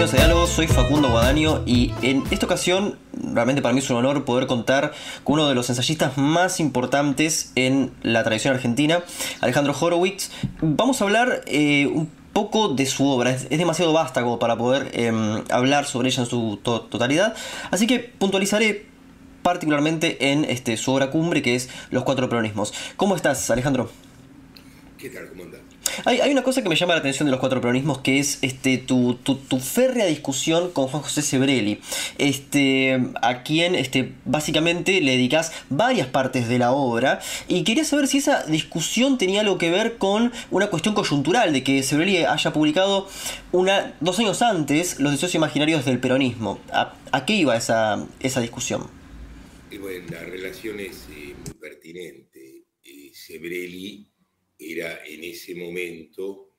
bienvenidos 0.00 0.24
a 0.24 0.26
Diálogo, 0.26 0.46
soy 0.46 0.66
Facundo 0.66 1.10
Guadaño 1.10 1.62
y 1.66 1.92
en 2.00 2.22
esta 2.30 2.46
ocasión 2.46 2.98
realmente 3.12 3.60
para 3.60 3.74
mí 3.74 3.80
es 3.80 3.90
un 3.90 3.98
honor 3.98 4.24
poder 4.24 4.46
contar 4.46 4.94
con 5.24 5.34
uno 5.34 5.46
de 5.46 5.54
los 5.54 5.68
ensayistas 5.68 6.16
más 6.16 6.58
importantes 6.58 7.52
en 7.54 7.92
la 8.02 8.24
tradición 8.24 8.54
argentina, 8.54 9.04
Alejandro 9.42 9.76
Horowitz. 9.78 10.30
Vamos 10.62 11.02
a 11.02 11.04
hablar 11.04 11.42
eh, 11.44 11.86
un 11.86 12.10
poco 12.32 12.68
de 12.70 12.86
su 12.86 13.06
obra, 13.06 13.32
es, 13.32 13.50
demasiado 13.50 13.92
vasta 13.92 14.22
como 14.22 14.38
para 14.38 14.56
poder 14.56 14.90
em, 14.94 15.44
hablar 15.50 15.84
sobre 15.84 16.08
ella 16.08 16.22
en 16.22 16.30
su 16.30 16.58
totalidad, 16.62 17.36
así 17.70 17.86
que 17.86 17.98
puntualizaré 17.98 18.86
particularmente 19.42 20.30
en 20.32 20.46
este, 20.46 20.78
su 20.78 20.92
obra 20.92 21.10
cumbre 21.10 21.42
que 21.42 21.56
es 21.56 21.68
Los 21.90 22.04
Cuatro 22.04 22.26
Peronismos. 22.30 22.72
¿Cómo 22.96 23.16
estás, 23.16 23.50
Alejandro? 23.50 23.90
¿Qué 24.96 25.10
tal? 25.10 25.28
¿Cómo? 25.28 25.44
Hay, 26.04 26.30
una 26.30 26.42
cosa 26.42 26.62
que 26.62 26.68
me 26.68 26.76
llama 26.76 26.94
la 26.94 27.00
atención 27.00 27.26
de 27.26 27.30
los 27.30 27.40
cuatro 27.40 27.60
peronismos 27.60 27.98
que 27.98 28.18
es 28.18 28.38
este 28.42 28.78
tu, 28.78 29.18
férrea 29.60 30.06
discusión 30.06 30.70
con 30.70 30.88
Juan 30.88 31.02
José 31.02 31.22
Sebrelli, 31.22 31.80
este, 32.18 33.00
a 33.22 33.42
quien 33.42 33.74
este, 33.74 34.14
básicamente 34.24 35.00
le 35.00 35.12
dedicas 35.12 35.52
varias 35.68 36.06
partes 36.08 36.48
de 36.48 36.58
la 36.58 36.72
obra. 36.72 37.20
Y 37.48 37.64
quería 37.64 37.84
saber 37.84 38.08
si 38.08 38.18
esa 38.18 38.44
discusión 38.44 39.18
tenía 39.18 39.40
algo 39.40 39.58
que 39.58 39.70
ver 39.70 39.98
con 39.98 40.32
una 40.50 40.68
cuestión 40.68 40.94
coyuntural, 40.94 41.52
de 41.52 41.62
que 41.62 41.82
Sebrelli 41.82 42.18
haya 42.24 42.52
publicado 42.52 43.08
una, 43.52 43.94
dos 44.00 44.18
años 44.18 44.42
antes 44.42 45.00
Los 45.00 45.12
deseos 45.12 45.34
imaginarios 45.34 45.84
del 45.84 45.98
peronismo. 45.98 46.60
¿A, 46.72 47.24
qué 47.26 47.34
iba 47.34 47.56
esa, 47.56 48.06
esa 48.20 48.40
discusión? 48.40 48.88
bueno, 49.78 50.06
la 50.10 50.24
relación 50.24 50.80
es 50.80 51.06
eh, 51.10 51.34
muy 51.44 51.54
pertinente. 51.54 52.64
Eh, 52.82 53.10
Sebrelli 53.12 54.09
era 54.60 55.04
en 55.06 55.24
ese 55.24 55.54
momento 55.54 56.50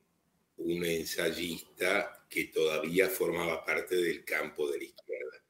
un 0.58 0.84
ensayista 0.86 2.26
que 2.30 2.46
todavía 2.46 3.10
formaba 3.10 3.64
parte 3.64 3.96
del 3.96 4.26
campo 4.26 4.70
de 4.70 4.78
la 4.80 4.84
izquierda. 4.86 5.44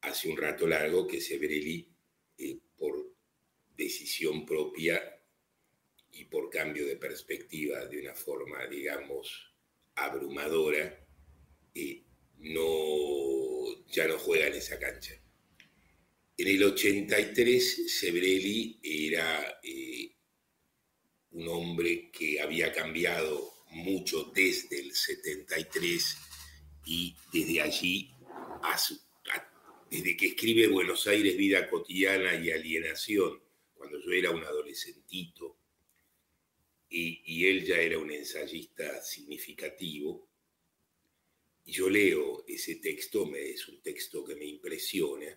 Hace 0.00 0.28
un 0.28 0.36
rato 0.36 0.66
largo 0.66 1.06
que 1.06 1.20
Sebrelli, 1.20 1.88
eh, 2.38 2.58
por 2.76 3.14
decisión 3.76 4.46
propia 4.46 5.20
y 6.12 6.24
por 6.24 6.50
cambio 6.50 6.86
de 6.86 6.96
perspectiva 6.96 7.84
de 7.86 8.00
una 8.00 8.14
forma, 8.14 8.66
digamos, 8.66 9.52
abrumadora, 9.96 11.06
eh, 11.74 12.02
no, 12.38 13.84
ya 13.86 14.06
no 14.06 14.18
juega 14.18 14.46
en 14.46 14.54
esa 14.54 14.78
cancha. 14.78 15.14
En 16.36 16.48
el 16.48 16.62
83, 16.62 17.92
Sebrelli 17.92 18.80
era 18.82 19.60
eh, 19.62 20.13
un 21.34 21.48
hombre 21.48 22.10
que 22.10 22.40
había 22.40 22.72
cambiado 22.72 23.54
mucho 23.70 24.30
desde 24.34 24.80
el 24.80 24.94
73 24.94 26.16
y 26.86 27.14
desde 27.32 27.60
allí, 27.60 28.10
desde 29.90 30.16
que 30.16 30.26
escribe 30.26 30.68
Buenos 30.68 31.06
Aires, 31.06 31.36
Vida 31.36 31.68
Cotidiana 31.68 32.34
y 32.36 32.50
Alienación, 32.50 33.40
cuando 33.74 34.00
yo 34.00 34.12
era 34.12 34.30
un 34.30 34.44
adolescentito, 34.44 35.58
y, 36.88 37.46
él 37.46 37.64
ya 37.64 37.78
era 37.78 37.98
un 37.98 38.12
ensayista 38.12 39.02
significativo, 39.02 40.28
y 41.64 41.72
yo 41.72 41.90
leo 41.90 42.44
ese 42.46 42.76
texto, 42.76 43.26
me, 43.26 43.50
es 43.50 43.66
un 43.66 43.82
texto 43.82 44.24
que 44.24 44.36
me 44.36 44.44
impresiona, 44.44 45.36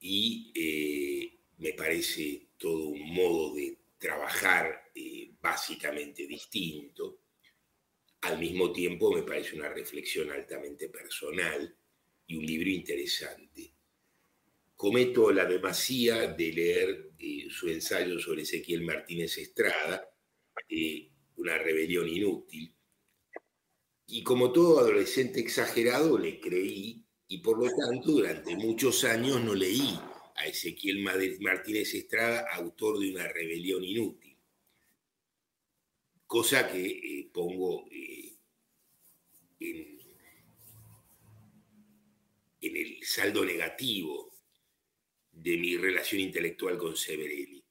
y 0.00 0.50
eh, 0.54 1.38
me 1.58 1.74
parece 1.74 2.48
todo 2.58 2.88
un 2.88 3.14
modo 3.14 3.54
de 3.54 3.79
trabajar 4.00 4.90
eh, 4.94 5.30
básicamente 5.40 6.26
distinto. 6.26 7.20
Al 8.22 8.38
mismo 8.38 8.72
tiempo 8.72 9.12
me 9.12 9.22
parece 9.22 9.56
una 9.56 9.68
reflexión 9.68 10.30
altamente 10.30 10.88
personal 10.88 11.76
y 12.26 12.36
un 12.36 12.46
libro 12.46 12.70
interesante. 12.70 13.74
Cometo 14.74 15.30
la 15.30 15.44
demasía 15.44 16.26
de 16.28 16.52
leer 16.52 17.10
eh, 17.18 17.46
su 17.50 17.68
ensayo 17.68 18.18
sobre 18.18 18.42
Ezequiel 18.42 18.82
Martínez 18.82 19.36
Estrada, 19.38 20.08
eh, 20.68 21.10
Una 21.36 21.56
rebelión 21.56 22.06
inútil, 22.08 22.74
y 24.06 24.22
como 24.22 24.52
todo 24.52 24.80
adolescente 24.80 25.40
exagerado 25.40 26.18
le 26.18 26.40
creí 26.40 27.02
y 27.28 27.38
por 27.38 27.64
lo 27.64 27.70
tanto 27.70 28.12
durante 28.12 28.56
muchos 28.56 29.04
años 29.04 29.42
no 29.42 29.54
leí 29.54 29.98
a 30.40 30.46
Ezequiel 30.46 31.00
Martínez 31.40 31.94
Estrada, 31.94 32.46
autor 32.52 32.98
de 32.98 33.10
Una 33.10 33.28
rebelión 33.28 33.84
inútil. 33.84 34.36
Cosa 36.26 36.70
que 36.70 36.86
eh, 36.86 37.30
pongo 37.32 37.86
eh, 37.90 38.32
en, 39.60 39.98
el 42.62 42.98
saldo 43.02 43.44
negativo 43.44 44.34
de 45.32 45.56
mi 45.58 45.76
relación 45.76 46.20
intelectual 46.20 46.78
con 46.78 46.96
Severelli. 46.96 47.62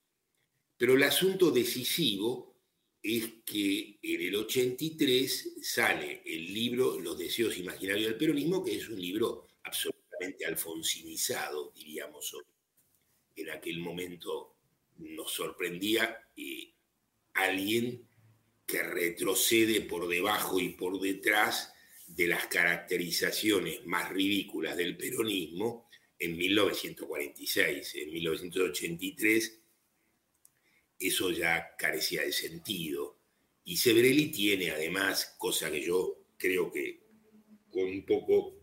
Pero 0.78 0.94
el 0.94 1.04
asunto 1.04 1.52
decisivo 1.52 2.56
es 3.02 3.30
que 3.46 3.98
en 4.02 4.22
el 4.22 4.36
83 4.36 5.58
sale 5.62 6.22
el 6.26 6.54
libro 6.54 7.00
Los 7.00 7.18
deseos 7.18 7.58
imaginarios 7.58 8.10
del 8.10 8.18
peronismo, 8.18 8.64
que 8.64 8.76
es 8.76 8.90
un 8.90 9.02
libro 9.02 9.48
absolutamente 9.64 10.46
alfonsinizado, 10.46 11.72
diríamos 11.76 12.34
hoy 12.34 12.44
en 13.42 13.50
aquel 13.52 13.80
momento 13.80 14.56
nos 14.98 15.32
sorprendía 15.32 16.28
eh, 16.36 16.74
alguien 17.34 18.08
que 18.66 18.84
retrocede 18.84 19.82
por 19.82 20.08
debajo 20.08 20.60
y 20.60 20.70
por 20.70 21.00
detrás 21.00 21.74
de 22.08 22.28
las 22.28 22.48
caracterizaciones 22.48 23.86
más 23.86 24.10
ridículas 24.10 24.78
del 24.78 24.98
peronismo 24.98 25.90
en 26.18 26.38
1946. 26.38 27.96
En 27.96 28.12
1983 28.12 29.60
eso 31.00 31.32
ya 31.32 31.76
carecía 31.78 32.24
de 32.24 32.34
sentido. 32.34 33.20
Y 33.64 33.78
Sebrelli 33.78 34.32
tiene 34.32 34.72
además, 34.72 35.36
cosa 35.38 35.72
que 35.72 35.82
yo 35.82 36.26
creo 36.38 36.72
que 36.72 37.04
con 37.70 37.84
un 37.84 38.06
poco 38.06 38.56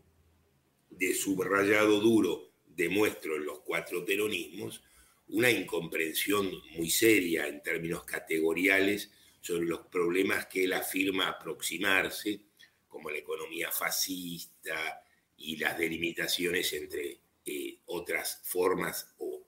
de 0.89 1.13
subrayado 1.13 1.99
duro 1.99 2.46
demuestro 2.77 3.35
en 3.35 3.45
los 3.45 3.59
cuatro 3.59 4.05
peronismos 4.05 4.83
una 5.29 5.51
incomprensión 5.51 6.49
muy 6.75 6.89
seria 6.89 7.47
en 7.47 7.61
términos 7.61 8.05
categoriales 8.05 9.11
sobre 9.41 9.65
los 9.65 9.87
problemas 9.87 10.45
que 10.45 10.63
él 10.63 10.73
afirma 10.73 11.27
aproximarse, 11.27 12.39
como 12.87 13.09
la 13.09 13.17
economía 13.17 13.71
fascista 13.71 15.01
y 15.37 15.57
las 15.57 15.77
delimitaciones 15.77 16.71
entre 16.73 17.19
eh, 17.45 17.79
otras 17.87 18.41
formas 18.43 19.13
o 19.17 19.41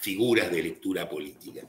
figuras 0.00 0.50
de 0.50 0.62
lectura 0.62 1.08
política. 1.08 1.68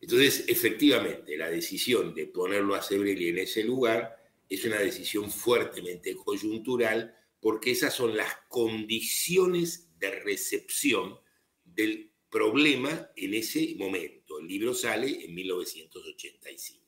Entonces, 0.00 0.44
efectivamente, 0.48 1.36
la 1.36 1.50
decisión 1.50 2.14
de 2.14 2.26
ponerlo 2.26 2.74
a 2.74 2.82
Sebrelli 2.82 3.28
en 3.28 3.38
ese 3.38 3.62
lugar 3.62 4.16
es 4.48 4.64
una 4.64 4.78
decisión 4.78 5.30
fuertemente 5.30 6.16
coyuntural 6.16 7.14
porque 7.40 7.72
esas 7.72 7.94
son 7.94 8.16
las 8.16 8.34
condiciones 8.48 9.89
de 10.00 10.10
recepción 10.20 11.18
del 11.64 12.10
problema 12.30 13.10
en 13.16 13.34
ese 13.34 13.74
momento. 13.76 14.38
El 14.40 14.48
libro 14.48 14.74
sale 14.74 15.24
en 15.24 15.34
1985. 15.34 16.80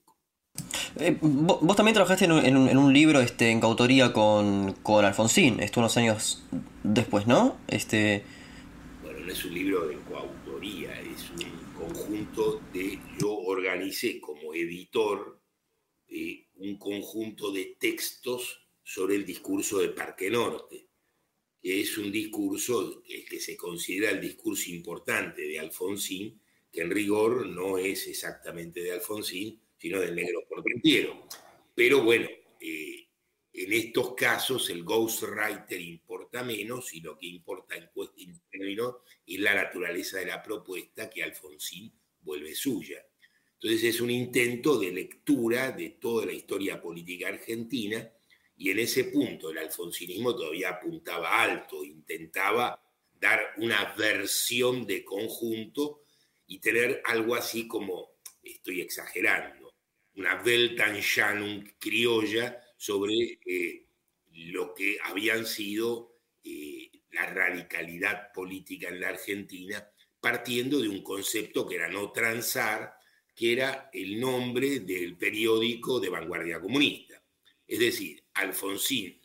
Eh, 0.96 1.16
vos, 1.20 1.76
también 1.76 1.94
trabajaste 1.94 2.26
en 2.26 2.56
un, 2.56 2.92
libro 2.92 3.20
este, 3.20 3.50
en 3.50 3.60
coautoría 3.60 4.12
con, 4.12 4.72
con, 4.82 5.04
Alfonsín, 5.04 5.60
esto 5.60 5.80
unos 5.80 5.96
años 5.96 6.44
después, 6.82 7.26
¿no? 7.26 7.58
Este... 7.68 8.24
Bueno, 9.02 9.20
no 9.20 9.32
es 9.32 9.44
un 9.44 9.54
libro 9.54 9.86
de 9.86 9.96
coautoría, 9.96 11.00
es 11.00 11.30
un 11.30 11.72
conjunto 11.74 12.60
de... 12.72 12.98
Yo 13.18 13.32
organicé 13.32 14.20
como 14.20 14.54
editor 14.54 15.40
eh, 16.08 16.46
un 16.56 16.76
conjunto 16.76 17.50
de 17.50 17.76
textos 17.80 18.66
sobre 18.84 19.16
el 19.16 19.24
discurso 19.24 19.78
de 19.78 19.88
Parque 19.88 20.30
Norte 20.30 20.91
es 21.62 21.96
un 21.96 22.10
discurso 22.10 23.02
que 23.04 23.38
se 23.38 23.56
considera 23.56 24.10
el 24.10 24.20
discurso 24.20 24.70
importante 24.70 25.42
de 25.42 25.60
Alfonsín, 25.60 26.40
que 26.72 26.80
en 26.80 26.90
rigor 26.90 27.46
no 27.46 27.78
es 27.78 28.08
exactamente 28.08 28.82
de 28.82 28.92
Alfonsín, 28.92 29.60
sino 29.78 30.00
del 30.00 30.14
negro 30.14 30.44
portentiero. 30.48 31.28
Pero 31.74 32.02
bueno, 32.02 32.28
eh, 32.60 33.06
en 33.52 33.72
estos 33.72 34.14
casos 34.14 34.70
el 34.70 34.82
ghostwriter 34.82 35.80
importa 35.80 36.42
menos 36.42 36.92
y 36.94 37.00
lo 37.00 37.16
que 37.16 37.26
importa 37.26 37.76
en 37.76 37.90
términos 38.50 38.96
es 39.26 39.38
la 39.38 39.54
naturaleza 39.54 40.18
de 40.18 40.26
la 40.26 40.42
propuesta 40.42 41.08
que 41.08 41.22
Alfonsín 41.22 41.92
vuelve 42.22 42.54
suya. 42.54 43.04
Entonces 43.54 43.94
es 43.94 44.00
un 44.00 44.10
intento 44.10 44.78
de 44.78 44.90
lectura 44.90 45.70
de 45.70 45.90
toda 45.90 46.26
la 46.26 46.32
historia 46.32 46.80
política 46.80 47.28
argentina 47.28 48.10
y 48.56 48.70
en 48.70 48.78
ese 48.78 49.04
punto 49.04 49.50
el 49.50 49.58
alfonsinismo 49.58 50.34
todavía 50.34 50.70
apuntaba 50.70 51.42
alto, 51.42 51.84
intentaba 51.84 52.80
dar 53.12 53.54
una 53.58 53.94
versión 53.96 54.86
de 54.86 55.04
conjunto 55.04 56.02
y 56.46 56.58
tener 56.58 57.02
algo 57.04 57.34
así 57.34 57.66
como, 57.66 58.16
estoy 58.42 58.80
exagerando, 58.80 59.74
una 60.16 60.42
Weltanschauung 60.42 61.78
criolla 61.78 62.60
sobre 62.76 63.38
eh, 63.46 63.86
lo 64.32 64.74
que 64.74 64.98
habían 65.04 65.46
sido 65.46 66.18
eh, 66.44 66.90
la 67.12 67.26
radicalidad 67.26 68.32
política 68.32 68.88
en 68.88 69.00
la 69.00 69.08
Argentina, 69.10 69.88
partiendo 70.20 70.80
de 70.80 70.88
un 70.88 71.02
concepto 71.02 71.66
que 71.66 71.76
era 71.76 71.88
no 71.88 72.12
transar, 72.12 72.94
que 73.34 73.52
era 73.52 73.90
el 73.92 74.20
nombre 74.20 74.80
del 74.80 75.16
periódico 75.16 76.00
de 76.00 76.08
vanguardia 76.10 76.60
comunista. 76.60 77.22
Es 77.66 77.78
decir, 77.78 78.21
Alfonsín, 78.34 79.20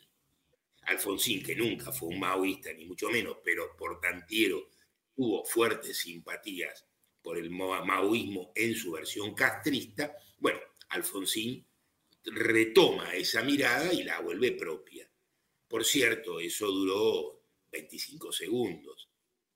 Alfonsín, 0.82 1.42
que 1.42 1.54
nunca 1.54 1.92
fue 1.92 2.08
un 2.08 2.20
maoísta, 2.20 2.72
ni 2.72 2.84
mucho 2.84 3.08
menos, 3.10 3.38
pero 3.44 3.76
por 3.76 4.00
tantiero 4.00 4.70
tuvo 5.14 5.44
fuertes 5.44 5.98
simpatías 5.98 6.86
por 7.22 7.36
el 7.36 7.50
maoísmo 7.50 8.52
en 8.54 8.74
su 8.74 8.92
versión 8.92 9.34
castrista, 9.34 10.14
bueno, 10.38 10.60
Alfonsín 10.90 11.66
retoma 12.24 13.14
esa 13.14 13.42
mirada 13.42 13.92
y 13.92 14.02
la 14.02 14.20
vuelve 14.20 14.52
propia. 14.52 15.10
Por 15.66 15.84
cierto, 15.84 16.40
eso 16.40 16.66
duró 16.68 17.42
25 17.70 18.32
segundos. 18.32 19.10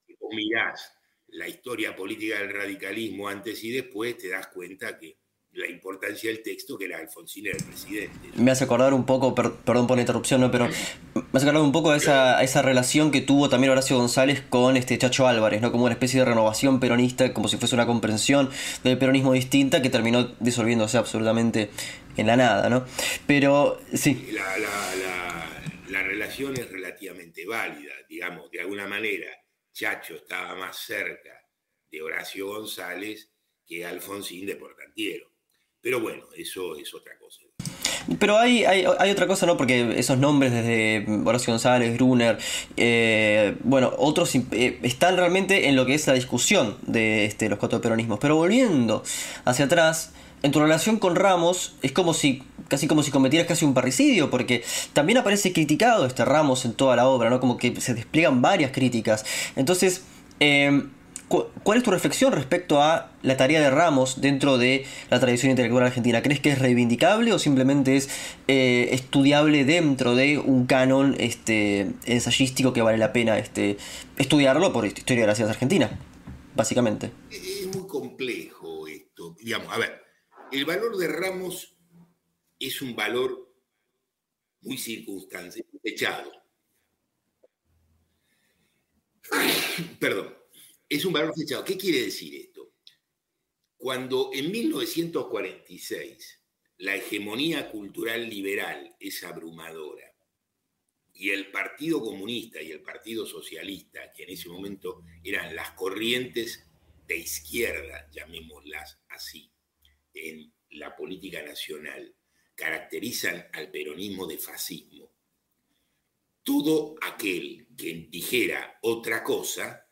Si 0.06 0.14
vos 0.14 0.34
mirás 0.34 0.92
la 1.28 1.48
historia 1.48 1.96
política 1.96 2.38
del 2.38 2.50
radicalismo 2.50 3.28
antes 3.28 3.62
y 3.64 3.70
después, 3.70 4.18
te 4.18 4.28
das 4.28 4.48
cuenta 4.48 4.98
que 4.98 5.18
la 5.54 5.68
importancia 5.68 6.30
del 6.30 6.42
texto 6.42 6.78
que 6.78 6.86
era 6.86 6.98
Alfonsín 6.98 7.46
era 7.46 7.56
el 7.58 7.64
presidente. 7.64 8.30
Me 8.36 8.50
hace 8.50 8.64
acordar 8.64 8.94
un 8.94 9.04
poco, 9.04 9.34
perdón 9.34 9.86
por 9.86 9.96
la 9.96 10.02
interrupción, 10.02 10.40
¿no? 10.40 10.50
pero 10.50 10.66
me 10.66 11.22
hace 11.34 11.46
acordar 11.46 11.62
un 11.62 11.72
poco 11.72 11.90
a 11.90 11.96
esa, 11.96 12.42
esa 12.42 12.62
relación 12.62 13.10
que 13.10 13.20
tuvo 13.20 13.50
también 13.50 13.70
Horacio 13.70 13.98
González 13.98 14.42
con 14.48 14.76
este 14.78 14.96
Chacho 14.96 15.26
Álvarez, 15.26 15.60
¿no? 15.60 15.70
como 15.70 15.84
una 15.84 15.92
especie 15.92 16.20
de 16.20 16.26
renovación 16.26 16.80
peronista, 16.80 17.34
como 17.34 17.48
si 17.48 17.58
fuese 17.58 17.74
una 17.74 17.86
comprensión 17.86 18.50
del 18.82 18.96
peronismo 18.96 19.34
distinta 19.34 19.82
que 19.82 19.90
terminó 19.90 20.34
disolviéndose 20.40 20.96
absolutamente 20.96 21.70
en 22.16 22.26
la 22.26 22.36
nada. 22.36 22.70
¿no? 22.70 22.86
Pero 23.26 23.78
sí. 23.92 24.30
La, 24.32 24.56
la, 24.58 25.62
la 25.90 26.02
relación 26.02 26.56
es 26.56 26.70
relativamente 26.70 27.44
válida, 27.46 27.92
digamos, 28.08 28.50
de 28.50 28.60
alguna 28.60 28.86
manera. 28.86 29.28
Chacho 29.74 30.14
estaba 30.14 30.54
más 30.54 30.76
cerca 30.78 31.30
de 31.90 32.00
Horacio 32.00 32.46
González 32.46 33.30
que 33.66 33.84
Alfonsín 33.84 34.46
de 34.46 34.56
Portantiero 34.56 35.31
pero 35.82 36.00
bueno, 36.00 36.24
eso 36.36 36.76
es 36.76 36.94
otra 36.94 37.18
cosa. 37.18 37.40
Pero 38.18 38.38
hay, 38.38 38.64
hay, 38.64 39.10
otra 39.10 39.26
cosa, 39.26 39.46
¿no? 39.46 39.56
Porque 39.56 39.98
esos 39.98 40.18
nombres 40.18 40.52
desde 40.52 41.06
Horacio 41.24 41.52
González, 41.52 41.94
Gruner, 41.94 42.38
eh, 42.76 43.56
bueno, 43.62 43.92
otros 43.96 44.34
eh, 44.34 44.78
están 44.82 45.16
realmente 45.16 45.68
en 45.68 45.76
lo 45.76 45.86
que 45.86 45.94
es 45.94 46.06
la 46.06 46.14
discusión 46.14 46.76
de 46.82 47.24
este, 47.24 47.48
los 47.48 47.58
cuatro 47.58 47.80
peronismos. 47.80 48.18
Pero 48.18 48.36
volviendo 48.36 49.04
hacia 49.44 49.66
atrás, 49.66 50.12
en 50.42 50.50
tu 50.50 50.60
relación 50.60 50.98
con 50.98 51.14
Ramos 51.14 51.76
es 51.82 51.92
como 51.92 52.14
si, 52.14 52.42
casi 52.68 52.88
como 52.88 53.02
si 53.02 53.12
cometieras 53.12 53.46
casi 53.46 53.64
un 53.64 53.74
parricidio, 53.74 54.30
porque 54.30 54.64
también 54.92 55.18
aparece 55.18 55.52
criticado 55.52 56.04
este 56.06 56.24
Ramos 56.24 56.64
en 56.64 56.74
toda 56.74 56.96
la 56.96 57.06
obra, 57.06 57.30
¿no? 57.30 57.38
Como 57.38 57.56
que 57.56 57.80
se 57.80 57.94
despliegan 57.94 58.42
varias 58.42 58.72
críticas. 58.72 59.24
Entonces, 59.54 60.04
eh, 60.40 60.86
¿Cuál 61.62 61.78
es 61.78 61.84
tu 61.84 61.90
reflexión 61.90 62.32
respecto 62.32 62.82
a 62.82 63.10
la 63.22 63.38
tarea 63.38 63.60
de 63.60 63.70
Ramos 63.70 64.20
dentro 64.20 64.58
de 64.58 64.84
la 65.08 65.18
tradición 65.18 65.50
intelectual 65.50 65.84
argentina? 65.84 66.22
¿Crees 66.22 66.40
que 66.40 66.50
es 66.50 66.58
reivindicable 66.58 67.32
o 67.32 67.38
simplemente 67.38 67.96
es 67.96 68.10
eh, 68.48 68.88
estudiable 68.92 69.64
dentro 69.64 70.14
de 70.14 70.38
un 70.38 70.66
canon 70.66 71.16
este, 71.18 71.92
ensayístico 72.04 72.74
que 72.74 72.82
vale 72.82 72.98
la 72.98 73.14
pena 73.14 73.38
este, 73.38 73.78
estudiarlo 74.18 74.74
por 74.74 74.84
historia 74.84 75.22
de 75.22 75.26
la 75.26 75.34
ciencia 75.34 75.54
argentina, 75.54 75.98
básicamente? 76.54 77.12
Es 77.30 77.66
muy 77.74 77.86
complejo 77.86 78.86
esto. 78.86 79.34
Digamos, 79.40 79.72
a 79.72 79.78
ver, 79.78 80.02
el 80.50 80.66
valor 80.66 80.98
de 80.98 81.08
Ramos 81.08 81.78
es 82.58 82.82
un 82.82 82.94
valor 82.94 83.54
muy 84.60 84.76
circunstancial, 84.76 85.64
echado. 85.82 86.30
Perdón 89.98 90.41
es 90.96 91.06
un 91.06 91.14
valor 91.14 91.34
fechado. 91.34 91.64
¿Qué 91.64 91.78
quiere 91.78 92.02
decir 92.02 92.34
esto? 92.34 92.74
Cuando 93.78 94.30
en 94.34 94.50
1946 94.52 96.40
la 96.78 96.96
hegemonía 96.96 97.70
cultural 97.70 98.28
liberal 98.28 98.94
es 99.00 99.24
abrumadora 99.24 100.14
y 101.14 101.30
el 101.30 101.50
Partido 101.50 102.02
Comunista 102.02 102.60
y 102.60 102.72
el 102.72 102.82
Partido 102.82 103.24
Socialista, 103.24 104.12
que 104.12 104.24
en 104.24 104.30
ese 104.30 104.50
momento 104.50 105.02
eran 105.24 105.56
las 105.56 105.70
corrientes 105.70 106.62
de 107.06 107.16
izquierda, 107.16 108.10
llamémoslas 108.10 109.00
así, 109.08 109.50
en 110.12 110.52
la 110.72 110.94
política 110.94 111.42
nacional, 111.42 112.14
caracterizan 112.54 113.46
al 113.54 113.70
peronismo 113.70 114.26
de 114.26 114.36
fascismo. 114.36 115.10
Todo 116.42 116.96
aquel 117.00 117.66
que 117.76 118.08
dijera 118.10 118.78
otra 118.82 119.24
cosa 119.24 119.88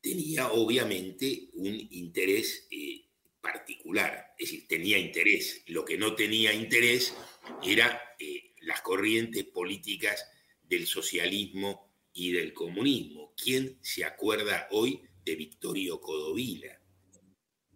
tenía 0.00 0.48
obviamente 0.50 1.48
un 1.54 1.74
interés 1.90 2.66
eh, 2.70 3.04
particular, 3.40 4.34
es 4.38 4.50
decir, 4.50 4.68
tenía 4.68 4.98
interés. 4.98 5.62
Lo 5.66 5.84
que 5.84 5.96
no 5.96 6.14
tenía 6.14 6.52
interés 6.52 7.14
era 7.62 8.00
eh, 8.18 8.54
las 8.62 8.80
corrientes 8.82 9.44
políticas 9.44 10.26
del 10.62 10.86
socialismo 10.86 11.90
y 12.12 12.32
del 12.32 12.52
comunismo. 12.52 13.32
¿Quién 13.42 13.78
se 13.80 14.04
acuerda 14.04 14.68
hoy 14.70 15.00
de 15.24 15.34
Victorio 15.36 16.00
Codovila? 16.00 16.80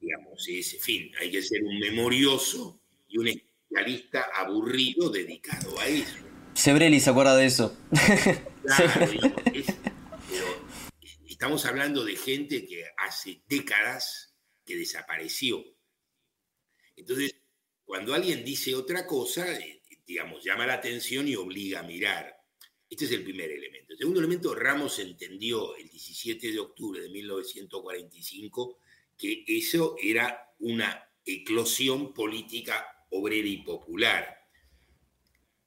Digamos, 0.01 0.47
ese 0.49 0.79
fin, 0.79 1.13
hay 1.21 1.31
que 1.31 1.43
ser 1.43 1.63
un 1.63 1.79
memorioso 1.79 2.81
y 3.09 3.19
un 3.19 3.29
especialista 3.29 4.27
aburrido 4.35 5.11
dedicado 5.11 5.79
a 5.79 5.87
eso. 5.87 6.17
Sebrelli 6.55 7.01
se 7.01 7.11
acuerda 7.11 7.37
de 7.37 7.47
eso. 7.47 7.77
Claro, 8.63 9.11
Estamos 11.43 11.67
hablando 11.67 12.05
de 12.05 12.15
gente 12.15 12.65
que 12.65 12.85
hace 12.97 13.43
décadas 13.49 14.33
que 14.65 14.77
desapareció. 14.77 15.61
Entonces, 16.95 17.35
cuando 17.85 18.15
alguien 18.15 18.45
dice 18.45 18.77
otra 18.77 19.09
cosa, 19.09 19.53
eh, 19.53 19.83
digamos, 20.07 20.45
llama 20.45 20.67
la 20.67 20.75
atención 20.75 21.27
y 21.27 21.35
obliga 21.35 21.81
a 21.81 21.83
mirar. 21.83 22.33
Este 22.89 23.07
es 23.07 23.11
el 23.11 23.25
primer 23.25 23.51
elemento. 23.51 23.93
El 23.93 23.99
segundo 23.99 24.21
elemento, 24.21 24.55
Ramos 24.55 25.01
entendió 25.01 25.75
el 25.75 25.89
17 25.89 26.53
de 26.53 26.61
octubre 26.61 27.01
de 27.01 27.09
1945 27.09 28.79
que 29.19 29.43
eso 29.49 29.97
era 30.01 30.55
una 30.61 31.11
eclosión 31.25 32.15
política 32.15 33.05
obrera 33.11 33.49
y 33.49 33.57
popular. 33.65 34.47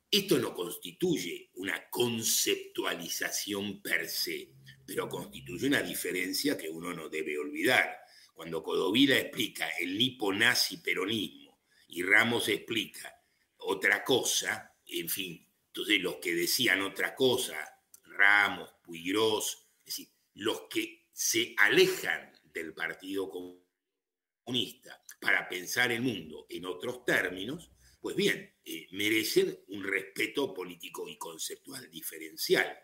Esto 0.09 0.39
no 0.39 0.55
constituye 0.55 1.49
una 1.55 1.89
conceptualización 1.89 3.81
per 3.81 4.07
se 4.07 4.54
pero 4.85 5.09
constituye 5.09 5.67
una 5.67 5.81
diferencia 5.81 6.57
que 6.57 6.69
uno 6.69 6.93
no 6.93 7.09
debe 7.09 7.37
olvidar. 7.37 7.97
Cuando 8.33 8.61
Codovila 8.61 9.17
explica 9.17 9.69
el 9.79 9.97
nipo-nazi 9.97 10.77
peronismo 10.77 11.61
y 11.87 12.03
Ramos 12.03 12.49
explica 12.49 13.13
otra 13.57 14.03
cosa, 14.03 14.75
en 14.85 15.09
fin, 15.09 15.47
entonces 15.67 16.01
los 16.01 16.17
que 16.17 16.35
decían 16.35 16.81
otra 16.81 17.15
cosa, 17.15 17.55
Ramos, 18.03 18.75
Puigros, 18.83 19.69
es 19.79 19.85
decir, 19.85 20.09
los 20.35 20.63
que 20.69 21.07
se 21.11 21.55
alejan 21.57 22.31
del 22.43 22.73
Partido 22.73 23.29
Comunista 23.29 25.01
para 25.19 25.47
pensar 25.47 25.91
el 25.91 26.01
mundo 26.01 26.45
en 26.49 26.65
otros 26.65 27.03
términos, 27.05 27.71
pues 27.99 28.15
bien, 28.15 28.53
eh, 28.63 28.87
merecen 28.91 29.59
un 29.69 29.83
respeto 29.83 30.53
político 30.53 31.07
y 31.07 31.17
conceptual 31.17 31.89
diferencial. 31.89 32.77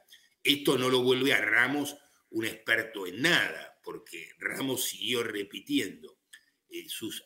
Esto 0.43 0.77
no 0.77 0.89
lo 0.89 1.01
vuelve 1.01 1.33
a 1.33 1.41
Ramos 1.41 1.95
un 2.31 2.45
experto 2.45 3.05
en 3.05 3.21
nada, 3.21 3.79
porque 3.83 4.31
Ramos 4.39 4.85
siguió 4.85 5.23
repitiendo 5.23 6.19
eh, 6.69 6.87
sus, 6.87 7.23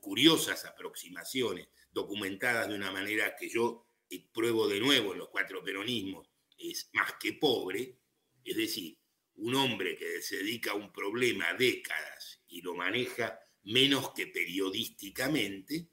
curiosas 0.00 0.64
aproximaciones, 0.64 1.68
documentadas 1.90 2.68
de 2.68 2.74
una 2.74 2.90
manera 2.90 3.34
que 3.36 3.48
yo 3.48 3.86
eh, 4.10 4.28
pruebo 4.32 4.68
de 4.68 4.80
nuevo 4.80 5.12
en 5.12 5.18
los 5.18 5.30
cuatro 5.30 5.64
peronismos, 5.64 6.28
es 6.58 6.90
más 6.92 7.14
que 7.20 7.32
pobre, 7.32 7.98
es 8.44 8.56
decir, 8.56 8.98
un 9.36 9.54
hombre 9.54 9.96
que 9.96 10.20
se 10.20 10.36
dedica 10.36 10.72
a 10.72 10.76
un 10.76 10.92
problema 10.92 11.54
décadas 11.54 12.42
y 12.48 12.60
lo 12.60 12.74
maneja 12.74 13.40
menos 13.64 14.12
que 14.12 14.26
periodísticamente, 14.26 15.88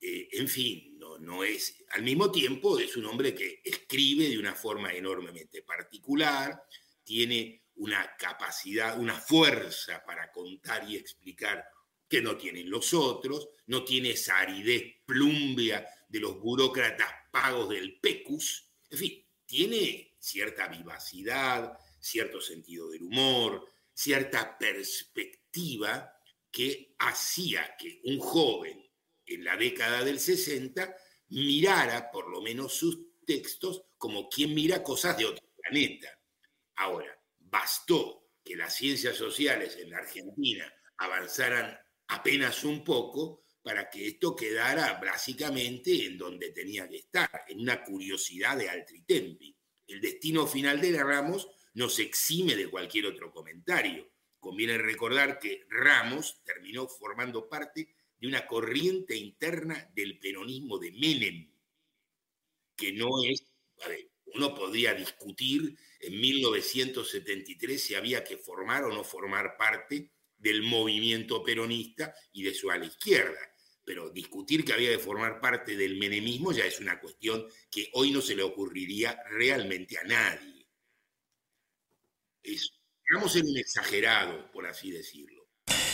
eh, 0.00 0.28
en 0.32 0.48
fin, 0.48 0.95
no, 1.20 1.44
es, 1.44 1.84
al 1.90 2.02
mismo 2.02 2.30
tiempo 2.30 2.78
es 2.78 2.96
un 2.96 3.06
hombre 3.06 3.34
que 3.34 3.60
escribe 3.64 4.28
de 4.28 4.38
una 4.38 4.54
forma 4.54 4.92
enormemente 4.92 5.62
particular, 5.62 6.62
tiene 7.04 7.62
una 7.76 8.16
capacidad, 8.16 8.98
una 8.98 9.14
fuerza 9.14 10.02
para 10.04 10.30
contar 10.32 10.88
y 10.88 10.96
explicar 10.96 11.64
que 12.08 12.22
no 12.22 12.36
tienen 12.36 12.70
los 12.70 12.94
otros, 12.94 13.48
no 13.66 13.84
tiene 13.84 14.10
esa 14.10 14.38
aridez 14.38 15.02
plumbia 15.04 15.86
de 16.08 16.20
los 16.20 16.40
burócratas 16.40 17.10
pagos 17.30 17.68
del 17.70 17.98
PECUS, 18.00 18.70
en 18.90 18.98
fin, 18.98 19.26
tiene 19.44 20.16
cierta 20.18 20.68
vivacidad, 20.68 21.76
cierto 21.98 22.40
sentido 22.40 22.90
del 22.90 23.02
humor, 23.02 23.68
cierta 23.92 24.56
perspectiva 24.58 26.12
que 26.50 26.94
hacía 26.98 27.76
que 27.76 28.00
un 28.04 28.18
joven 28.18 28.88
en 29.26 29.44
la 29.44 29.56
década 29.56 30.04
del 30.04 30.20
60 30.20 30.96
mirara 31.28 32.10
por 32.10 32.28
lo 32.28 32.40
menos 32.40 32.74
sus 32.74 32.98
textos 33.24 33.82
como 33.98 34.28
quien 34.28 34.54
mira 34.54 34.82
cosas 34.82 35.16
de 35.16 35.26
otro 35.26 35.44
planeta. 35.62 36.08
Ahora, 36.76 37.18
bastó 37.38 38.28
que 38.44 38.56
las 38.56 38.74
ciencias 38.74 39.16
sociales 39.16 39.76
en 39.80 39.90
la 39.90 39.98
Argentina 39.98 40.72
avanzaran 40.98 41.76
apenas 42.08 42.64
un 42.64 42.84
poco 42.84 43.44
para 43.62 43.90
que 43.90 44.06
esto 44.06 44.36
quedara 44.36 45.00
básicamente 45.02 46.06
en 46.06 46.16
donde 46.16 46.52
tenía 46.52 46.88
que 46.88 46.98
estar, 46.98 47.28
en 47.48 47.60
una 47.60 47.82
curiosidad 47.82 48.56
de 48.56 48.70
Altritempi. 48.70 49.56
El 49.88 50.00
destino 50.00 50.46
final 50.46 50.80
de 50.80 51.02
Ramos 51.02 51.48
nos 51.74 51.98
exime 51.98 52.54
de 52.54 52.70
cualquier 52.70 53.06
otro 53.06 53.32
comentario. 53.32 54.08
Conviene 54.38 54.78
recordar 54.78 55.40
que 55.40 55.66
Ramos 55.68 56.42
terminó 56.44 56.86
formando 56.86 57.48
parte 57.48 57.96
de 58.18 58.28
una 58.28 58.46
corriente 58.46 59.16
interna 59.16 59.90
del 59.94 60.18
peronismo 60.18 60.78
de 60.78 60.92
Menem, 60.92 61.50
que 62.76 62.92
no 62.92 63.08
es, 63.24 63.44
uno 64.26 64.54
podría 64.54 64.94
discutir 64.94 65.76
en 66.00 66.20
1973 66.20 67.82
si 67.82 67.94
había 67.94 68.22
que 68.22 68.36
formar 68.36 68.84
o 68.84 68.92
no 68.92 69.04
formar 69.04 69.56
parte 69.56 70.12
del 70.36 70.62
movimiento 70.62 71.42
peronista 71.42 72.14
y 72.32 72.42
de 72.42 72.54
su 72.54 72.70
ala 72.70 72.86
izquierda. 72.86 73.40
Pero 73.84 74.10
discutir 74.10 74.64
que 74.64 74.72
había 74.72 74.90
que 74.90 74.98
formar 74.98 75.40
parte 75.40 75.76
del 75.76 75.96
menemismo 75.96 76.52
ya 76.52 76.64
es 76.66 76.80
una 76.80 77.00
cuestión 77.00 77.46
que 77.70 77.88
hoy 77.94 78.10
no 78.10 78.20
se 78.20 78.34
le 78.34 78.42
ocurriría 78.42 79.22
realmente 79.30 79.96
a 79.98 80.04
nadie. 80.04 80.66
Es, 82.42 82.72
digamos, 83.08 83.36
en 83.36 83.48
un 83.48 83.58
exagerado, 83.58 84.50
por 84.50 84.66
así 84.66 84.90
decirlo. 84.90 85.35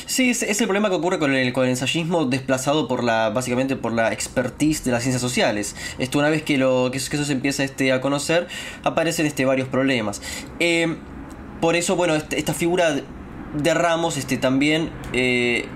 Sí, 0.07 0.31
es, 0.31 0.43
el 0.43 0.67
problema 0.67 0.89
que 0.89 0.97
ocurre 0.97 1.19
con 1.19 1.35
el, 1.35 1.53
con 1.53 1.65
el 1.65 1.71
ensayismo 1.71 2.25
desplazado 2.25 2.89
por 2.89 3.05
la, 3.05 3.31
básicamente 3.31 3.77
por 3.77 3.93
la 3.93 4.13
expertise 4.13 4.85
de 4.85 4.91
las 4.91 5.03
ciencias 5.03 5.21
sociales. 5.21 5.77
Esto 5.99 6.19
una 6.19 6.29
vez 6.29 6.43
que, 6.43 6.59
lo, 6.59 6.91
que, 6.91 6.99
eso, 6.99 7.25
se 7.25 7.33
empieza 7.33 7.65
este, 7.65 7.93
a 7.93 8.01
conocer, 8.01 8.49
aparecen 8.83 9.27
este, 9.27 9.45
varios 9.45 9.69
problemas. 9.69 10.23
Eh, 10.61 10.97
por 11.61 11.77
eso, 11.77 11.97
bueno, 11.97 12.15
este, 12.15 12.39
esta 12.39 12.55
figura 12.55 12.95
de 13.55 13.75
Ramos 13.75 14.17
este, 14.17 14.37
también 14.37 14.91
eh, 15.13 15.67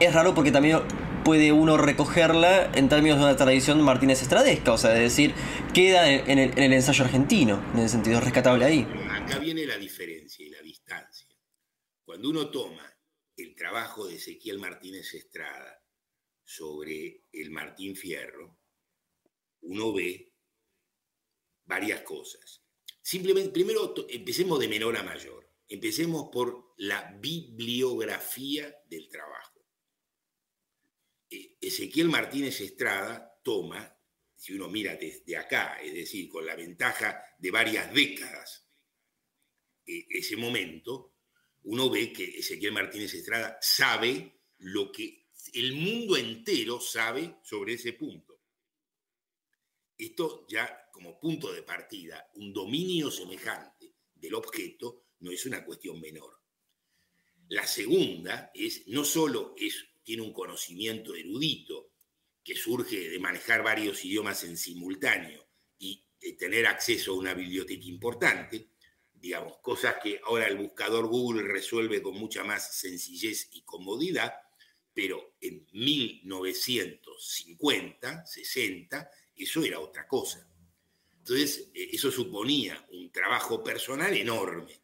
es 0.00 0.12
raro 0.12 0.34
porque 0.34 0.52
también 0.52 0.80
puede 1.24 1.52
uno 1.52 1.76
recogerla 1.76 2.70
en 2.74 2.88
términos 2.88 3.18
de 3.18 3.24
una 3.24 3.36
tradición 3.36 3.80
Martínez 3.80 4.22
Estradesca, 4.22 4.72
o 4.72 4.78
sea, 4.78 4.92
es 4.94 5.00
decir, 5.00 5.34
queda 5.72 6.10
en 6.10 6.38
el, 6.38 6.50
en 6.50 6.64
el 6.64 6.72
ensayo 6.72 7.04
argentino, 7.04 7.62
en 7.74 7.80
el 7.80 7.88
sentido 7.88 8.20
rescatable 8.20 8.64
ahí. 8.64 8.86
Acá 9.10 9.38
viene 9.38 9.64
la 9.66 9.76
diferencia 9.76 10.44
y 10.44 10.50
la 10.50 10.60
distancia. 10.60 11.28
Cuando 12.04 12.28
uno 12.28 12.48
toma 12.48 12.91
el 13.42 13.54
trabajo 13.54 14.06
de 14.06 14.16
Ezequiel 14.16 14.58
Martínez 14.58 15.14
Estrada 15.14 15.82
sobre 16.44 17.24
el 17.32 17.50
Martín 17.50 17.96
Fierro, 17.96 18.58
uno 19.62 19.92
ve 19.92 20.32
varias 21.64 22.02
cosas. 22.02 22.62
Simplemente, 23.00 23.50
primero 23.50 23.94
empecemos 24.08 24.58
de 24.60 24.68
menor 24.68 24.96
a 24.96 25.02
mayor. 25.02 25.50
Empecemos 25.68 26.28
por 26.30 26.74
la 26.76 27.16
bibliografía 27.18 28.74
del 28.86 29.08
trabajo. 29.08 29.66
E, 31.30 31.56
Ezequiel 31.60 32.08
Martínez 32.08 32.60
Estrada 32.60 33.40
toma, 33.42 33.98
si 34.36 34.52
uno 34.52 34.68
mira 34.68 34.96
desde 34.96 35.36
acá, 35.36 35.80
es 35.82 35.94
decir, 35.94 36.28
con 36.28 36.44
la 36.44 36.54
ventaja 36.54 37.24
de 37.38 37.50
varias 37.50 37.92
décadas, 37.92 38.68
e, 39.86 40.06
ese 40.10 40.36
momento, 40.36 41.11
uno 41.64 41.90
ve 41.90 42.12
que 42.12 42.24
Ezequiel 42.24 42.72
Martínez 42.72 43.14
Estrada 43.14 43.58
sabe 43.60 44.40
lo 44.58 44.90
que 44.90 45.28
el 45.54 45.74
mundo 45.74 46.16
entero 46.16 46.80
sabe 46.80 47.36
sobre 47.42 47.74
ese 47.74 47.92
punto. 47.92 48.40
Esto 49.96 50.46
ya 50.48 50.88
como 50.90 51.18
punto 51.18 51.52
de 51.52 51.62
partida, 51.62 52.30
un 52.34 52.52
dominio 52.52 53.10
semejante 53.10 53.94
del 54.14 54.34
objeto 54.34 55.06
no 55.20 55.30
es 55.30 55.46
una 55.46 55.64
cuestión 55.64 56.00
menor. 56.00 56.40
La 57.48 57.66
segunda 57.66 58.50
es, 58.54 58.86
no 58.88 59.04
solo 59.04 59.54
es, 59.58 59.84
tiene 60.02 60.22
un 60.22 60.32
conocimiento 60.32 61.14
erudito 61.14 61.92
que 62.42 62.56
surge 62.56 63.08
de 63.08 63.18
manejar 63.18 63.62
varios 63.62 64.04
idiomas 64.04 64.42
en 64.44 64.56
simultáneo 64.56 65.48
y 65.78 66.04
de 66.20 66.32
tener 66.32 66.66
acceso 66.66 67.12
a 67.12 67.16
una 67.16 67.34
biblioteca 67.34 67.84
importante, 67.84 68.70
digamos, 69.22 69.56
cosas 69.58 69.96
que 70.02 70.20
ahora 70.24 70.48
el 70.48 70.56
buscador 70.56 71.06
Google 71.06 71.44
resuelve 71.44 72.02
con 72.02 72.14
mucha 72.14 72.42
más 72.42 72.76
sencillez 72.76 73.50
y 73.52 73.62
comodidad, 73.62 74.34
pero 74.92 75.36
en 75.40 75.64
1950, 75.72 78.26
60, 78.26 79.10
eso 79.36 79.62
era 79.62 79.78
otra 79.78 80.08
cosa. 80.08 80.44
Entonces, 81.18 81.70
eh, 81.72 81.90
eso 81.92 82.10
suponía 82.10 82.84
un 82.90 83.12
trabajo 83.12 83.62
personal 83.62 84.12
enorme. 84.16 84.82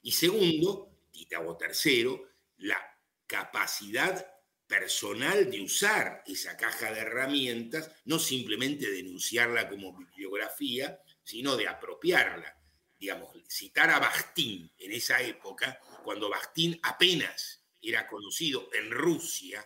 Y 0.00 0.12
segundo, 0.12 1.02
y 1.12 1.28
tercero, 1.58 2.22
la 2.56 2.80
capacidad 3.26 4.26
personal 4.66 5.50
de 5.50 5.60
usar 5.60 6.22
esa 6.26 6.56
caja 6.56 6.90
de 6.90 7.00
herramientas, 7.00 7.90
no 8.06 8.18
simplemente 8.18 8.90
denunciarla 8.90 9.68
como 9.68 9.94
bibliografía, 9.94 11.02
sino 11.22 11.54
de 11.54 11.68
apropiarla 11.68 12.63
digamos, 13.04 13.36
citar 13.46 13.90
a 13.90 13.98
Bakhtin 13.98 14.72
en 14.78 14.92
esa 14.92 15.20
época, 15.20 15.78
cuando 16.02 16.30
Bakhtin 16.30 16.80
apenas 16.82 17.62
era 17.82 18.08
conocido 18.08 18.70
en 18.72 18.90
Rusia 18.90 19.62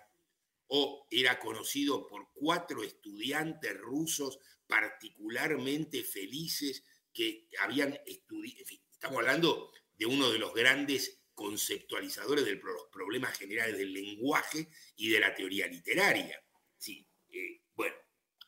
o 0.66 1.06
era 1.08 1.38
conocido 1.38 2.08
por 2.08 2.32
cuatro 2.34 2.82
estudiantes 2.82 3.78
rusos 3.78 4.40
particularmente 4.66 6.02
felices 6.02 6.82
que 7.14 7.48
habían 7.60 7.96
estudiado, 8.06 8.64
estamos 8.90 9.18
hablando 9.18 9.70
de 9.96 10.06
uno 10.06 10.30
de 10.30 10.40
los 10.40 10.52
grandes 10.52 11.20
conceptualizadores 11.32 12.44
de 12.44 12.56
los 12.56 12.88
problemas 12.90 13.38
generales 13.38 13.78
del 13.78 13.92
lenguaje 13.92 14.68
y 14.96 15.10
de 15.10 15.20
la 15.20 15.32
teoría 15.32 15.68
literaria. 15.68 16.42
Sí, 16.76 17.06
eh, 17.30 17.62
bueno, 17.72 17.94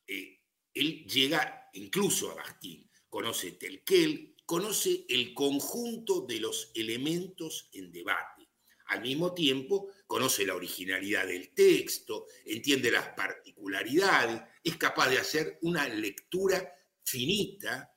eh, 0.08 0.40
él 0.74 1.06
llega 1.06 1.70
incluso 1.74 2.32
a 2.32 2.34
Bakhtin, 2.34 2.90
conoce 3.08 3.52
Telquel, 3.52 4.34
conoce 4.50 5.06
el 5.08 5.32
conjunto 5.32 6.22
de 6.22 6.40
los 6.40 6.72
elementos 6.74 7.68
en 7.72 7.92
debate. 7.92 8.48
Al 8.86 9.00
mismo 9.00 9.32
tiempo, 9.32 9.92
conoce 10.08 10.44
la 10.44 10.56
originalidad 10.56 11.28
del 11.28 11.54
texto, 11.54 12.26
entiende 12.44 12.90
las 12.90 13.10
particularidades, 13.10 14.42
es 14.64 14.76
capaz 14.76 15.08
de 15.08 15.18
hacer 15.18 15.60
una 15.62 15.88
lectura 15.88 16.68
finita 17.04 17.94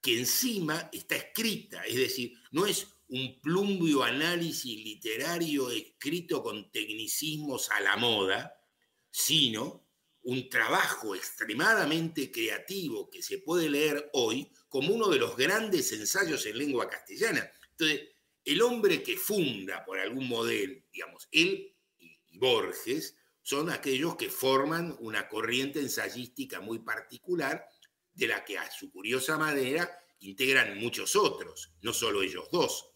que 0.00 0.18
encima 0.18 0.90
está 0.92 1.14
escrita, 1.14 1.84
es 1.84 1.94
decir, 1.94 2.32
no 2.50 2.66
es 2.66 2.84
un 3.06 3.40
plumbio 3.40 4.02
análisis 4.02 4.76
literario 4.84 5.70
escrito 5.70 6.42
con 6.42 6.72
tecnicismos 6.72 7.70
a 7.70 7.80
la 7.80 7.96
moda, 7.96 8.52
sino 9.08 9.86
un 10.24 10.48
trabajo 10.48 11.14
extremadamente 11.14 12.30
creativo 12.30 13.10
que 13.10 13.22
se 13.22 13.38
puede 13.38 13.68
leer 13.68 14.10
hoy 14.12 14.50
como 14.68 14.94
uno 14.94 15.08
de 15.08 15.18
los 15.18 15.36
grandes 15.36 15.92
ensayos 15.92 16.46
en 16.46 16.58
lengua 16.58 16.88
castellana. 16.88 17.50
Entonces, 17.72 18.08
el 18.44 18.62
hombre 18.62 19.02
que 19.02 19.16
funda 19.16 19.84
por 19.84 19.98
algún 19.98 20.28
modelo, 20.28 20.80
digamos, 20.92 21.28
él 21.30 21.74
y 21.98 22.38
Borges, 22.38 23.16
son 23.42 23.70
aquellos 23.70 24.16
que 24.16 24.30
forman 24.30 24.96
una 25.00 25.28
corriente 25.28 25.80
ensayística 25.80 26.60
muy 26.60 26.78
particular, 26.78 27.66
de 28.14 28.28
la 28.28 28.44
que 28.44 28.58
a 28.58 28.70
su 28.70 28.90
curiosa 28.90 29.36
manera 29.36 29.90
integran 30.20 30.78
muchos 30.78 31.16
otros, 31.16 31.72
no 31.82 31.92
solo 31.92 32.22
ellos 32.22 32.48
dos. 32.52 32.90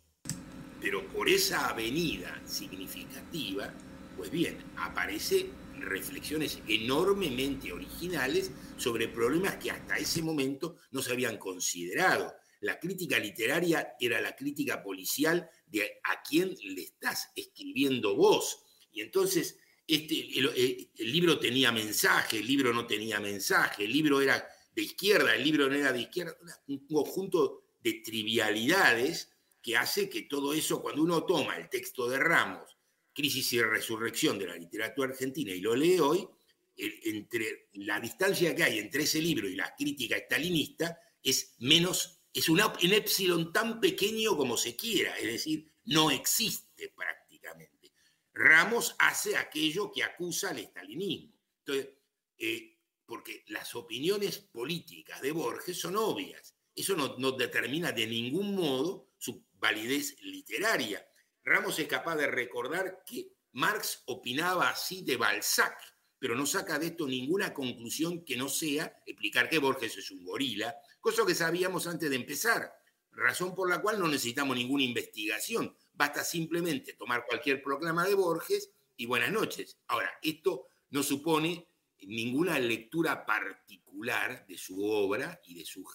Pero 0.81 1.07
por 1.09 1.29
esa 1.29 1.69
avenida 1.71 2.41
significativa, 2.47 3.73
pues 4.17 4.31
bien, 4.31 4.63
aparece 4.77 5.51
reflexiones 5.87 6.61
enormemente 6.69 7.73
originales 7.73 8.51
sobre 8.77 9.09
problemas 9.09 9.57
que 9.57 9.71
hasta 9.71 9.97
ese 9.97 10.23
momento 10.23 10.79
no 10.91 11.03
se 11.03 11.13
habían 11.13 11.39
considerado. 11.39 12.35
La 12.61 12.79
crítica 12.79 13.19
literaria 13.19 13.95
era 13.99 14.21
la 14.21 14.35
crítica 14.35 14.83
policial 14.83 15.49
de 15.67 16.01
a 16.05 16.23
quién 16.23 16.55
le 16.63 16.83
estás 16.83 17.31
escribiendo 17.35 18.17
vos. 18.17 18.63
Y 18.93 19.01
entonces 19.01 19.59
este, 19.87 20.39
el, 20.39 20.51
eh, 20.57 20.91
el, 20.97 21.13
libro 21.13 21.39
tenía 21.39 21.71
mensaje, 21.71 22.39
el 22.39 22.47
libro 22.47 22.73
no 22.73 22.87
tenía 22.87 23.21
mensaje, 23.21 23.85
el 23.85 23.93
libro 23.93 24.21
era 24.21 24.47
de 24.75 24.83
izquierda, 24.83 25.35
el 25.35 25.45
libro 25.45 25.69
no 25.69 25.77
era 25.77 25.93
de 25.93 26.01
izquierda, 26.01 26.37
un 26.67 26.87
conjunto 26.87 27.63
de 27.81 28.01
trivialidades 28.05 29.31
que 29.63 29.77
hace 29.77 30.09
que 30.09 30.23
todo 30.23 30.53
eso, 30.55 30.83
cuando 30.83 31.03
uno 31.03 31.25
toma 31.25 31.57
el 31.57 31.69
texto 31.69 32.09
de 32.09 32.19
Ramos 32.19 32.76
Crisis 33.17 33.55
y 33.55 33.63
Resurrección 33.63 34.39
de 34.39 34.47
la 34.47 34.57
literatura 34.57 35.09
argentina 35.09 35.51
y 35.51 35.61
lo 35.61 35.75
lee 35.75 35.99
hoy, 35.99 36.29
entre 36.77 37.71
la 37.73 37.99
distancia 37.99 38.55
que 38.55 38.63
hay 38.63 38.79
entre 38.79 39.05
ese 39.05 39.23
libro 39.23 39.49
y 39.49 39.55
la 39.55 39.75
crítica 39.75 40.17
estalinista 40.17 41.01
es 41.23 41.55
menos, 41.61 42.21
es 42.31 42.51
un, 42.51 42.61
epsilon 42.61 43.55
tan 43.55 43.81
pequeño 43.81 44.37
como 44.37 44.59
se 44.59 44.77
quiera, 44.77 45.17
es 45.17 45.27
decir, 45.27 45.73
no 45.87 46.11
existe 46.11 46.93
prácticamente. 46.95 47.95
Ramos 48.35 48.95
hace 48.99 49.35
aquello 49.39 49.91
que 49.91 50.03
acusa 50.03 50.51
al 50.51 50.59
estalinismo. 50.59 51.33
Entonces, 51.61 51.95
eh, 52.37 52.77
porque 53.07 53.45
las 53.47 53.75
opiniones 53.75 54.39
políticas 54.39 55.23
de 55.23 55.33
Borges 55.33 55.81
son 55.81 55.97
obvias. 55.97 56.55
Eso 56.75 56.95
no, 56.95 57.17
no 57.17 57.33
determina 57.33 57.93
de 57.93 58.07
ningún 58.07 58.55
modo 58.55 59.09
su 59.17 59.47
validez 59.55 60.21
literaria. 60.21 61.07
Ramos 61.47 61.79
es 61.79 61.87
capaz 61.87 62.17
de 62.17 62.27
recordar 62.27 63.05
que 63.07 63.29
Marx 63.53 64.03
opinaba 64.07 64.69
así 64.69 65.05
de 65.05 65.17
Balzac, 65.17 65.79
pero 66.19 66.35
no 66.35 66.45
saca 66.45 66.77
de 66.77 66.89
esto 66.89 67.07
ninguna 67.07 67.55
conclusión 67.55 68.25
que 68.25 68.37
no 68.37 68.49
sea 68.49 69.01
explicar 69.07 69.49
que 69.49 69.61
Borges 69.61 69.97
es 69.97 70.11
un 70.11 70.25
gorila, 70.25 70.75
cosa 71.01 71.25
que 71.25 71.37
sabíamos 71.37 71.87
antes 71.87 72.11
de 72.11 72.17
empezar, 72.17 72.75
razón 73.13 73.55
por 73.55 73.71
la 73.71 73.81
cual 73.81 74.01
no 74.01 74.09
necesitamos 74.09 74.57
ninguna 74.57 74.83
investigación, 74.83 75.77
basta 75.93 76.25
simplemente 76.25 76.95
tomar 76.95 77.25
cualquier 77.25 77.63
proclama 77.63 78.05
de 78.05 78.15
Borges 78.15 78.73
y 78.97 79.07
buenas 79.07 79.31
noches. 79.31 79.79
Ahora, 79.87 80.19
esto 80.21 80.67
no 80.91 81.05
supone 81.05 81.69
ninguna 82.01 82.59
lectura 82.59 83.25
particular 83.25 84.45
de 84.49 84.59
su 84.59 84.85
obra 84.85 85.41
y 85.45 85.55
de 85.55 85.65
su 85.65 85.87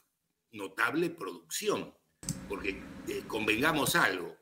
notable 0.52 1.10
producción, 1.10 1.94
porque 2.48 2.82
eh, 3.10 3.24
convengamos 3.28 3.98
algo, 3.98 4.41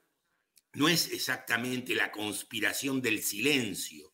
no 0.73 0.87
es 0.87 1.11
exactamente 1.11 1.95
la 1.95 2.11
conspiración 2.11 3.01
del 3.01 3.23
silencio 3.23 4.13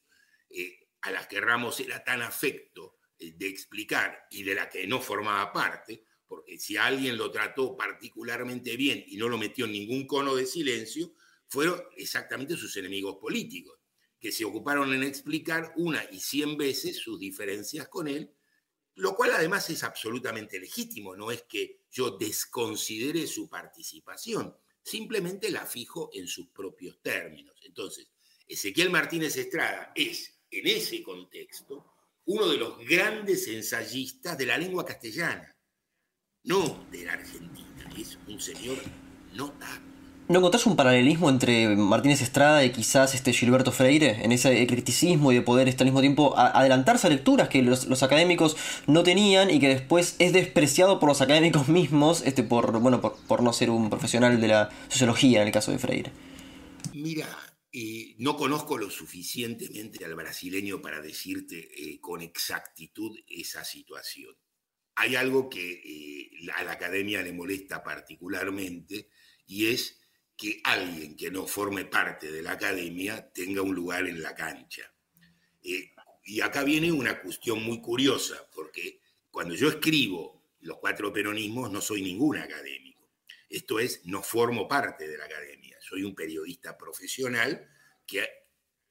eh, 0.49 0.87
a 1.01 1.11
la 1.11 1.27
que 1.27 1.41
Ramos 1.41 1.79
era 1.79 2.03
tan 2.03 2.21
afecto 2.21 2.99
eh, 3.19 3.33
de 3.35 3.47
explicar 3.47 4.25
y 4.31 4.43
de 4.43 4.55
la 4.55 4.69
que 4.69 4.87
no 4.87 5.01
formaba 5.01 5.51
parte, 5.51 6.05
porque 6.27 6.57
si 6.57 6.77
alguien 6.77 7.17
lo 7.17 7.29
trató 7.29 7.75
particularmente 7.75 8.75
bien 8.77 9.03
y 9.07 9.17
no 9.17 9.29
lo 9.29 9.37
metió 9.37 9.65
en 9.65 9.73
ningún 9.73 10.07
cono 10.07 10.35
de 10.35 10.45
silencio, 10.45 11.13
fueron 11.47 11.81
exactamente 11.95 12.55
sus 12.55 12.75
enemigos 12.77 13.17
políticos, 13.19 13.79
que 14.19 14.31
se 14.31 14.45
ocuparon 14.45 14.93
en 14.93 15.03
explicar 15.03 15.73
una 15.75 16.03
y 16.11 16.19
cien 16.19 16.57
veces 16.57 16.97
sus 16.97 17.19
diferencias 17.19 17.87
con 17.87 18.07
él, 18.07 18.33
lo 18.95 19.15
cual 19.15 19.31
además 19.33 19.69
es 19.69 19.83
absolutamente 19.83 20.59
legítimo, 20.59 21.15
no 21.15 21.29
es 21.29 21.43
que 21.43 21.81
yo 21.91 22.11
desconsidere 22.11 23.27
su 23.27 23.49
participación, 23.49 24.55
simplemente 24.85 25.49
la 25.49 25.65
fijo 25.65 26.11
en 26.13 26.27
sus 26.27 26.49
propios 26.49 27.01
términos. 27.01 27.55
Entonces, 27.63 28.07
Ezequiel 28.47 28.91
Martínez 28.91 29.35
Estrada 29.35 29.91
es, 29.95 30.39
en 30.51 30.67
ese 30.67 31.01
contexto, 31.01 31.91
uno 32.25 32.47
de 32.47 32.57
los 32.57 32.77
grandes 32.85 33.47
ensayistas 33.47 34.37
de 34.37 34.45
la 34.45 34.57
lengua 34.57 34.85
castellana, 34.85 35.57
no 36.43 36.87
de 36.91 37.03
la 37.03 37.13
Argentina, 37.13 37.91
es 37.97 38.17
un 38.27 38.39
señor 38.39 38.77
notable. 39.33 39.94
¿No 40.27 40.39
encontrás 40.39 40.65
un 40.65 40.75
paralelismo 40.75 41.29
entre 41.29 41.75
Martínez 41.75 42.19
Estrada 42.23 42.65
y 42.65 42.71
quizás 42.71 43.13
este 43.13 43.31
Gilberto 43.31 43.71
Freire 43.71 44.23
en 44.23 44.31
ese 44.31 44.65
criticismo 44.65 45.31
y 45.31 45.35
de 45.35 45.43
poder 45.43 45.67
este, 45.67 45.83
al 45.83 45.85
mismo 45.85 46.01
tiempo 46.01 46.35
adelantarse 46.35 47.05
a 47.05 47.11
lecturas 47.11 47.47
que 47.47 47.61
los, 47.61 48.01
académicos 48.01 48.57
no 48.87 49.03
tenían 49.03 49.51
y 49.51 49.59
que 49.59 49.67
después 49.67 50.15
es 50.17 50.33
despreciado 50.33 50.99
por 50.99 51.09
los 51.09 51.21
académicos 51.21 51.67
mismos 51.69 52.23
este, 52.25 52.41
por, 52.41 52.79
bueno, 52.79 53.01
por, 53.01 53.43
no 53.43 53.53
ser 53.53 53.69
un 53.69 53.91
profesional 53.91 54.41
de 54.41 54.47
la 54.47 54.71
sociología 54.87 55.41
en 55.41 55.47
el 55.47 55.53
caso 55.53 55.71
de 55.71 55.77
Freire? 55.77 56.11
Mira, 56.95 57.27
eh, 57.71 58.15
no 58.17 58.35
conozco 58.35 58.79
lo 58.79 58.89
suficientemente 58.89 60.05
al 60.05 60.15
brasileño 60.15 60.81
para 60.81 61.01
decirte 61.01 61.69
eh, 61.77 61.99
con 61.99 62.23
exactitud 62.23 63.15
esa 63.27 63.63
situación. 63.63 64.33
Hay 64.95 65.15
algo 65.17 65.49
que 65.49 65.73
eh, 65.73 66.49
a 66.55 66.63
la 66.63 66.71
academia 66.71 67.21
le 67.21 67.31
molesta 67.31 67.83
particularmente 67.83 69.09
y 69.45 69.67
es 69.67 69.99
que 70.37 70.59
alguien 70.63 71.15
que 71.15 71.31
no 71.31 71.47
forme 71.47 71.85
parte 71.85 72.31
de 72.31 72.41
la 72.41 72.53
academia 72.53 73.31
tenga 73.31 73.61
un 73.61 73.73
lugar 73.73 74.05
en 74.07 74.21
la 74.21 74.35
cancha. 74.35 74.93
Eh, 75.63 75.91
y 76.25 76.41
acá 76.41 76.63
viene 76.63 76.91
una 76.91 77.21
cuestión 77.21 77.63
muy 77.63 77.81
curiosa, 77.81 78.47
porque 78.53 78.99
cuando 79.31 79.55
yo 79.55 79.69
escribo 79.69 80.43
los 80.61 80.79
cuatro 80.79 81.13
peronismos 81.13 81.71
no 81.71 81.79
soy 81.79 82.01
ningún 82.01 82.37
académico. 82.37 83.11
Esto 83.47 83.79
es, 83.79 84.05
no 84.05 84.23
formo 84.23 84.67
parte 84.67 85.07
de 85.07 85.17
la 85.17 85.25
academia. 85.25 85.77
Soy 85.79 86.03
un 86.03 86.15
periodista 86.15 86.75
profesional 86.75 87.69
que 88.05 88.27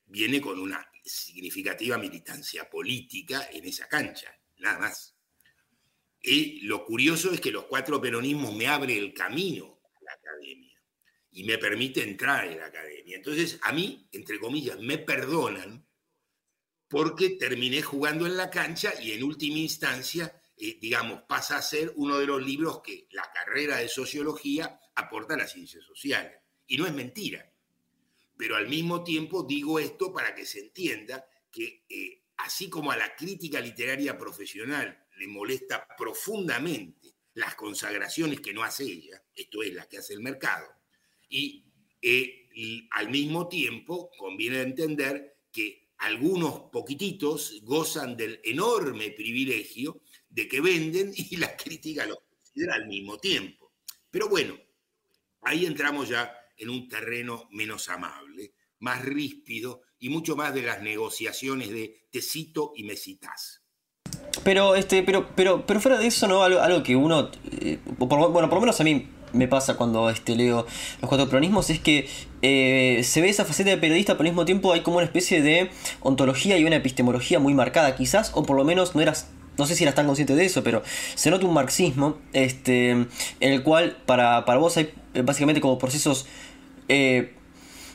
viene 0.06 0.40
con 0.40 0.58
una 0.60 0.88
significativa 1.04 1.98
militancia 1.98 2.70
política 2.70 3.48
en 3.52 3.64
esa 3.64 3.88
cancha, 3.88 4.38
nada 4.58 4.78
más. 4.78 5.16
Y 6.22 6.60
lo 6.62 6.84
curioso 6.86 7.32
es 7.32 7.40
que 7.40 7.50
los 7.50 7.64
cuatro 7.64 8.00
peronismos 8.00 8.54
me 8.54 8.68
abren 8.68 8.96
el 8.96 9.12
camino 9.12 9.80
a 9.82 10.04
la 10.04 10.12
academia 10.12 10.63
y 11.34 11.42
me 11.42 11.58
permite 11.58 12.02
entrar 12.02 12.46
en 12.46 12.58
la 12.58 12.66
academia. 12.66 13.16
Entonces, 13.16 13.58
a 13.62 13.72
mí, 13.72 14.08
entre 14.12 14.38
comillas, 14.38 14.78
me 14.78 14.98
perdonan 14.98 15.84
porque 16.88 17.30
terminé 17.30 17.82
jugando 17.82 18.24
en 18.24 18.36
la 18.36 18.50
cancha 18.50 18.94
y 19.02 19.12
en 19.12 19.24
última 19.24 19.58
instancia, 19.58 20.40
eh, 20.56 20.78
digamos, 20.80 21.22
pasa 21.22 21.56
a 21.56 21.62
ser 21.62 21.92
uno 21.96 22.18
de 22.18 22.26
los 22.26 22.44
libros 22.44 22.82
que 22.82 23.08
la 23.10 23.28
carrera 23.32 23.78
de 23.78 23.88
sociología 23.88 24.78
aporta 24.94 25.34
a 25.34 25.38
las 25.38 25.50
ciencias 25.50 25.82
sociales. 25.84 26.38
Y 26.68 26.76
no 26.76 26.86
es 26.86 26.94
mentira. 26.94 27.52
Pero 28.36 28.54
al 28.54 28.68
mismo 28.68 29.02
tiempo 29.02 29.42
digo 29.42 29.80
esto 29.80 30.12
para 30.12 30.36
que 30.36 30.46
se 30.46 30.60
entienda 30.60 31.26
que 31.50 31.84
eh, 31.88 32.22
así 32.36 32.70
como 32.70 32.92
a 32.92 32.96
la 32.96 33.16
crítica 33.16 33.60
literaria 33.60 34.16
profesional 34.16 35.04
le 35.16 35.26
molesta 35.26 35.84
profundamente 35.96 37.16
las 37.34 37.56
consagraciones 37.56 38.40
que 38.40 38.54
no 38.54 38.62
hace 38.62 38.84
ella, 38.84 39.20
esto 39.34 39.64
es, 39.64 39.74
la 39.74 39.88
que 39.88 39.98
hace 39.98 40.14
el 40.14 40.20
mercado, 40.20 40.83
eh, 41.34 42.48
y, 42.54 42.88
al 42.92 43.10
mismo 43.10 43.48
tiempo 43.48 44.10
conviene 44.16 44.60
entender 44.60 45.38
que 45.50 45.90
algunos 45.98 46.70
poquititos 46.70 47.60
gozan 47.62 48.16
del 48.16 48.40
enorme 48.44 49.10
privilegio 49.10 50.00
de 50.28 50.46
que 50.46 50.60
venden 50.60 51.12
y 51.16 51.36
la 51.36 51.56
crítica 51.56 52.06
los 52.06 52.18
considera 52.28 52.74
al 52.74 52.86
mismo 52.86 53.18
tiempo. 53.18 53.72
Pero 54.10 54.28
bueno, 54.28 54.56
ahí 55.42 55.66
entramos 55.66 56.08
ya 56.08 56.32
en 56.56 56.70
un 56.70 56.88
terreno 56.88 57.48
menos 57.50 57.88
amable, 57.88 58.54
más 58.78 59.04
ríspido 59.04 59.82
y 59.98 60.08
mucho 60.08 60.36
más 60.36 60.54
de 60.54 60.62
las 60.62 60.82
negociaciones 60.82 61.70
de 61.70 62.06
te 62.10 62.22
cito 62.22 62.72
y 62.76 62.84
me 62.84 62.96
citas. 62.96 63.62
Pero, 64.44 64.76
este, 64.76 65.02
pero, 65.02 65.34
pero, 65.34 65.66
pero 65.66 65.80
fuera 65.80 65.98
de 65.98 66.06
eso, 66.06 66.28
¿no? 66.28 66.42
Algo, 66.42 66.82
que 66.82 66.94
uno, 66.94 67.30
eh, 67.50 67.78
bueno, 67.98 68.30
por 68.48 68.54
lo 68.54 68.60
menos 68.60 68.80
a 68.80 68.84
mí 68.84 69.08
me 69.34 69.48
pasa 69.48 69.74
cuando 69.74 70.08
este, 70.08 70.36
leo 70.36 70.66
los 71.00 71.08
cuatro 71.08 71.28
peronismos 71.28 71.68
es 71.70 71.80
que 71.80 72.08
eh, 72.42 73.02
se 73.04 73.20
ve 73.20 73.28
esa 73.28 73.44
faceta 73.44 73.70
de 73.70 73.76
periodista, 73.76 74.14
pero 74.14 74.28
al 74.28 74.32
mismo 74.32 74.44
tiempo 74.44 74.72
hay 74.72 74.80
como 74.80 74.96
una 74.96 75.04
especie 75.04 75.42
de 75.42 75.70
ontología 76.00 76.56
y 76.56 76.64
una 76.64 76.76
epistemología 76.76 77.38
muy 77.38 77.54
marcada, 77.54 77.96
quizás, 77.96 78.32
o 78.34 78.44
por 78.44 78.56
lo 78.56 78.64
menos 78.64 78.94
no 78.94 79.02
eras. 79.02 79.28
No 79.56 79.66
sé 79.66 79.76
si 79.76 79.84
eras 79.84 79.94
tan 79.94 80.06
consciente 80.06 80.34
de 80.34 80.44
eso, 80.44 80.64
pero 80.64 80.82
se 81.14 81.30
nota 81.30 81.46
un 81.46 81.54
marxismo 81.54 82.18
este, 82.32 82.90
en 82.90 83.08
el 83.40 83.62
cual 83.62 83.96
para, 84.04 84.44
para 84.44 84.58
vos 84.58 84.76
hay 84.76 84.92
eh, 85.14 85.22
básicamente 85.22 85.60
como 85.60 85.78
procesos, 85.78 86.26
eh, 86.88 87.34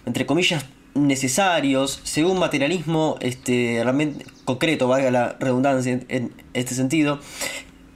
entre 0.05 0.25
comillas, 0.25 0.65
necesarios, 0.95 1.99
según 2.03 2.39
materialismo 2.39 3.17
este, 3.19 3.81
realmente 3.83 4.25
concreto, 4.45 4.87
valga 4.87 5.11
la 5.11 5.37
redundancia 5.39 5.99
en 6.07 6.33
este 6.53 6.75
sentido, 6.75 7.19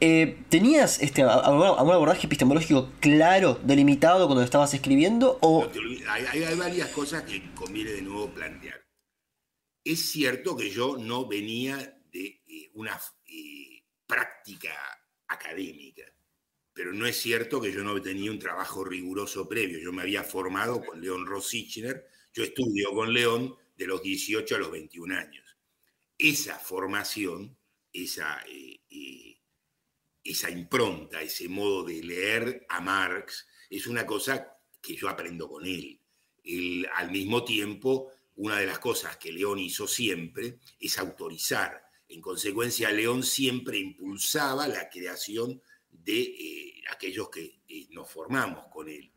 eh, 0.05 0.43
¿Tenías 0.49 1.01
este, 1.01 1.21
algún 1.21 1.63
abordaje 1.63 2.27
epistemológico 2.27 2.91
claro, 2.99 3.57
delimitado 3.63 4.27
cuando 4.27 4.43
estabas 4.43 4.73
escribiendo? 4.73 5.37
O... 5.39 5.65
Hay, 6.09 6.55
varias 6.57 6.89
cosas 6.89 7.23
que 7.23 7.53
conviene 7.55 7.91
de 7.91 8.01
nuevo 8.01 8.29
plantear. 8.29 8.85
Es 9.81 10.11
cierto 10.11 10.57
que 10.57 10.69
yo 10.69 10.97
no 10.97 11.25
venía 11.25 11.77
de 12.11 12.43
eh, 12.45 12.69
una 12.73 12.99
eh, 13.27 13.85
práctica 14.05 14.73
académica, 15.27 16.03
pero 16.73 16.91
no 16.91 17.05
es 17.05 17.15
cierto 17.15 17.61
que 17.61 17.71
yo 17.71 17.81
no 17.81 18.01
tenía 18.01 18.29
un 18.29 18.39
trabajo 18.39 18.83
riguroso 18.83 19.47
previo. 19.47 19.79
Yo 19.79 19.93
me 19.93 20.01
había 20.01 20.23
formado 20.25 20.83
con 20.83 20.99
León 20.99 21.25
Rosichner, 21.25 22.05
yo 22.33 22.43
estudio 22.43 22.91
con 22.91 23.13
León 23.13 23.55
de 23.77 23.87
los 23.87 24.03
18 24.03 24.53
a 24.53 24.59
los 24.59 24.69
21 24.69 25.15
años. 25.15 25.57
Esa 26.17 26.59
formación, 26.59 27.57
esa 27.93 28.43
esa 30.23 30.49
impronta, 30.49 31.21
ese 31.21 31.49
modo 31.49 31.83
de 31.83 32.01
leer 32.01 32.65
a 32.69 32.79
Marx, 32.79 33.47
es 33.69 33.88
una 33.88 34.05
cosa 34.05 34.57
que 34.81 34.95
yo 34.95 35.09
aprendo 35.09 35.49
con 35.49 35.65
él. 35.65 35.99
al 36.93 37.12
mismo 37.12 37.43
tiempo, 37.43 38.12
una 38.36 38.59
de 38.59 38.65
las 38.65 38.79
cosas 38.79 39.17
que 39.17 39.31
León 39.31 39.59
hizo 39.59 39.88
siempre 39.88 40.59
es 40.79 40.97
autorizar. 40.97 41.83
En 42.09 42.21
consecuencia, 42.21 42.91
León 42.91 43.23
siempre 43.23 43.77
impulsaba 43.77 44.67
la 44.67 44.89
creación 44.89 45.62
de 45.89 46.21
eh, 46.21 46.81
aquellos 46.91 47.29
que 47.29 47.62
eh, 47.67 47.88
nos 47.91 48.09
formamos 48.09 48.65
con 48.71 48.89
él. 48.89 49.12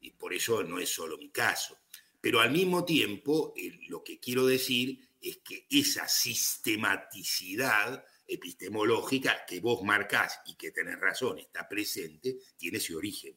Y 0.00 0.10
por 0.12 0.32
eso 0.32 0.62
no 0.62 0.78
es 0.78 0.88
solo 0.88 1.18
mi 1.18 1.30
caso. 1.30 1.78
Pero 2.20 2.40
al 2.40 2.50
mismo 2.50 2.84
tiempo, 2.84 3.54
lo 3.88 4.04
que 4.04 4.20
quiero 4.20 4.46
decir 4.46 5.00
es 5.20 5.38
que 5.38 5.66
esa 5.70 6.06
sistematicidad 6.08 8.04
epistemológica 8.30 9.44
que 9.46 9.60
vos 9.60 9.82
marcás 9.82 10.40
y 10.46 10.54
que 10.54 10.70
tenés 10.70 10.98
razón, 10.98 11.38
está 11.38 11.68
presente, 11.68 12.38
tiene 12.56 12.78
ese 12.78 12.94
origen. 12.94 13.36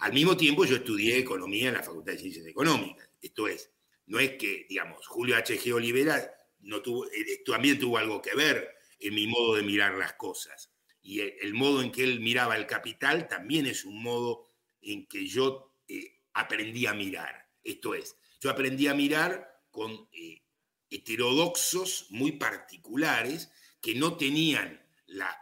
Al 0.00 0.12
mismo 0.14 0.36
tiempo 0.36 0.64
yo 0.64 0.76
estudié 0.76 1.18
economía 1.18 1.68
en 1.68 1.74
la 1.74 1.82
Facultad 1.82 2.12
de 2.12 2.18
Ciencias 2.18 2.46
Económicas. 2.46 3.08
Esto 3.20 3.46
es, 3.48 3.70
no 4.06 4.18
es 4.18 4.32
que, 4.32 4.66
digamos, 4.68 5.06
Julio 5.06 5.36
H.G. 5.36 5.72
Olivera 5.72 6.32
no 6.60 6.80
tuvo, 6.80 7.06
eh, 7.06 7.42
también 7.44 7.78
tuvo 7.78 7.98
algo 7.98 8.22
que 8.22 8.34
ver 8.34 8.76
en 8.98 9.14
mi 9.14 9.26
modo 9.26 9.56
de 9.56 9.62
mirar 9.62 9.94
las 9.94 10.14
cosas. 10.14 10.72
Y 11.02 11.20
el, 11.20 11.54
modo 11.54 11.82
en 11.82 11.92
que 11.92 12.04
él 12.04 12.20
miraba 12.20 12.56
el 12.56 12.66
capital 12.66 13.28
también 13.28 13.66
es 13.66 13.84
un 13.84 14.02
modo 14.02 14.50
en 14.80 15.06
que 15.06 15.26
yo 15.26 15.74
eh, 15.88 16.20
aprendí 16.32 16.86
a 16.86 16.94
mirar. 16.94 17.48
Esto 17.62 17.94
es, 17.94 18.16
yo 18.40 18.50
aprendí 18.50 18.86
a 18.86 18.94
mirar 18.94 19.62
con 19.70 20.08
eh, 20.12 20.42
heterodoxos 20.90 22.06
muy 22.10 22.32
particulares 22.32 23.50
que 23.80 23.94
no 23.94 24.16
tenían 24.16 24.80
la 25.06 25.36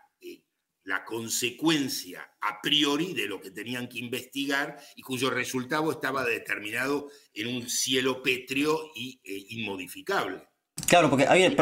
la 0.89 1.05
consecuencia 1.05 2.27
a 2.41 2.63
priori 2.63 3.13
de 3.13 3.27
lo 3.27 3.41
que 3.43 3.51
tenían 3.51 3.89
que 3.89 3.99
investigar 3.99 4.79
y 4.97 5.03
cuyo 5.03 5.29
resultado 5.29 5.93
estaba 5.93 6.25
determinado 6.25 7.11
en 7.35 7.55
un 7.55 7.69
cielo 7.69 8.23
pétreo 8.23 8.91
y 8.97 9.21
eh, 9.23 9.45
inmodificable. 9.51 10.49
Claro, 10.87 11.11
porque 11.11 11.27
hay... 11.27 11.55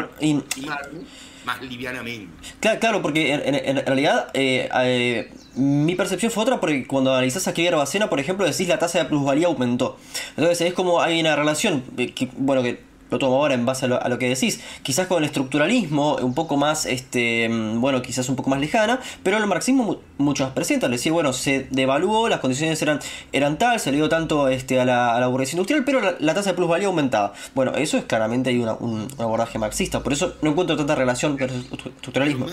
más 1.43 1.61
livianamente. 1.61 2.31
Claro, 2.79 3.01
porque 3.01 3.33
en, 3.33 3.85
realidad 3.85 4.29
eh, 4.33 4.69
eh, 4.83 5.33
mi 5.55 5.95
percepción 5.95 6.31
fue 6.31 6.43
otra 6.43 6.61
porque 6.61 6.87
cuando 6.87 7.11
analizás 7.13 7.49
aquí 7.49 7.67
Bacena, 7.67 8.09
por 8.09 8.21
ejemplo, 8.21 8.45
decís 8.45 8.69
la 8.69 8.79
tasa 8.79 8.99
de 8.99 9.05
plusvalía 9.05 9.47
aumentó. 9.47 9.97
Entonces 10.37 10.61
es 10.61 10.73
como 10.73 11.01
hay 11.01 11.19
una 11.19 11.35
relación, 11.35 11.83
que, 11.97 12.29
bueno, 12.37 12.63
que 12.63 12.86
lo 13.09 13.19
tomo 13.19 13.35
ahora 13.35 13.53
en 13.53 13.65
base 13.65 13.85
a 13.85 14.09
lo, 14.09 14.19
que 14.19 14.29
decís, 14.29 14.61
quizás 14.83 15.07
con 15.07 15.19
el 15.19 15.25
estructuralismo 15.25 16.17
un 16.17 16.33
poco 16.33 16.57
más, 16.57 16.85
este, 16.85 17.47
mm, 17.49 17.79
bueno, 17.79 18.01
quizás 18.01 18.29
un 18.29 18.35
poco 18.35 18.49
más 18.49 18.59
lejana, 18.59 18.99
pero 19.23 19.37
el 19.37 19.47
marxismo 19.47 20.01
mucho 20.17 20.43
más 20.43 20.53
presente, 20.53 20.85
es 20.85 20.91
decir, 20.91 21.11
bueno, 21.11 21.33
se 21.33 21.67
devaluó, 21.71 22.29
las 22.29 22.39
condiciones 22.39 22.81
eran, 22.81 22.99
eran 23.31 23.57
tal, 23.57 23.79
se 23.79 23.91
le 23.91 23.97
dio 23.97 24.09
tanto 24.09 24.49
este, 24.49 24.79
a, 24.79 24.85
la, 24.85 25.15
a 25.15 25.19
la 25.19 25.27
burguesía 25.27 25.53
industrial, 25.53 25.83
pero 25.85 26.17
la, 26.19 26.33
tasa 26.33 26.51
de 26.51 26.55
plusvalía 26.55 26.87
aumentaba. 26.87 27.33
Bueno, 27.55 27.73
eso 27.75 27.97
es 27.97 28.05
claramente 28.05 28.49
hay 28.49 28.57
un, 28.57 29.07
abordaje 29.17 29.57
marxista, 29.57 30.03
por 30.03 30.13
eso 30.13 30.37
no 30.41 30.51
encuentro 30.51 30.77
tanta 30.77 30.95
relación 30.95 31.37
con 31.37 31.49
el 31.49 31.61
estructuralismo. 31.61 32.47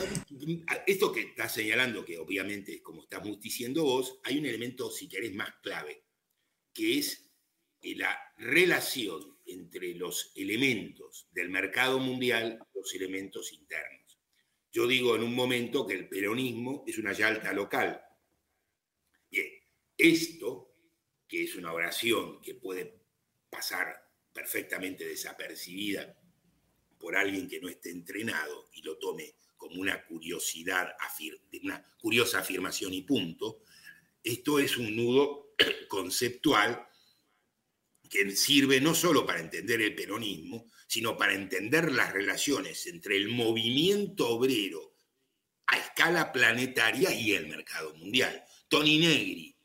Esto 0.87 1.13
que 1.13 1.21
estás 1.21 1.53
señalando, 1.53 2.05
que 2.05 2.19
obviamente, 2.19 2.83
como 2.83 3.03
estamos 3.03 3.41
diciendo 3.41 3.85
vos, 3.85 4.19
hay 4.25 4.39
un 4.39 4.47
elemento, 4.47 4.91
si 4.91 5.09
querés, 5.09 5.35
más 5.35 5.51
clave, 5.63 6.05
que 6.73 6.99
es 6.99 7.31
la 7.83 8.17
relación 8.39 9.34
entre 9.47 9.95
los 9.95 10.33
elementos 10.35 11.29
del 11.33 11.51
mercado 11.51 11.99
mundial 11.99 12.59
los 12.75 12.95
elementos 12.95 13.53
internos. 13.53 14.19
Yo 14.73 14.87
digo 14.87 15.15
en 15.15 15.23
un 15.23 15.35
momento 15.35 15.87
que 15.87 15.95
el 15.95 16.09
peronismo 16.09 16.85
es 16.87 16.99
una 16.99 17.13
yalta 17.13 17.53
local. 17.53 18.03
Bien, 19.31 19.49
esto, 19.97 20.75
que 21.29 21.45
es 21.45 21.55
una 21.55 21.73
oración 21.73 22.43
que 22.43 22.55
puede 22.55 23.01
pasar 23.49 24.11
perfectamente 24.33 25.07
desapercibida 25.07 26.19
por 26.99 27.17
alguien 27.17 27.49
que 27.49 27.61
no 27.61 27.69
esté 27.69 27.91
entrenado 27.91 28.69
y 28.73 28.83
lo 28.83 28.99
tome 28.99 29.37
como 29.57 29.81
una 29.81 30.05
curiosidad, 30.05 30.95
una 31.63 31.83
curiosa 31.99 32.41
afirmación 32.41 32.93
y 32.93 33.03
punto, 33.03 33.63
esto 34.23 34.59
es 34.59 34.77
un 34.77 34.97
nudo 34.97 35.55
conceptual 35.89 36.89
que 38.15 38.31
sirve 38.37 38.81
no 38.81 38.95
solo 38.95 39.27
para 39.27 39.41
entender 39.41 39.83
el 39.83 39.93
peronismo, 39.93 40.71
sino 40.87 41.17
para 41.17 41.35
entender 41.35 41.91
las 41.91 42.13
relaciones 42.13 42.87
entre 42.87 43.17
el 43.17 43.29
movimiento 43.29 44.29
obrero 44.29 44.95
a 45.67 45.79
escala 45.79 46.33
planetaria 46.33 47.13
y 47.13 47.33
el 47.33 47.49
mercado 47.49 47.93
mundial. 47.97 48.45
Tony 48.69 48.99
Negri, 48.99 49.57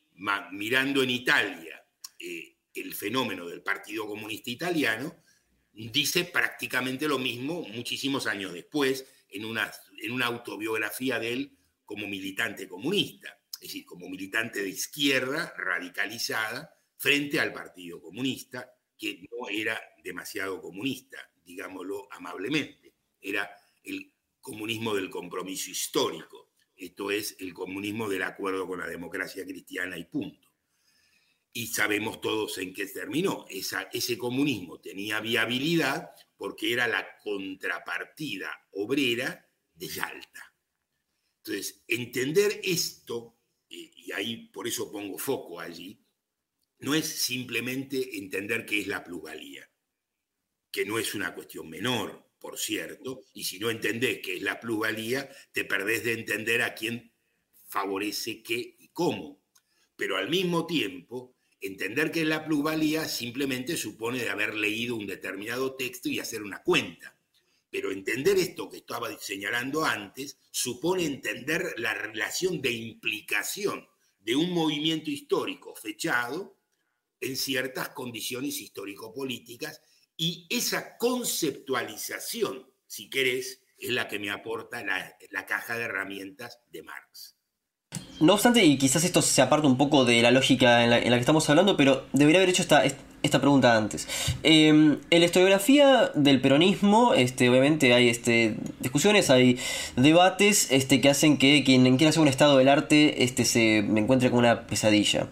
mirando 0.52 1.04
en 1.04 1.12
Italia 1.12 1.86
eh, 2.18 2.56
el 2.74 2.96
fenómeno 2.96 3.48
del 3.48 3.62
Partido 3.62 4.08
Comunista 4.08 4.50
Italiano, 4.50 5.22
dice 5.72 6.26
prácticamente 6.26 7.08
lo 7.08 7.20
mismo 7.20 7.62
muchísimos 7.68 8.26
años 8.26 8.52
después 8.52 9.06
en 9.30 9.46
una, 9.46 9.72
en 10.02 10.12
una 10.12 10.26
autobiografía 10.26 11.20
de 11.20 11.34
él 11.34 11.58
como 11.86 12.08
militante 12.08 12.68
comunista, 12.68 13.40
es 13.54 13.60
decir, 13.60 13.86
como 13.86 14.10
militante 14.10 14.64
de 14.64 14.70
izquierda 14.70 15.54
radicalizada, 15.56 16.79
frente 17.00 17.40
al 17.40 17.54
Partido 17.54 18.02
Comunista, 18.02 18.70
que 18.98 19.26
no 19.32 19.48
era 19.48 19.80
demasiado 20.04 20.62
comunista, 20.62 21.18
digámoslo 21.46 22.10
amablemente, 22.12 22.94
era 23.22 23.50
el 23.84 24.14
comunismo 24.42 24.94
del 24.94 25.10
compromiso 25.10 25.72
histórico, 25.72 26.50
esto 26.76 27.10
es 27.10 27.38
el 27.40 27.54
comunismo 27.54 28.10
del 28.10 28.24
acuerdo 28.24 28.68
con 28.68 28.80
la 28.80 28.88
democracia 28.88 29.46
cristiana 29.46 29.98
y 29.98 30.06
punto. 30.06 30.50
Y 31.54 31.68
sabemos 31.68 32.20
todos 32.20 32.58
en 32.58 32.74
qué 32.74 32.86
terminó. 32.88 33.46
ese 33.50 34.18
comunismo 34.18 34.80
tenía 34.82 35.22
viabilidad 35.22 36.10
porque 36.38 36.74
era 36.74 36.88
la 36.88 37.18
contrapartida 37.24 38.68
obrera 38.74 39.50
de 39.74 39.88
Yalta. 39.88 40.54
Entonces, 41.38 41.82
entender 41.88 42.60
esto, 42.64 43.38
eh, 43.70 43.92
y 43.96 44.12
ahí 44.12 44.48
por 44.48 44.68
eso 44.68 44.92
pongo 44.92 45.18
foco 45.18 45.60
allí, 45.60 45.98
no 46.80 46.96
es 46.96 47.06
simplemente 47.08 48.18
entender 48.18 48.66
qué 48.66 48.80
es 48.80 48.88
la 48.88 49.04
plusvalía, 49.04 49.70
que 50.72 50.86
no 50.86 50.98
es 50.98 51.14
una 51.14 51.34
cuestión 51.36 51.70
menor, 51.70 52.30
por 52.40 52.58
cierto, 52.58 53.22
y 53.34 53.44
si 53.44 53.60
no 53.60 53.70
entendés 53.70 54.20
qué 54.24 54.38
es 54.38 54.42
la 54.42 54.60
plusvalía, 54.60 55.30
te 55.52 55.66
perdés 55.66 56.06
de 56.06 56.14
entender 56.14 56.62
a 56.62 56.74
quién 56.74 57.12
favorece 57.68 58.42
qué 58.42 58.78
y 58.80 58.90
cómo. 58.90 59.44
Pero 59.98 60.16
al 60.16 60.30
mismo 60.30 60.66
tiempo, 60.66 61.36
entender 61.60 62.12
qué 62.12 62.22
es 62.22 62.28
la 62.28 62.46
plusvalía 62.46 63.06
simplemente 63.10 63.76
supone 63.76 64.20
de 64.20 64.30
haber 64.30 64.56
leído 64.56 64.96
un 64.96 65.06
determinado 65.06 65.76
texto 65.76 66.08
y 66.08 66.20
hacer 66.20 66.42
una 66.42 66.64
cuenta. 66.64 67.18
Pero 67.70 67.92
entender 67.92 68.38
esto 68.38 68.70
que 68.70 68.78
estaba 68.78 69.16
señalando 69.20 69.84
antes 69.84 70.40
supone 70.50 71.06
entender 71.06 71.74
la 71.78 71.94
relación 71.94 72.62
de 72.62 72.72
implicación 72.72 73.86
de 74.20 74.38
un 74.38 74.52
movimiento 74.52 75.12
histórico 75.12 75.76
fechado 75.76 76.59
en 77.22 77.36
ciertas 77.36 77.90
condiciones 77.90 78.60
histórico-políticas 78.60 79.82
y 80.16 80.48
esa 80.50 80.98
conceptualización, 80.98 82.70
si 82.88 83.10
querés, 83.10 83.62
es 83.78 83.92
la 83.92 84.08
que 84.08 84.20
me 84.20 84.30
aporta 84.30 84.84
la, 84.84 85.46
caja 85.46 85.78
de 85.78 85.84
herramientas 85.84 86.60
de 86.70 86.84
Marx. 86.84 87.38
No 88.20 88.34
obstante, 88.34 88.64
y 88.64 88.78
quizás 88.78 89.06
esto 89.06 89.22
se 89.22 89.42
aparta 89.42 89.68
un 89.68 89.78
poco 89.78 90.04
de 90.04 90.22
la 90.22 90.32
lógica 90.32 90.84
en 90.84 90.90
la, 90.90 91.00
en 91.00 91.10
la 91.10 91.16
que 91.16 91.22
estamos 91.22 91.50
hablando, 91.50 91.78
pero 91.78 92.08
debería 92.12 92.40
haber 92.40 92.50
hecho 92.50 92.62
esta 92.62 92.84
pregunta 93.40 93.76
antes. 93.76 94.08
Em, 94.44 94.98
en 95.10 95.20
la 95.20 95.26
historiografía 95.26 96.12
del 96.16 96.42
peronismo, 96.42 97.14
este, 97.14 97.50
obviamente 97.50 97.94
hay 97.94 98.10
este, 98.10 98.56
discusiones, 98.80 99.30
hay 99.30 99.58
debates 99.96 100.72
este, 100.72 101.02
que 101.02 101.10
hacen 101.10 101.38
que 101.38 101.64
quien 101.64 101.98
quiera 101.98 102.10
hacer 102.10 102.22
un 102.22 102.28
estado 102.28 102.58
del 102.58 102.70
arte 102.70 103.24
este, 103.24 103.46
se 103.46 103.80
encuentre 103.80 104.30
con 104.30 104.40
una 104.40 104.62
pesadilla. 104.68 105.28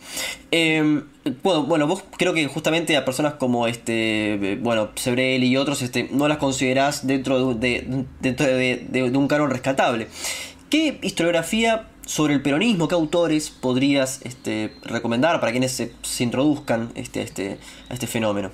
Em, 0.51 1.03
bueno, 1.43 1.63
bueno, 1.63 1.87
vos 1.87 2.03
creo 2.17 2.33
que 2.33 2.47
justamente 2.47 2.95
a 2.95 3.05
personas 3.05 3.33
como 3.33 3.67
este, 3.67 4.57
bueno, 4.61 4.89
Sebrel 4.95 5.43
y 5.43 5.57
otros 5.57 5.81
este, 5.81 6.09
no 6.11 6.27
las 6.27 6.37
considerás 6.37 7.07
dentro 7.07 7.53
de, 7.53 8.05
dentro 8.21 8.45
de 8.45 9.11
un 9.13 9.27
canon 9.27 9.49
rescatable. 9.49 10.07
¿Qué 10.69 10.99
historiografía 11.01 11.87
sobre 12.07 12.33
el 12.33 12.41
peronismo, 12.41 12.87
¿qué 12.87 12.95
autores 12.95 13.49
podrías 13.49 14.21
este, 14.23 14.73
recomendar 14.83 15.39
para 15.39 15.51
quienes 15.51 15.73
se, 15.73 16.23
introduzcan 16.23 16.91
este, 16.95 17.21
este, 17.21 17.59
a 17.89 17.93
este 17.93 18.07
fenómeno? 18.07 18.51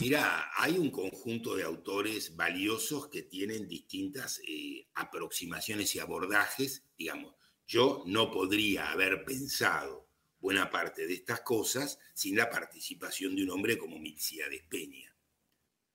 Mira, 0.00 0.50
hay 0.56 0.76
un 0.76 0.90
conjunto 0.90 1.54
de 1.54 1.62
autores 1.62 2.34
valiosos 2.34 3.08
que 3.08 3.22
tienen 3.22 3.68
distintas 3.68 4.40
eh, 4.48 4.88
aproximaciones 4.94 5.94
y 5.94 6.00
abordajes. 6.00 6.84
Digamos, 6.98 7.34
yo 7.66 8.02
no 8.06 8.30
podría 8.32 8.90
haber 8.90 9.24
pensado 9.24 10.08
buena 10.40 10.70
parte 10.70 11.06
de 11.06 11.14
estas 11.14 11.42
cosas 11.42 11.98
sin 12.14 12.36
la 12.36 12.50
participación 12.50 13.36
de 13.36 13.44
un 13.44 13.50
hombre 13.50 13.78
como 13.78 13.98
Milciades 13.98 14.62
Peña. 14.68 15.14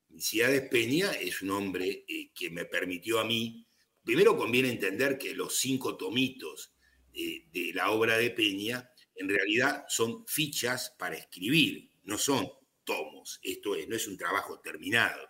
Milciades 0.08 0.62
Peña 0.70 1.12
es 1.12 1.42
un 1.42 1.50
hombre 1.50 2.06
eh, 2.08 2.32
que 2.34 2.50
me 2.50 2.64
permitió 2.66 3.20
a 3.20 3.26
mí 3.26 3.65
Primero 4.06 4.38
conviene 4.38 4.70
entender 4.70 5.18
que 5.18 5.34
los 5.34 5.58
cinco 5.58 5.98
tomitos 5.98 6.76
de, 7.12 7.72
la 7.74 7.90
obra 7.90 8.18
de 8.20 8.30
Peña 8.30 8.88
en 9.16 9.28
realidad 9.28 9.86
son 9.88 10.28
fichas 10.28 10.94
para 11.00 11.16
escribir, 11.16 11.90
no 12.04 12.20
son 12.20 12.48
tomos. 12.84 13.40
Esto 13.42 13.76
es, 13.76 13.88
no 13.88 13.96
es 13.96 14.08
un 14.08 14.16
trabajo 14.16 14.60
terminado. 14.60 15.28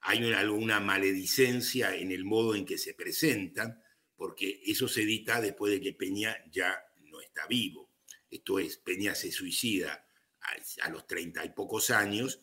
Hay 0.00 0.24
una, 0.24 0.40
alguna 0.40 0.80
maledicencia 0.80 1.94
en 1.94 2.10
el 2.10 2.24
modo 2.24 2.56
en 2.56 2.64
que 2.64 2.76
se 2.76 2.94
presentan, 2.94 3.80
porque 4.16 4.62
eso 4.66 4.88
se 4.88 5.02
edita 5.02 5.40
después 5.40 5.72
de 5.72 5.80
que 5.80 5.92
Peña 5.92 6.36
ya 6.50 6.76
no 7.04 7.20
está 7.20 7.46
vivo. 7.46 7.92
Esto 8.28 8.58
es, 8.58 8.78
Peña 8.78 9.14
se 9.14 9.30
suicida 9.30 10.08
a, 10.40 10.86
a 10.86 10.90
los 10.90 11.06
treinta 11.06 11.44
y 11.44 11.50
pocos 11.50 11.90
años 11.90 12.40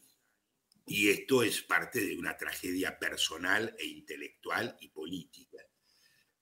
y 0.86 1.10
esto 1.10 1.42
es 1.44 1.64
parte 1.64 2.00
de 2.00 2.16
una 2.16 2.38
tragedia 2.38 2.98
personal 3.00 3.76
e 3.80 3.88
intelectual 3.88 4.78
y 4.80 4.90
política. 4.90 5.55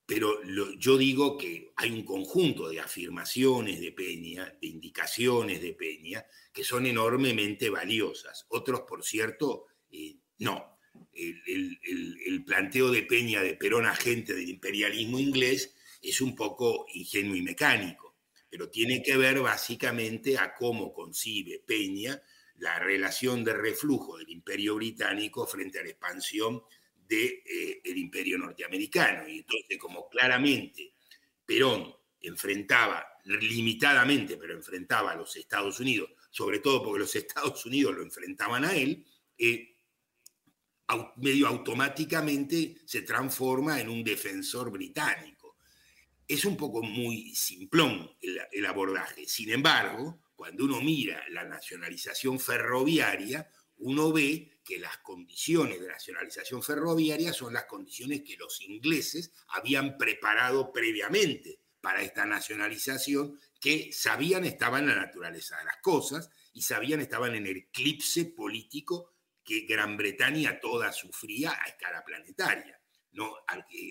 Pero 0.06 0.42
yo 0.78 0.98
digo 0.98 1.38
que 1.38 1.72
hay 1.76 1.90
un 1.90 2.04
conjunto 2.04 2.68
de 2.68 2.80
afirmaciones 2.80 3.80
de 3.80 3.92
Peña, 3.92 4.44
de 4.60 4.66
indicaciones 4.66 5.62
de 5.62 5.72
Peña, 5.72 6.26
que 6.52 6.62
son 6.62 6.84
enormemente 6.84 7.70
valiosas. 7.70 8.44
Otros, 8.50 8.82
por 8.82 9.02
cierto, 9.02 9.66
eh, 9.90 10.16
no. 10.38 10.78
el, 11.14 12.44
planteo 12.44 12.90
de 12.90 13.02
Peña 13.02 13.42
de 13.42 13.54
Perón 13.54 13.86
agente 13.86 14.34
del 14.34 14.48
imperialismo 14.48 15.18
inglés 15.18 15.74
es 16.02 16.20
un 16.20 16.36
poco 16.36 16.86
ingenuo 16.92 17.34
y 17.34 17.42
mecánico, 17.42 18.16
pero 18.50 18.68
tiene 18.68 19.02
que 19.02 19.16
ver 19.16 19.40
básicamente 19.40 20.36
a 20.36 20.54
cómo 20.54 20.92
concibe 20.92 21.62
Peña 21.66 22.22
la 22.56 22.78
relación 22.78 23.42
de 23.42 23.54
reflujo 23.54 24.18
del 24.18 24.28
imperio 24.28 24.76
británico 24.76 25.46
frente 25.46 25.80
a 25.80 25.82
la 25.82 25.90
expansión 25.90 26.62
del 27.08 27.42
de, 27.42 27.80
eh, 27.84 27.98
imperio 27.98 28.38
norteamericano. 28.38 29.28
Y 29.28 29.38
entonces, 29.38 29.78
como 29.78 30.08
claramente 30.08 30.94
Perón 31.44 31.94
enfrentaba 32.20 33.06
limitadamente, 33.24 34.36
pero 34.36 34.54
enfrentaba 34.54 35.12
a 35.12 35.16
los 35.16 35.36
Estados 35.36 35.80
Unidos, 35.80 36.10
sobre 36.30 36.60
todo 36.60 36.82
porque 36.82 37.00
los 37.00 37.14
Estados 37.16 37.64
Unidos 37.66 37.94
lo 37.94 38.02
enfrentaban 38.02 38.64
a 38.64 38.74
él, 38.74 39.04
eh, 39.38 39.74
medio 41.16 41.48
automáticamente 41.48 42.76
se 42.84 43.02
transforma 43.02 43.80
en 43.80 43.88
un 43.88 44.04
defensor 44.04 44.70
británico. 44.70 45.56
Es 46.26 46.44
un 46.44 46.56
poco 46.56 46.82
muy 46.82 47.34
simplón 47.34 48.10
el, 48.20 48.66
abordaje. 48.66 49.26
Sin 49.26 49.50
embargo, 49.50 50.20
cuando 50.34 50.64
uno 50.64 50.80
mira 50.80 51.22
la 51.30 51.44
nacionalización 51.44 52.38
ferroviaria, 52.38 53.48
uno 53.78 54.12
ve 54.12 54.53
que 54.64 54.78
las 54.78 54.98
condiciones 54.98 55.80
de 55.80 55.88
nacionalización 55.88 56.62
ferroviaria 56.62 57.32
son 57.32 57.52
las 57.52 57.66
condiciones 57.66 58.22
que 58.22 58.36
los 58.36 58.60
ingleses 58.62 59.32
habían 59.48 59.98
preparado 59.98 60.72
previamente 60.72 61.60
para 61.80 62.00
esta 62.00 62.24
nacionalización, 62.24 63.38
que 63.60 63.92
sabían 63.92 64.44
estaban 64.44 64.84
en 64.84 64.96
la 64.96 65.06
naturaleza 65.06 65.58
de 65.58 65.66
las 65.66 65.76
cosas 65.82 66.30
y 66.54 66.62
sabían 66.62 67.00
estaban 67.00 67.34
en 67.34 67.46
el 67.46 67.58
eclipse 67.58 68.24
político 68.24 69.12
que 69.44 69.66
Gran 69.68 69.98
Bretaña 69.98 70.58
toda 70.60 70.92
sufría 70.92 71.52
a 71.52 71.66
escala 71.66 72.02
planetaria. 72.02 72.80
No, 73.12 73.36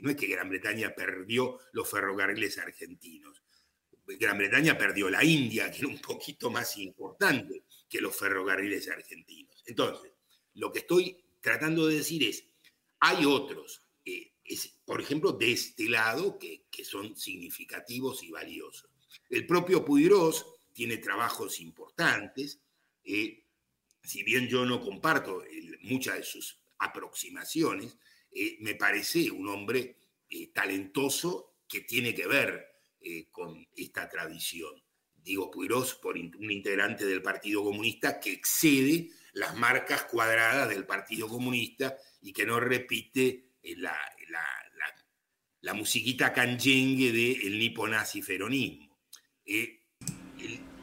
no 0.01 0.09
es 0.09 0.15
que 0.17 0.27
Gran 0.27 0.49
Bretaña 0.49 0.93
perdió 0.95 1.59
los 1.71 1.89
ferrocarriles 1.89 2.57
argentinos. 2.57 3.43
Gran 4.05 4.37
Bretaña 4.37 4.77
perdió 4.77 5.09
la 5.09 5.23
India, 5.23 5.71
que 5.71 5.79
era 5.79 5.87
un 5.87 6.01
poquito 6.01 6.49
más 6.49 6.75
importante 6.77 7.63
que 7.87 8.01
los 8.01 8.17
ferrocarriles 8.17 8.89
argentinos. 8.89 9.63
Entonces, 9.65 10.12
lo 10.55 10.71
que 10.71 10.79
estoy 10.79 11.17
tratando 11.41 11.87
de 11.87 11.97
decir 11.97 12.23
es, 12.23 12.45
hay 12.99 13.25
otros, 13.25 13.81
eh, 14.05 14.31
por 14.85 15.01
ejemplo, 15.01 15.33
de 15.33 15.51
este 15.51 15.89
lado, 15.89 16.37
que, 16.39 16.63
son 16.83 17.15
significativos 17.15 18.23
y 18.23 18.31
valiosos. 18.31 18.89
El 19.29 19.47
propio 19.47 19.85
Puigros 19.85 20.45
tiene 20.73 20.97
trabajos 20.97 21.59
importantes. 21.61 22.59
Eh, 23.03 23.45
si 24.03 24.23
bien 24.23 24.47
yo 24.47 24.65
no 24.65 24.81
comparto 24.81 25.43
muchas 25.81 26.17
de 26.17 26.23
sus 26.23 26.59
aproximaciones, 26.79 27.97
eh, 28.31 28.57
me 28.59 28.75
parece 28.75 29.31
un 29.31 29.47
hombre 29.47 29.97
talentoso 30.51 31.57
que 31.67 31.81
tiene 31.81 32.13
que 32.13 32.27
ver 32.27 32.69
con 33.31 33.67
esta 33.75 34.09
tradición. 34.09 34.73
Digo 35.15 35.51
Puigros 35.51 35.93
por 35.95 36.15
un 36.15 36.51
integrante 36.51 37.05
del 37.05 37.21
Partido 37.21 37.63
Comunista 37.63 38.19
que 38.19 38.31
excede 38.31 39.11
las 39.33 39.55
marcas 39.55 40.03
cuadradas 40.03 40.69
del 40.69 40.85
Partido 40.85 41.27
Comunista 41.27 41.97
y 42.21 42.31
que 42.33 42.45
no 42.45 42.59
repite 42.59 43.49
la, 43.77 43.97
la, 45.61 45.73
musiquita 45.73 46.31
canyengue 46.31 47.11
del 47.11 47.57
niponazi-feronismo. 47.57 48.99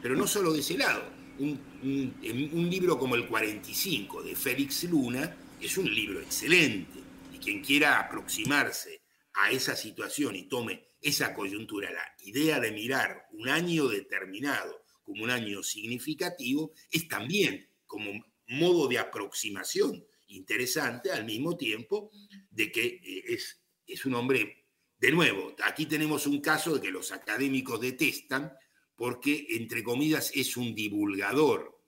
pero 0.01 0.15
no 0.15 0.27
solo 0.27 0.51
de 0.51 0.59
ese 0.59 0.77
lado, 0.77 1.11
un, 1.39 2.69
libro 2.69 2.97
como 2.99 3.15
el 3.15 3.27
45 3.27 4.23
de 4.23 4.35
Félix 4.35 4.83
Luna 4.85 5.35
es 5.59 5.77
un 5.77 5.93
libro 5.93 6.19
excelente 6.19 6.99
y 7.33 7.37
quien 7.37 7.63
quiera 7.63 7.99
aproximarse 7.99 9.01
a 9.33 9.51
esa 9.51 9.75
situación 9.75 10.35
y 10.35 10.43
tome 10.43 10.89
esa 11.01 11.33
coyuntura, 11.33 11.91
la 11.91 12.15
idea 12.23 12.59
de 12.59 12.71
mirar 12.71 13.27
un 13.31 13.49
año 13.49 13.87
determinado 13.87 14.83
como 15.03 15.23
un 15.23 15.31
año 15.31 15.63
significativo, 15.63 16.73
es 16.91 17.07
también 17.07 17.67
como 17.87 18.11
modo 18.51 18.87
de 18.87 18.99
aproximación 18.99 20.05
interesante 20.27 21.11
al 21.11 21.25
mismo 21.25 21.57
tiempo 21.57 22.11
de 22.49 22.71
que 22.71 22.85
eh, 22.85 23.23
es, 23.27 23.61
es 23.85 24.05
un 24.05 24.15
hombre, 24.15 24.65
de 24.97 25.11
nuevo, 25.11 25.55
aquí 25.63 25.85
tenemos 25.85 26.27
un 26.27 26.41
caso 26.41 26.75
de 26.75 26.81
que 26.81 26.91
los 26.91 27.11
académicos 27.11 27.81
detestan, 27.81 28.53
porque, 28.95 29.47
entre 29.51 29.83
comillas, 29.83 30.31
es 30.35 30.57
un 30.57 30.75
divulgador. 30.75 31.81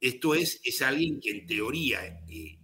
Esto 0.00 0.34
es, 0.34 0.60
es 0.64 0.80
alguien 0.80 1.20
que 1.20 1.30
en 1.30 1.46
teoría 1.46 2.04
eh, 2.28 2.58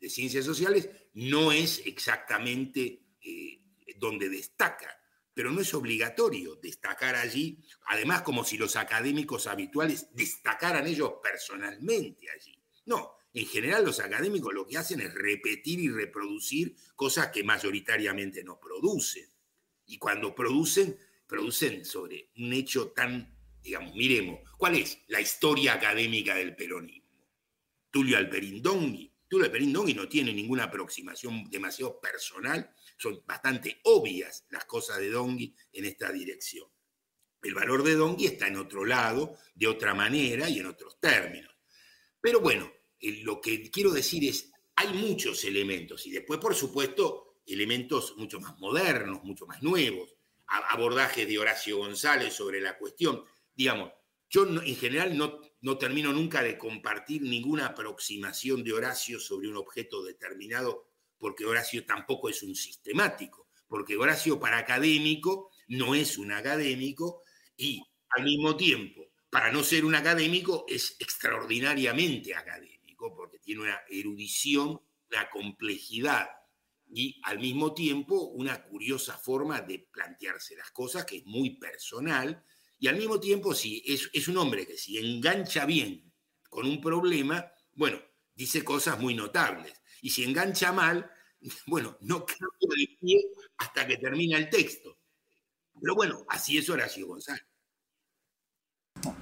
de 0.00 0.08
ciencias 0.08 0.44
sociales 0.44 0.88
no 1.14 1.52
es 1.52 1.82
exactamente 1.86 3.02
eh, 3.20 3.60
donde 3.96 4.28
destaca, 4.28 4.99
pero 5.34 5.50
no 5.52 5.60
es 5.60 5.72
obligatorio 5.74 6.56
destacar 6.56 7.14
allí, 7.16 7.62
además 7.86 8.22
como 8.22 8.44
si 8.44 8.58
los 8.58 8.76
académicos 8.76 9.46
habituales 9.46 10.08
destacaran 10.14 10.86
ellos 10.86 11.14
personalmente 11.22 12.30
allí. 12.30 12.60
No, 12.86 13.16
en 13.32 13.46
general 13.46 13.84
los 13.84 14.00
académicos 14.00 14.52
lo 14.52 14.66
que 14.66 14.78
hacen 14.78 15.00
es 15.00 15.14
repetir 15.14 15.78
y 15.80 15.88
reproducir 15.88 16.74
cosas 16.96 17.28
que 17.28 17.44
mayoritariamente 17.44 18.42
no 18.42 18.58
producen. 18.58 19.28
Y 19.86 19.98
cuando 19.98 20.34
producen, 20.34 20.98
producen 21.26 21.84
sobre 21.84 22.30
un 22.36 22.52
hecho 22.52 22.90
tan, 22.90 23.36
digamos, 23.62 23.94
miremos, 23.94 24.40
¿cuál 24.58 24.76
es 24.76 24.98
la 25.08 25.20
historia 25.20 25.74
académica 25.74 26.34
del 26.34 26.56
peronismo? 26.56 27.08
Tulio 27.90 28.16
Alperín 28.18 28.62
Dongui. 28.62 29.12
Tulio 29.28 29.46
Alperín 29.46 29.72
Dongui 29.72 29.94
no 29.94 30.08
tiene 30.08 30.32
ninguna 30.32 30.64
aproximación 30.64 31.48
demasiado 31.50 32.00
personal, 32.00 32.74
son 33.00 33.22
bastante 33.26 33.80
obvias 33.84 34.44
las 34.50 34.66
cosas 34.66 34.98
de 34.98 35.08
Dongui 35.08 35.54
en 35.72 35.86
esta 35.86 36.12
dirección. 36.12 36.68
El 37.42 37.54
valor 37.54 37.82
de 37.82 37.94
Dongui 37.94 38.26
está 38.26 38.46
en 38.48 38.56
otro 38.56 38.84
lado, 38.84 39.38
de 39.54 39.66
otra 39.66 39.94
manera 39.94 40.50
y 40.50 40.58
en 40.58 40.66
otros 40.66 41.00
términos. 41.00 41.56
Pero 42.20 42.40
bueno, 42.40 42.70
lo 43.00 43.40
que 43.40 43.70
quiero 43.70 43.90
decir 43.92 44.28
es, 44.28 44.52
hay 44.76 44.92
muchos 44.92 45.44
elementos 45.44 46.06
y 46.06 46.10
después, 46.10 46.38
por 46.38 46.54
supuesto, 46.54 47.38
elementos 47.46 48.16
mucho 48.18 48.38
más 48.38 48.58
modernos, 48.58 49.24
mucho 49.24 49.46
más 49.46 49.62
nuevos 49.62 50.14
abordajes 50.46 51.26
de 51.28 51.38
Horacio 51.38 51.78
González 51.78 52.34
sobre 52.34 52.60
la 52.60 52.76
cuestión. 52.76 53.24
Digamos, 53.54 53.92
yo 54.28 54.46
en 54.46 54.76
general 54.76 55.16
no, 55.16 55.40
no 55.60 55.78
termino 55.78 56.12
nunca 56.12 56.42
de 56.42 56.58
compartir 56.58 57.22
ninguna 57.22 57.66
aproximación 57.66 58.64
de 58.64 58.72
Horacio 58.72 59.20
sobre 59.20 59.48
un 59.48 59.56
objeto 59.56 60.02
determinado, 60.02 60.89
porque 61.20 61.44
Horacio 61.44 61.84
tampoco 61.84 62.30
es 62.30 62.42
un 62.42 62.56
sistemático, 62.56 63.50
porque 63.68 63.96
Horacio 63.96 64.40
para 64.40 64.58
académico 64.58 65.50
no 65.68 65.94
es 65.94 66.18
un 66.18 66.32
académico 66.32 67.22
y 67.56 67.82
al 68.08 68.24
mismo 68.24 68.56
tiempo, 68.56 69.12
para 69.28 69.52
no 69.52 69.62
ser 69.62 69.84
un 69.84 69.94
académico, 69.94 70.64
es 70.66 70.96
extraordinariamente 70.98 72.34
académico, 72.34 73.14
porque 73.14 73.38
tiene 73.38 73.60
una 73.60 73.80
erudición, 73.88 74.80
una 75.10 75.30
complejidad 75.30 76.26
y 76.88 77.20
al 77.22 77.38
mismo 77.38 77.72
tiempo 77.74 78.30
una 78.30 78.64
curiosa 78.64 79.16
forma 79.16 79.60
de 79.60 79.86
plantearse 79.92 80.56
las 80.56 80.72
cosas 80.72 81.04
que 81.04 81.18
es 81.18 81.26
muy 81.26 81.50
personal 81.58 82.42
y 82.78 82.88
al 82.88 82.96
mismo 82.96 83.20
tiempo 83.20 83.54
sí, 83.54 83.82
es, 83.86 84.10
es 84.12 84.26
un 84.26 84.38
hombre 84.38 84.66
que 84.66 84.76
si 84.76 84.98
engancha 84.98 85.66
bien 85.66 86.12
con 86.48 86.66
un 86.66 86.80
problema, 86.80 87.52
bueno, 87.72 88.00
dice 88.34 88.64
cosas 88.64 88.98
muy 88.98 89.14
notables 89.14 89.79
y 90.02 90.10
si 90.10 90.24
engancha 90.24 90.72
mal, 90.72 91.10
bueno, 91.66 91.96
no 92.00 92.24
cambia 92.24 92.68
de 92.76 92.96
pie 93.00 93.20
hasta 93.58 93.86
que 93.86 93.96
termina 93.96 94.38
el 94.38 94.50
texto. 94.50 94.98
Pero 95.80 95.94
bueno, 95.94 96.24
así 96.28 96.58
es 96.58 96.68
Horacio 96.68 97.06
González. 97.06 97.44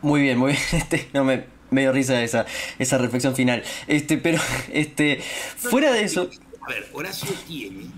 Muy 0.03 0.23
bien, 0.23 0.39
muy 0.39 0.53
bien. 0.53 0.65
Este, 0.73 1.09
no 1.13 1.25
me, 1.25 1.47
me 1.71 1.83
dio 1.83 1.93
risa 1.93 2.23
esa, 2.23 2.47
esa 2.79 2.99
reflexión 2.99 3.35
final. 3.35 3.63
Este, 3.87 4.19
pero 4.19 4.39
este, 4.73 5.21
fuera 5.57 5.93
de 5.93 6.03
eso. 6.03 6.31
A 6.61 6.69
ver, 6.69 6.89
Horacio 6.93 7.33
tiene, 7.47 7.91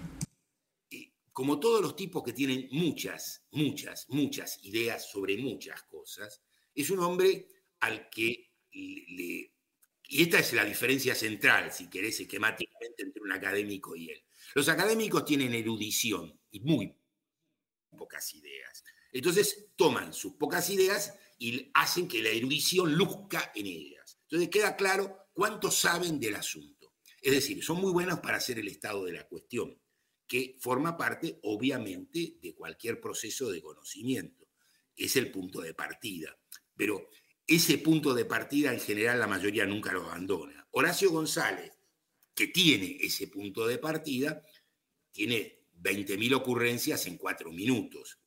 eh, 0.91 1.13
como 1.33 1.59
todos 1.59 1.81
los 1.81 1.97
tipos 1.97 2.23
que 2.23 2.33
tienen 2.33 2.69
muchas, 2.73 3.45
muchas, 3.53 4.07
muchas 4.09 4.63
ideas 4.65 5.11
sobre 5.11 5.37
muchas 5.39 5.83
cosas, 5.85 6.43
es 6.75 6.91
un 6.91 7.01
hombre 7.01 7.49
al 7.81 8.09
que 8.11 8.51
le... 8.73 9.53
Y 10.13 10.25
esta 10.25 10.41
es 10.41 10.53
la 10.55 10.65
diferencia 10.65 11.15
central, 11.15 11.73
si 11.73 11.89
querés, 11.89 12.19
esquemáticamente 12.19 13.05
entre 13.05 13.23
un 13.23 13.31
académico 13.31 13.95
y 13.95 14.11
él. 14.11 14.25
Los 14.57 14.69
académicos 14.69 15.25
tienen 15.25 15.55
erudición 15.55 16.37
y 16.51 16.59
muy 16.59 16.93
pocas 17.97 18.35
ideas. 18.35 18.83
Entonces 19.13 19.69
toman 19.77 20.13
sus 20.13 20.35
pocas 20.35 20.69
ideas 20.69 21.15
y 21.39 21.71
hacen 21.75 22.09
que 22.09 22.25
la 22.25 22.31
erudición 22.31 22.93
luzca 22.93 23.53
en 23.55 23.67
ellas. 23.67 24.19
Entonces 24.23 24.49
queda 24.49 24.75
claro 24.75 25.29
cuánto 25.33 25.71
saben 25.71 26.19
del 26.19 26.35
asunto. 26.35 26.93
Es 27.23 27.33
decir, 27.33 27.63
son 27.63 27.81
muy 27.81 27.93
buenos 27.93 28.19
para 28.19 28.39
hacer 28.39 28.59
el 28.59 28.67
estado 28.67 29.05
de 29.05 29.13
la 29.13 29.29
cuestión, 29.29 29.81
que 30.27 30.57
forma 30.59 30.97
parte, 30.97 31.39
obviamente, 31.45 32.37
de 32.43 32.53
cualquier 32.57 33.01
proceso 33.01 33.49
de 33.49 33.63
conocimiento. 33.63 34.49
Es 34.97 35.15
el 35.15 35.31
punto 35.31 35.61
de 35.61 35.73
partida. 35.73 36.37
Pero 36.75 37.11
ese 37.51 37.79
punto 37.79 38.15
de 38.15 38.25
partida, 38.25 38.73
en 38.73 38.79
general, 38.79 39.19
la 39.19 39.27
mayoría 39.27 39.67
nunca 39.67 39.93
lo 39.93 40.05
abandona. 40.05 40.69
Horacio 40.71 41.11
González, 41.11 41.73
que 42.33 42.47
tiene 42.47 42.97
ese 43.01 43.27
punto 43.27 43.67
de 43.67 43.79
partida, 43.79 44.41
tiene 45.11 45.65
20.000 45.83 46.33
ocurrencias 46.37 47.07
en 47.07 47.17
cuatro 47.17 47.51
minutos. 47.51 48.21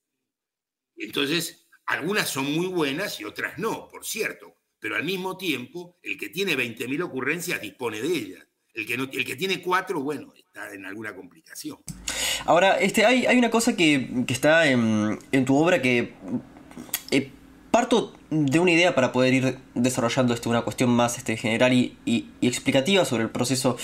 Entonces, 0.97 1.67
algunas 1.85 2.29
son 2.29 2.53
muy 2.53 2.67
buenas 2.67 3.21
y 3.21 3.23
otras 3.23 3.57
no, 3.57 3.87
por 3.87 4.05
cierto, 4.05 4.57
pero 4.77 4.97
al 4.97 5.05
mismo 5.05 5.37
tiempo, 5.37 5.97
el 6.03 6.17
que 6.17 6.27
tiene 6.27 6.57
20.000 6.57 7.03
ocurrencias 7.03 7.61
dispone 7.61 8.01
de 8.01 8.09
ellas. 8.09 8.47
El 8.73 8.85
que, 8.85 8.97
no, 8.97 9.03
el 9.03 9.23
que 9.23 9.37
tiene 9.37 9.61
cuatro, 9.61 10.01
bueno, 10.01 10.33
está 10.35 10.73
en 10.73 10.85
alguna 10.85 11.15
complicación. 11.15 11.77
Ahora, 12.45 12.77
este, 12.77 13.05
hay, 13.05 13.25
hay 13.25 13.37
una 13.37 13.49
cosa 13.49 13.77
que, 13.77 14.25
está 14.27 14.67
en, 14.67 15.45
tu 15.45 15.55
obra 15.55 15.81
que 15.81 16.13
parto 17.73 18.13
de 18.29 18.59
una 18.59 18.69
idea 18.69 18.93
para 18.93 19.11
poder 19.11 19.33
ir 19.33 19.57
desarrollando 19.73 20.35
este, 20.35 20.47
una 20.47 20.61
cuestión 20.61 20.91
más 20.91 21.17
este, 21.17 21.37
general 21.37 21.73
y, 21.73 22.27
explicativa 22.39 23.03
sobre 23.03 23.23
el 23.23 23.31
proceso 23.31 23.77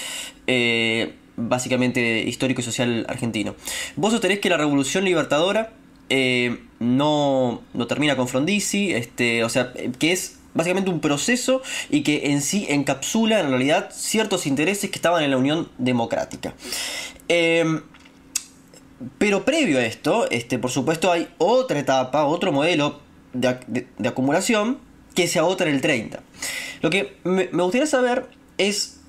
eh, 0.45 1.15
básicamente 1.35 2.19
histórico 2.19 2.61
y 2.61 2.63
social 2.63 3.07
argentino. 3.09 3.55
Vos 3.95 4.11
sostenés 4.11 4.41
que 4.41 4.49
la 4.49 4.57
revolución 4.57 5.05
libertadora 5.05 5.71
eh, 6.09 6.59
no, 6.77 7.63
no, 7.73 7.87
termina 7.87 8.15
con 8.15 8.27
Frondizi, 8.27 8.91
este, 8.91 9.43
o 9.43 9.49
sea, 9.49 9.73
que 9.97 10.11
es 10.11 10.37
básicamente 10.53 10.91
un 10.91 10.99
proceso 10.99 11.63
y 11.89 12.03
que 12.03 12.29
en 12.29 12.43
sí 12.43 12.67
encapsula 12.69 13.39
en 13.39 13.49
realidad 13.49 13.89
ciertos 13.91 14.45
intereses 14.45 14.91
que 14.91 14.97
estaban 14.97 15.23
en 15.23 15.31
la 15.31 15.37
Unión 15.37 15.67
Democrática. 15.79 16.53
Em, 17.27 17.81
pero 19.17 19.45
previo 19.45 19.79
a 19.79 19.85
esto, 19.85 20.29
este, 20.29 20.59
por 20.59 20.69
supuesto, 20.69 21.11
hay 21.11 21.27
otra 21.39 21.79
etapa, 21.79 22.25
otro 22.25 22.51
modelo 22.51 23.08
de, 23.33 23.87
acumulación 24.05 24.79
que 25.15 25.27
se 25.27 25.39
agota 25.39 25.65
en 25.65 25.75
el 25.75 25.81
30. 25.81 26.21
Lo 26.81 26.89
que 26.89 27.17
me, 27.23 27.47
gustaría 27.47 27.87
saber 27.87 28.27
es 28.57 28.99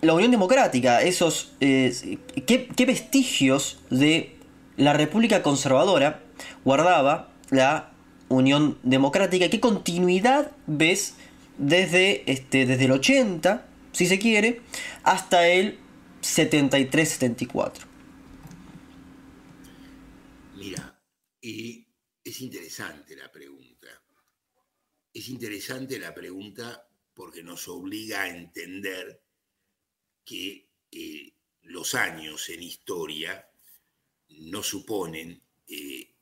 la 0.00 0.14
Unión 0.14 0.30
Democrática, 0.30 1.02
esos, 1.02 1.54
eh, 1.60 2.18
qué 2.46 2.86
vestigios 2.86 3.80
de 3.90 4.36
la 4.76 4.92
República 4.92 5.42
Conservadora 5.42 6.22
guardaba 6.64 7.30
la 7.50 7.92
Unión 8.28 8.78
Democrática. 8.82 9.48
¿Qué 9.48 9.60
continuidad 9.60 10.50
ves 10.66 11.14
desde, 11.58 12.30
este, 12.30 12.66
desde 12.66 12.84
el 12.86 12.92
80, 12.92 13.66
si 13.92 14.06
se 14.06 14.18
quiere, 14.18 14.60
hasta 15.02 15.46
el 15.46 15.78
73-74? 16.22 17.86
Mira, 20.56 21.00
y 21.40 21.83
es 22.34 22.40
interesante 22.40 23.14
la 23.14 23.30
pregunta. 23.30 23.86
Es 25.12 25.28
interesante 25.28 26.00
la 26.00 26.12
pregunta 26.12 26.84
porque 27.14 27.44
nos 27.44 27.68
obliga 27.68 28.22
a 28.22 28.28
entender 28.28 29.22
que 30.24 30.68
eh, 30.90 31.32
los 31.62 31.94
años 31.94 32.48
en 32.48 32.64
historia 32.64 33.48
no 34.30 34.64
suponen 34.64 35.40
eh, 35.68 36.12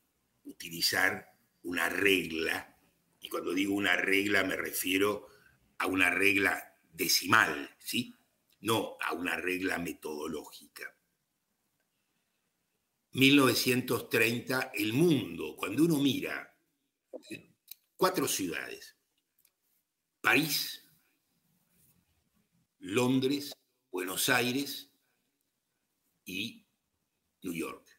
utilizar 0.44 1.32
una 1.62 1.88
regla, 1.88 2.76
y 3.22 3.30
cuando 3.30 3.54
digo 3.54 3.74
una 3.74 3.96
regla 3.96 4.44
me 4.44 4.56
refiero 4.56 5.28
a 5.78 5.86
una 5.86 6.10
regla 6.10 6.76
decimal, 6.92 7.74
¿sí? 7.78 8.14
No 8.60 8.98
a 9.00 9.14
una 9.14 9.36
regla 9.36 9.78
metodológica. 9.78 10.94
1930, 13.12 14.72
el 14.74 14.92
mundo, 14.92 15.54
cuando 15.56 15.84
uno 15.84 15.98
mira 15.98 16.56
cuatro 17.96 18.26
ciudades, 18.26 18.96
París, 20.20 20.84
Londres, 22.78 23.52
Buenos 23.90 24.28
Aires 24.28 24.90
y 26.24 26.64
New 27.42 27.52
York. 27.52 27.92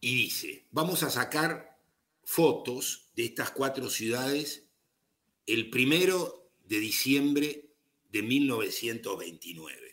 y 0.00 0.14
dice, 0.14 0.66
vamos 0.70 1.02
a 1.02 1.10
sacar 1.10 1.78
fotos 2.24 3.10
de 3.14 3.26
estas 3.26 3.50
cuatro 3.50 3.90
ciudades 3.90 4.66
el 5.46 5.68
primero 5.68 6.50
de 6.64 6.78
diciembre 6.78 7.74
de 8.10 8.22
1929. 8.22 9.89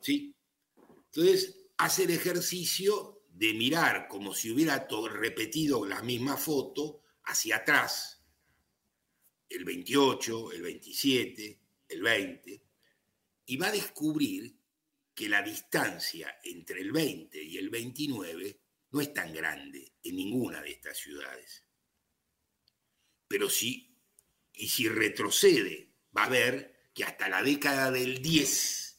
¿Sí? 0.00 0.34
Entonces, 1.06 1.56
hace 1.76 2.04
el 2.04 2.10
ejercicio 2.10 3.22
de 3.28 3.54
mirar 3.54 4.06
como 4.08 4.34
si 4.34 4.50
hubiera 4.50 4.86
repetido 5.12 5.86
la 5.86 6.02
misma 6.02 6.36
foto 6.36 7.02
hacia 7.24 7.56
atrás, 7.56 8.22
el 9.48 9.64
28, 9.64 10.52
el 10.52 10.62
27, 10.62 11.60
el 11.88 12.02
20, 12.02 12.62
y 13.46 13.56
va 13.56 13.68
a 13.68 13.72
descubrir 13.72 14.54
que 15.14 15.28
la 15.28 15.42
distancia 15.42 16.38
entre 16.44 16.80
el 16.80 16.92
20 16.92 17.42
y 17.42 17.58
el 17.58 17.68
29 17.68 18.60
no 18.92 19.00
es 19.00 19.12
tan 19.12 19.32
grande 19.32 19.92
en 20.02 20.16
ninguna 20.16 20.62
de 20.62 20.70
estas 20.70 20.98
ciudades. 20.98 21.64
Pero 23.26 23.48
y 23.48 24.68
si 24.68 24.88
retrocede, 24.88 25.92
va 26.16 26.24
a 26.24 26.28
ver 26.28 26.90
que 26.94 27.04
hasta 27.04 27.28
la 27.28 27.42
década 27.42 27.90
del 27.90 28.20
10 28.20 28.89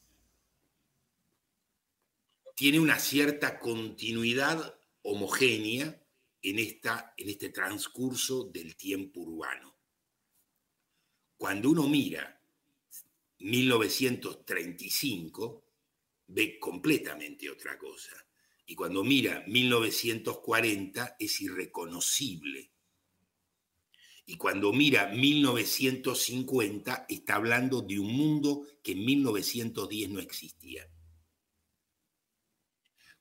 tiene 2.62 2.80
una 2.80 3.00
cierta 3.00 3.58
continuidad 3.58 4.78
homogénea 5.02 6.00
en, 6.44 6.60
esta, 6.60 7.16
en 7.18 7.30
este 7.30 7.50
transcurso 7.50 8.44
del 8.44 8.76
tiempo 8.76 9.22
urbano. 9.22 9.76
Cuando 11.38 11.72
uno 11.72 11.88
mira 11.88 12.40
1935, 13.40 15.66
ve 16.28 16.60
completamente 16.60 17.50
otra 17.50 17.80
cosa. 17.80 18.28
Y 18.68 18.76
cuando 18.76 19.04
mira 19.04 19.44
1940 19.48 21.16
es 21.18 21.42
irreconocible. 21.42 22.72
Y 24.28 24.38
cuando 24.38 24.72
mira 24.72 25.08
1950 25.08 27.08
está 27.10 27.38
hablando 27.38 27.82
de 27.82 28.00
un 28.00 28.16
mundo 28.16 28.68
que 28.84 28.92
en 28.92 29.04
1910 29.04 30.12
no 30.12 30.20
existía. 30.20 30.88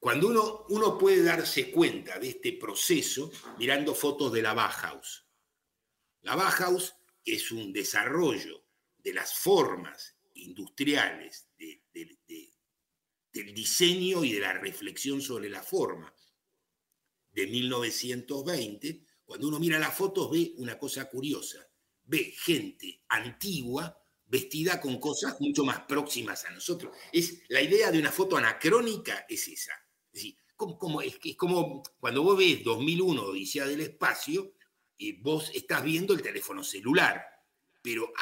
Cuando 0.00 0.28
uno, 0.28 0.64
uno 0.70 0.96
puede 0.96 1.22
darse 1.22 1.70
cuenta 1.70 2.18
de 2.18 2.30
este 2.30 2.54
proceso 2.54 3.30
mirando 3.58 3.94
fotos 3.94 4.32
de 4.32 4.40
la 4.40 4.54
Bauhaus. 4.54 5.26
La 6.22 6.34
Bauhaus 6.34 6.94
es 7.22 7.52
un 7.52 7.70
desarrollo 7.70 8.64
de 8.96 9.12
las 9.12 9.34
formas 9.34 10.16
industriales 10.34 11.50
de, 11.58 11.82
del 13.30 13.54
diseño 13.54 14.24
y 14.24 14.32
de 14.32 14.40
la 14.40 14.54
reflexión 14.54 15.20
sobre 15.20 15.50
la 15.50 15.62
forma 15.62 16.12
de 17.32 17.46
1920, 17.46 19.04
cuando 19.24 19.48
uno 19.48 19.60
mira 19.60 19.78
las 19.78 19.94
fotos 19.94 20.30
ve 20.30 20.54
una 20.56 20.78
cosa 20.78 21.08
curiosa, 21.08 21.68
ve 22.04 22.34
gente 22.36 23.04
antigua 23.08 23.96
vestida 24.26 24.80
con 24.80 24.98
cosas 24.98 25.40
mucho 25.40 25.64
más 25.64 25.80
próximas 25.80 26.44
a 26.44 26.50
nosotros. 26.50 26.96
Es, 27.12 27.42
la 27.48 27.60
idea 27.60 27.90
de 27.90 27.98
una 27.98 28.10
foto 28.10 28.36
anacrónica 28.36 29.26
es 29.28 29.46
esa. 29.48 29.72
Decir, 30.66 30.78
como, 30.78 31.02
es, 31.02 31.18
es 31.22 31.36
como 31.36 31.82
cuando 31.98 32.22
vos 32.22 32.36
ves 32.36 32.62
2001 32.64 33.22
Odisea 33.22 33.66
del 33.66 33.80
Espacio, 33.80 34.54
y 35.00 35.12
vos 35.12 35.50
estás 35.54 35.82
viendo 35.82 36.12
el 36.12 36.20
teléfono 36.20 36.62
celular, 36.62 37.24
pero 37.80 38.12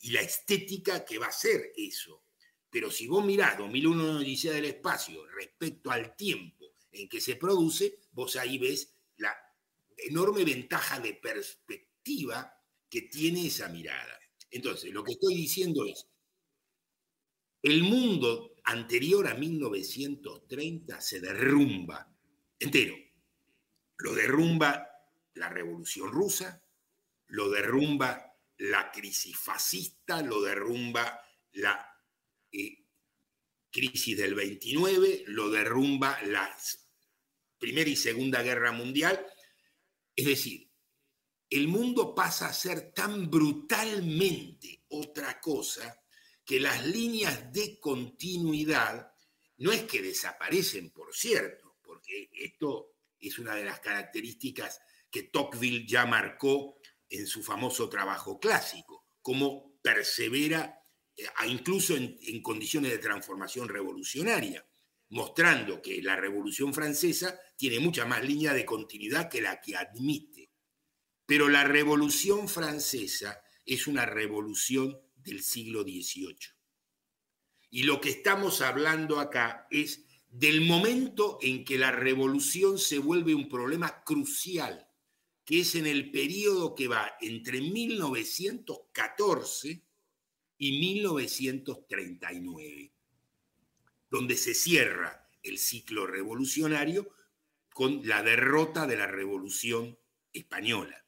y 0.00 0.10
la 0.10 0.22
estética 0.22 1.04
que 1.04 1.18
va 1.18 1.26
a 1.26 1.32
ser 1.32 1.72
eso. 1.76 2.24
Pero 2.68 2.90
si 2.90 3.06
vos 3.06 3.24
mirás 3.24 3.56
2001 3.56 4.18
Odisea 4.18 4.52
del 4.52 4.64
Espacio 4.64 5.24
respecto 5.28 5.92
al 5.92 6.16
tiempo 6.16 6.74
en 6.90 7.08
que 7.08 7.20
se 7.20 7.36
produce, 7.36 8.00
vos 8.10 8.34
ahí 8.34 8.58
ves 8.58 8.92
la 9.18 9.36
enorme 9.96 10.44
ventaja 10.44 10.98
de 10.98 11.14
perspectiva 11.14 12.52
que 12.90 13.02
tiene 13.02 13.46
esa 13.46 13.68
mirada. 13.68 14.18
Entonces, 14.50 14.92
lo 14.92 15.04
que 15.04 15.12
estoy 15.12 15.34
diciendo 15.36 15.84
es, 15.86 16.08
el 17.62 17.84
mundo 17.84 18.55
anterior 18.66 19.26
a 19.28 19.34
1930 19.34 21.00
se 21.00 21.20
derrumba 21.20 22.12
entero. 22.58 22.96
Lo 23.98 24.14
derrumba 24.14 24.86
la 25.34 25.48
revolución 25.48 26.10
rusa, 26.10 26.62
lo 27.28 27.48
derrumba 27.50 28.34
la 28.58 28.90
crisis 28.90 29.36
fascista, 29.38 30.22
lo 30.22 30.42
derrumba 30.42 31.20
la 31.52 31.92
crisis 33.70 34.16
del 34.16 34.34
29, 34.34 35.24
lo 35.28 35.50
derrumba 35.50 36.20
la 36.22 36.56
Primera 37.58 37.88
y 37.88 37.96
Segunda 37.96 38.42
Guerra 38.42 38.72
Mundial. 38.72 39.24
Es 40.14 40.26
decir, 40.26 40.70
el 41.50 41.68
mundo 41.68 42.14
pasa 42.14 42.48
a 42.48 42.52
ser 42.52 42.92
tan 42.92 43.30
brutalmente 43.30 44.84
otra 44.88 45.40
cosa 45.40 46.02
que 46.46 46.60
las 46.60 46.86
líneas 46.86 47.52
de 47.52 47.80
continuidad 47.80 49.12
no 49.58 49.72
es 49.72 49.82
que 49.82 50.00
desaparecen, 50.00 50.90
por 50.90 51.12
cierto, 51.12 51.76
porque 51.82 52.30
esto 52.32 52.92
es 53.18 53.38
una 53.40 53.56
de 53.56 53.64
las 53.64 53.80
características 53.80 54.80
que 55.10 55.24
Tocqueville 55.24 55.86
ya 55.86 56.06
marcó 56.06 56.78
en 57.08 57.26
su 57.26 57.42
famoso 57.42 57.88
trabajo 57.88 58.38
clásico 58.38 59.06
cómo 59.20 59.78
persevera, 59.82 60.80
eh, 61.16 61.26
incluso 61.48 61.96
en, 61.96 62.16
en 62.22 62.40
condiciones 62.42 62.92
de 62.92 62.98
transformación 62.98 63.68
revolucionaria, 63.68 64.64
mostrando 65.08 65.82
que 65.82 66.00
la 66.00 66.14
Revolución 66.14 66.72
Francesa 66.72 67.40
tiene 67.56 67.80
mucha 67.80 68.04
más 68.04 68.24
línea 68.24 68.52
de 68.54 68.64
continuidad 68.64 69.28
que 69.28 69.40
la 69.40 69.60
que 69.60 69.76
admite. 69.76 70.50
Pero 71.24 71.48
la 71.48 71.64
Revolución 71.64 72.48
Francesa 72.48 73.42
es 73.64 73.88
una 73.88 74.06
revolución 74.06 75.00
del 75.26 75.42
siglo 75.42 75.82
XVIII. 75.82 76.38
Y 77.68 77.82
lo 77.82 78.00
que 78.00 78.08
estamos 78.10 78.62
hablando 78.62 79.18
acá 79.20 79.66
es 79.70 80.06
del 80.28 80.60
momento 80.60 81.38
en 81.42 81.64
que 81.64 81.78
la 81.78 81.90
revolución 81.90 82.78
se 82.78 82.98
vuelve 82.98 83.34
un 83.34 83.48
problema 83.48 84.04
crucial, 84.04 84.88
que 85.44 85.58
es 85.60 85.74
en 85.74 85.86
el 85.86 86.10
periodo 86.10 86.74
que 86.74 86.88
va 86.88 87.16
entre 87.20 87.60
1914 87.60 89.82
y 90.58 90.78
1939, 90.78 92.94
donde 94.08 94.36
se 94.36 94.54
cierra 94.54 95.28
el 95.42 95.58
ciclo 95.58 96.06
revolucionario 96.06 97.10
con 97.74 98.06
la 98.06 98.22
derrota 98.22 98.86
de 98.86 98.96
la 98.96 99.08
revolución 99.08 99.98
española. 100.32 101.04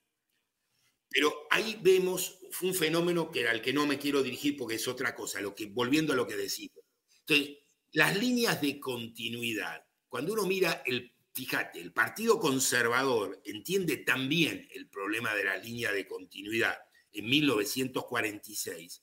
Pero 1.08 1.46
ahí 1.50 1.78
vemos 1.82 2.37
un 2.62 2.74
fenómeno 2.74 3.30
que 3.30 3.48
al 3.48 3.60
que 3.60 3.72
no 3.72 3.86
me 3.86 3.98
quiero 3.98 4.22
dirigir 4.22 4.56
porque 4.56 4.76
es 4.76 4.88
otra 4.88 5.14
cosa, 5.14 5.40
lo 5.40 5.54
que, 5.54 5.66
volviendo 5.66 6.12
a 6.12 6.16
lo 6.16 6.26
que 6.26 6.36
decimos. 6.36 6.84
Entonces, 7.20 7.58
las 7.92 8.16
líneas 8.16 8.60
de 8.60 8.78
continuidad, 8.78 9.84
cuando 10.08 10.32
uno 10.32 10.46
mira 10.46 10.82
el, 10.84 11.14
fíjate, 11.34 11.80
el 11.80 11.92
Partido 11.92 12.38
Conservador 12.38 13.40
entiende 13.44 13.98
también 13.98 14.68
el 14.74 14.88
problema 14.88 15.34
de 15.34 15.44
la 15.44 15.56
línea 15.56 15.92
de 15.92 16.06
continuidad 16.06 16.78
en 17.12 17.28
1946, 17.28 19.02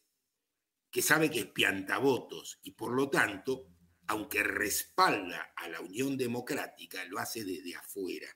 que 0.91 1.01
sabe 1.01 1.29
que 1.29 1.39
es 1.39 1.45
piantavotos 1.47 2.59
y 2.63 2.71
por 2.71 2.93
lo 2.93 3.09
tanto, 3.09 3.67
aunque 4.07 4.43
respalda 4.43 5.53
a 5.55 5.67
la 5.67 5.81
Unión 5.81 6.15
Democrática, 6.15 7.03
lo 7.05 7.19
hace 7.19 7.43
desde 7.43 7.75
afuera. 7.75 8.27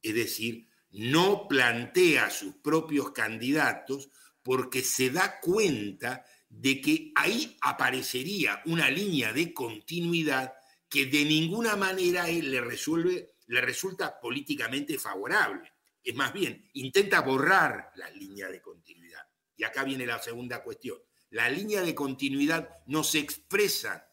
Es 0.00 0.14
decir, 0.14 0.68
no 0.90 1.46
plantea 1.48 2.30
sus 2.30 2.54
propios 2.56 3.12
candidatos 3.12 4.10
porque 4.46 4.84
se 4.84 5.10
da 5.10 5.40
cuenta 5.40 6.24
de 6.48 6.80
que 6.80 7.10
ahí 7.16 7.56
aparecería 7.62 8.62
una 8.66 8.88
línea 8.88 9.32
de 9.32 9.52
continuidad 9.52 10.54
que 10.88 11.06
de 11.06 11.24
ninguna 11.24 11.74
manera 11.74 12.28
le, 12.28 12.60
resuelve, 12.60 13.34
le 13.48 13.60
resulta 13.60 14.20
políticamente 14.20 15.00
favorable. 15.00 15.72
Es 16.00 16.14
más 16.14 16.32
bien, 16.32 16.70
intenta 16.74 17.22
borrar 17.22 17.90
la 17.96 18.08
línea 18.10 18.46
de 18.48 18.62
continuidad. 18.62 19.22
Y 19.56 19.64
acá 19.64 19.82
viene 19.82 20.06
la 20.06 20.22
segunda 20.22 20.62
cuestión. 20.62 20.96
La 21.30 21.50
línea 21.50 21.82
de 21.82 21.96
continuidad 21.96 22.70
no 22.86 23.02
se 23.02 23.18
expresa 23.18 24.12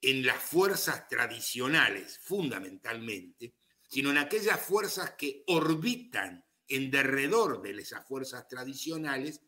en 0.00 0.24
las 0.24 0.38
fuerzas 0.42 1.06
tradicionales, 1.08 2.18
fundamentalmente, 2.22 3.52
sino 3.86 4.12
en 4.12 4.16
aquellas 4.16 4.58
fuerzas 4.58 5.10
que 5.10 5.44
orbitan 5.46 6.45
en 6.68 6.90
derredor 6.90 7.62
de 7.62 7.70
esas 7.80 8.06
fuerzas 8.06 8.46
tradicionales 8.48 9.42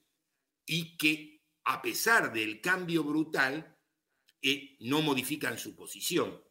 y 0.64 0.96
que, 0.96 1.42
a 1.64 1.82
pesar 1.82 2.32
del 2.32 2.60
cambio 2.60 3.04
brutal, 3.04 3.76
eh, 4.40 4.76
no 4.80 5.02
modifican 5.02 5.58
su 5.58 5.74
posición. 5.74 6.42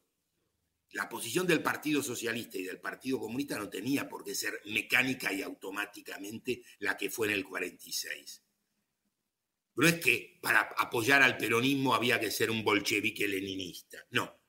La 0.91 1.09
posición 1.09 1.45
del 1.45 1.61
Partido 1.61 2.01
Socialista 2.01 2.57
y 2.57 2.63
del 2.63 2.79
Partido 2.79 3.19
Comunista 3.19 3.57
no 3.57 3.69
tenía 3.69 4.07
por 4.07 4.23
qué 4.23 4.33
ser 4.33 4.61
mecánica 4.65 5.31
y 5.33 5.41
automáticamente 5.41 6.63
la 6.79 6.97
que 6.97 7.09
fue 7.09 7.27
en 7.27 7.33
el 7.33 7.43
46. 7.43 8.43
No 9.75 9.87
es 9.87 9.99
que 9.99 10.39
para 10.41 10.61
apoyar 10.61 11.21
al 11.21 11.37
peronismo 11.37 11.93
había 11.93 12.19
que 12.19 12.31
ser 12.31 12.49
un 12.49 12.63
bolchevique 12.63 13.27
leninista, 13.27 14.05
no. 14.11 14.41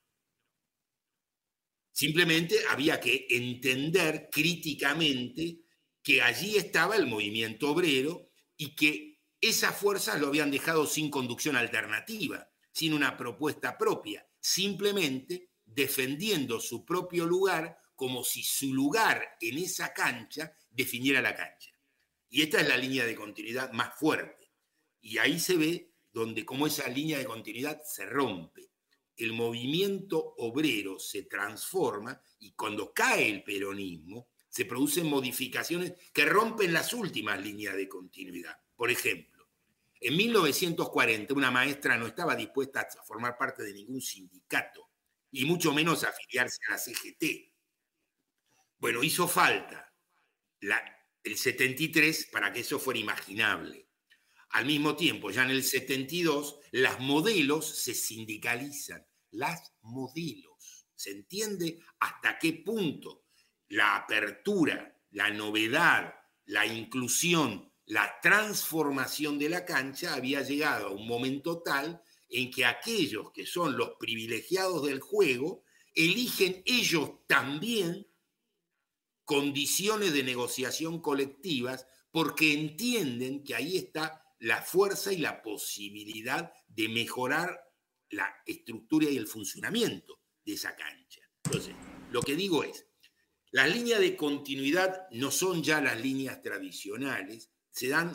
Simplemente 1.93 2.57
había 2.71 3.01
que 3.01 3.27
entender 3.29 4.29
críticamente 4.31 5.64
que 6.09 6.22
allí 6.22 6.56
estaba 6.56 6.96
el 6.96 7.06
movimiento 7.06 7.70
obrero 7.70 8.30
y 8.56 8.74
que 8.74 9.20
esas 9.42 9.76
fuerzas 9.76 10.18
lo 10.18 10.28
habían 10.28 10.50
dejado 10.50 10.86
sin 10.86 11.11
conducción 11.11 11.54
alternativa, 11.54 12.48
sin 12.72 12.94
una 12.94 13.18
propuesta 13.18 13.76
propia, 13.76 14.26
simplemente 14.40 15.50
defendiendo 15.66 16.61
su 16.61 16.86
propio 16.86 17.26
lugar 17.26 17.76
como 17.94 18.24
si 18.24 18.42
su 18.42 18.72
lugar 18.72 19.22
en 19.38 19.59
esa 19.59 19.92
cancha 19.92 20.50
definiera 20.70 21.20
la 21.20 21.36
cancha. 21.36 21.72
Y 22.30 22.40
esta 22.40 22.62
es 22.62 22.68
la 22.68 22.78
línea 22.78 23.04
de 23.04 23.14
continuidad 23.14 23.70
más 23.72 23.98
fuerte. 23.98 24.50
Y 25.02 25.18
ahí 25.18 25.38
se 25.38 25.59
ve 25.59 25.92
donde 26.11 26.46
como 26.46 26.66
esa 26.66 26.88
línea 26.88 27.18
de 27.18 27.26
continuidad 27.26 27.82
se 27.84 28.06
rompe 28.06 28.70
el 29.18 29.32
movimiento 29.32 30.34
obrero 30.38 30.98
se 30.98 31.24
transforma 31.24 32.22
y 32.38 32.52
cuando 32.52 32.92
cae 32.92 33.28
el 33.28 33.42
peronismo, 33.42 34.28
se 34.59 34.64
producen 34.64 35.06
modificaciones 35.06 35.92
que 36.12 36.24
rompen 36.24 36.72
las 36.72 36.92
últimas 36.92 37.40
líneas 37.40 37.76
de 37.76 37.88
continuidad. 37.88 38.61
Por 38.74 38.90
ejemplo, 38.90 39.46
en 40.00 40.16
1940 40.16 41.32
una 41.32 41.52
maestra 41.52 41.96
no 41.96 42.09
estaba 42.09 42.34
dispuesta 42.34 42.80
a 42.80 43.04
formar 43.04 43.38
parte 43.38 43.62
de 43.62 43.72
ningún 43.72 44.00
sindicato 44.00 44.90
y 45.30 45.44
mucho 45.44 45.72
menos 45.72 46.02
afiliarse 46.02 46.59
a 46.66 46.72
la 46.72 46.78
CGT. 46.78 47.52
Bueno, 48.80 49.04
hizo 49.04 49.28
falta 49.28 49.94
el 51.22 51.36
73 51.36 52.30
para 52.32 52.52
que 52.52 52.59
eso 52.59 52.80
fuera 52.80 52.98
imaginable. 52.98 53.86
Al 54.50 54.66
mismo 54.66 54.96
tiempo, 54.96 55.30
ya 55.30 55.44
en 55.44 55.50
el 55.50 55.62
72, 55.62 56.59
las 56.72 56.98
modelos 56.98 57.64
se 57.64 57.94
sindicalizan 57.94 59.06
las 59.30 59.72
modelos. 59.82 60.88
¿Se 60.96 61.12
entiende 61.12 61.78
hasta 62.00 62.40
qué 62.40 62.54
punto 62.54 63.28
la 63.69 63.97
apertura, 63.97 64.97
la 65.11 65.31
novedad, 65.31 66.14
la 66.47 66.66
inclusión, 66.66 67.73
la 67.87 68.21
transformación 68.23 69.39
de 69.39 69.49
la 69.49 69.64
cancha 69.64 70.14
había 70.14 70.43
llegado 70.43 70.89
a 70.89 70.93
un 70.93 71.07
momento 71.07 71.62
tal 71.62 72.03
en 72.29 72.51
que 72.51 72.64
aquellos 72.64 73.31
que 73.33 73.47
son 73.47 73.77
los 73.77 73.93
privilegiados 73.99 74.85
del 74.85 75.01
juego 75.01 75.64
eligen 75.95 76.62
ellos 76.66 77.27
también 77.27 78.07
condiciones 79.25 80.12
de 80.12 80.23
negociación 80.23 81.01
colectivas 81.01 81.87
porque 82.11 82.53
entienden 82.53 83.43
que 83.45 83.55
ahí 83.55 83.77
está 83.77 84.23
la 84.39 84.62
fuerza 84.62 85.12
y 85.12 85.19
la 85.19 85.43
posibilidad 85.43 86.53
de 86.69 86.89
mejorar 86.89 87.61
la 88.11 88.35
estructura 88.47 89.11
y 89.11 89.16
el 89.16 89.27
funcionamiento 89.27 90.21
de 90.45 90.55
esa 90.55 90.75
cancha. 90.77 91.21
Entonces, 91.45 91.75
lo 92.11 92.23
que 92.23 92.37
digo 92.37 92.64
es, 92.64 92.87
las 93.51 93.74
líneas 93.74 94.01
de 94.01 94.16
continuidad 94.16 95.09
no 95.11 95.30
son 95.30 95.62
ya 95.62 95.80
las 95.80 96.01
líneas 96.01 96.42
tradicionales, 96.42 97.51
se 97.70 97.88
dan 97.88 98.12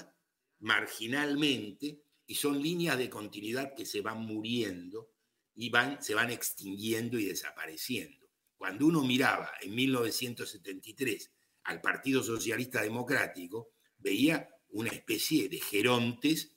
marginalmente 0.59 2.03
y 2.25 2.35
son 2.35 2.61
líneas 2.61 2.97
de 2.97 3.09
continuidad 3.09 3.73
que 3.75 3.85
se 3.85 4.01
van 4.01 4.21
muriendo 4.21 5.11
y 5.55 5.69
van, 5.69 6.01
se 6.01 6.13
van 6.13 6.31
extinguiendo 6.31 7.17
y 7.19 7.25
desapareciendo. 7.25 8.29
Cuando 8.55 8.85
uno 8.85 9.03
miraba 9.03 9.51
en 9.61 9.75
1973 9.75 11.31
al 11.63 11.81
Partido 11.81 12.23
Socialista 12.23 12.81
Democrático, 12.81 13.73
veía 13.97 14.49
una 14.69 14.89
especie 14.89 15.49
de 15.49 15.59
gerontes 15.59 16.55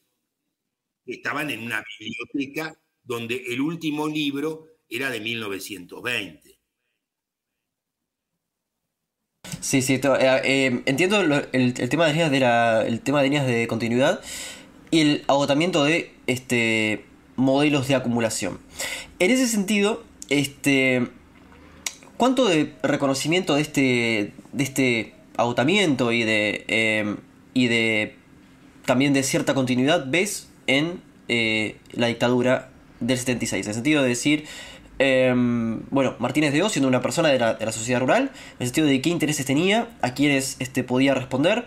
que 1.05 1.14
estaban 1.14 1.51
en 1.51 1.62
una 1.62 1.83
biblioteca 1.99 2.79
donde 3.03 3.37
el 3.37 3.61
último 3.61 4.09
libro 4.09 4.66
era 4.89 5.11
de 5.11 5.20
1920. 5.20 6.56
Sí, 9.67 9.83
sí, 9.83 9.95
eh, 9.95 10.01
eh, 10.45 10.83
entiendo 10.87 11.21
el, 11.21 11.75
tema 11.89 12.07
de 12.07 12.12
líneas 12.12 12.31
de 12.31 12.87
el 12.87 13.01
tema 13.01 13.19
de 13.19 13.25
líneas 13.25 13.49
de 13.49 13.67
continuidad 13.67 14.21
y 14.93 15.01
el 15.01 15.25
agotamiento 15.27 15.83
de 15.83 16.12
este 16.29 17.05
modelos 17.35 17.89
de 17.89 17.97
acumulación. 17.97 18.61
En 19.19 19.33
ese 19.33 19.49
sentido, 19.49 20.05
este 20.31 21.09
¿cuánto 22.17 22.47
de 22.47 22.75
reconocimiento 22.85 23.57
de 23.57 23.62
este 23.62 24.33
de 24.53 24.62
este 24.62 25.14
agotamiento 25.37 26.12
y 26.12 26.23
de 26.23 26.64
eh, 26.69 27.17
y 27.53 27.67
de 27.67 28.14
también 28.85 29.14
de 29.14 29.25
cierta 29.25 29.55
continuidad 29.55 30.05
ves 30.07 30.49
en 30.69 31.01
la 31.27 32.07
dictadura 32.07 32.71
del 33.01 33.19
76, 33.19 33.67
en 33.67 33.71
el 33.71 33.75
sentido 33.75 34.03
de 34.05 34.11
decir, 34.11 34.45
em, 34.99 35.81
bueno, 35.91 36.15
Martínez 36.19 36.53
de 36.53 36.63
O 36.63 36.69
siendo 36.69 36.89
una 36.89 37.03
persona 37.03 37.29
de 37.29 37.39
la, 37.39 37.73
sociedad 37.73 38.01
rural, 38.01 38.25
en 38.25 38.57
el 38.61 38.67
sentido 38.67 38.87
de 38.87 39.01
qué 39.01 39.11
intereses 39.11 39.47
tenía, 39.47 39.89
a 40.03 40.15
quiénes 40.15 40.57
este, 40.59 40.85
podía 40.85 41.15
responder, 41.15 41.65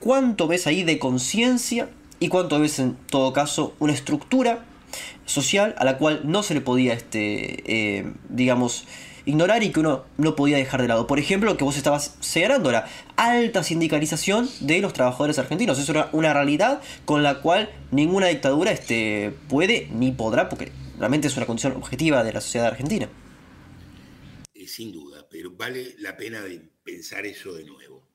cuánto 0.00 0.48
ves 0.48 0.66
ahí 0.66 0.82
de 0.82 0.98
conciencia 0.98 1.88
y 2.18 2.28
cuánto 2.28 2.58
ves 2.60 2.78
en 2.78 2.96
todo 3.10 3.32
caso 3.32 3.74
una 3.78 3.92
estructura 3.92 4.64
social 5.24 5.74
a 5.78 5.84
la 5.84 5.98
cual 5.98 6.20
no 6.24 6.42
se 6.42 6.54
le 6.54 6.60
podía, 6.60 6.92
este, 6.92 7.98
eh, 7.98 8.12
digamos, 8.28 8.86
ignorar 9.24 9.62
y 9.62 9.70
que 9.70 9.80
uno 9.80 10.04
no 10.18 10.36
podía 10.36 10.56
dejar 10.56 10.82
de 10.82 10.88
lado. 10.88 11.06
Por 11.06 11.18
ejemplo, 11.18 11.56
que 11.56 11.64
vos 11.64 11.76
estabas 11.76 12.16
señalando 12.20 12.72
la 12.72 12.86
alta 13.16 13.62
sindicalización 13.62 14.48
de 14.60 14.80
los 14.80 14.92
trabajadores 14.92 15.38
argentinos. 15.38 15.78
Eso 15.78 15.92
era 15.92 16.08
una 16.12 16.32
realidad 16.32 16.80
con 17.04 17.22
la 17.22 17.40
cual 17.40 17.70
ninguna 17.90 18.26
dictadura 18.26 18.72
este, 18.72 19.34
puede 19.48 19.88
ni 19.92 20.12
podrá, 20.12 20.48
porque 20.48 20.72
realmente 20.98 21.28
es 21.28 21.36
una 21.36 21.46
condición 21.46 21.74
objetiva 21.74 22.22
de 22.24 22.32
la 22.32 22.40
sociedad 22.40 22.68
argentina. 22.68 23.08
Eh, 24.54 24.66
sin 24.66 24.92
duda, 24.92 25.28
pero 25.28 25.50
vale 25.50 25.96
la 25.98 26.16
pena 26.16 26.44
pensar 26.82 27.26
eso 27.26 27.54
de 27.54 27.64
nuevo. 27.64 28.08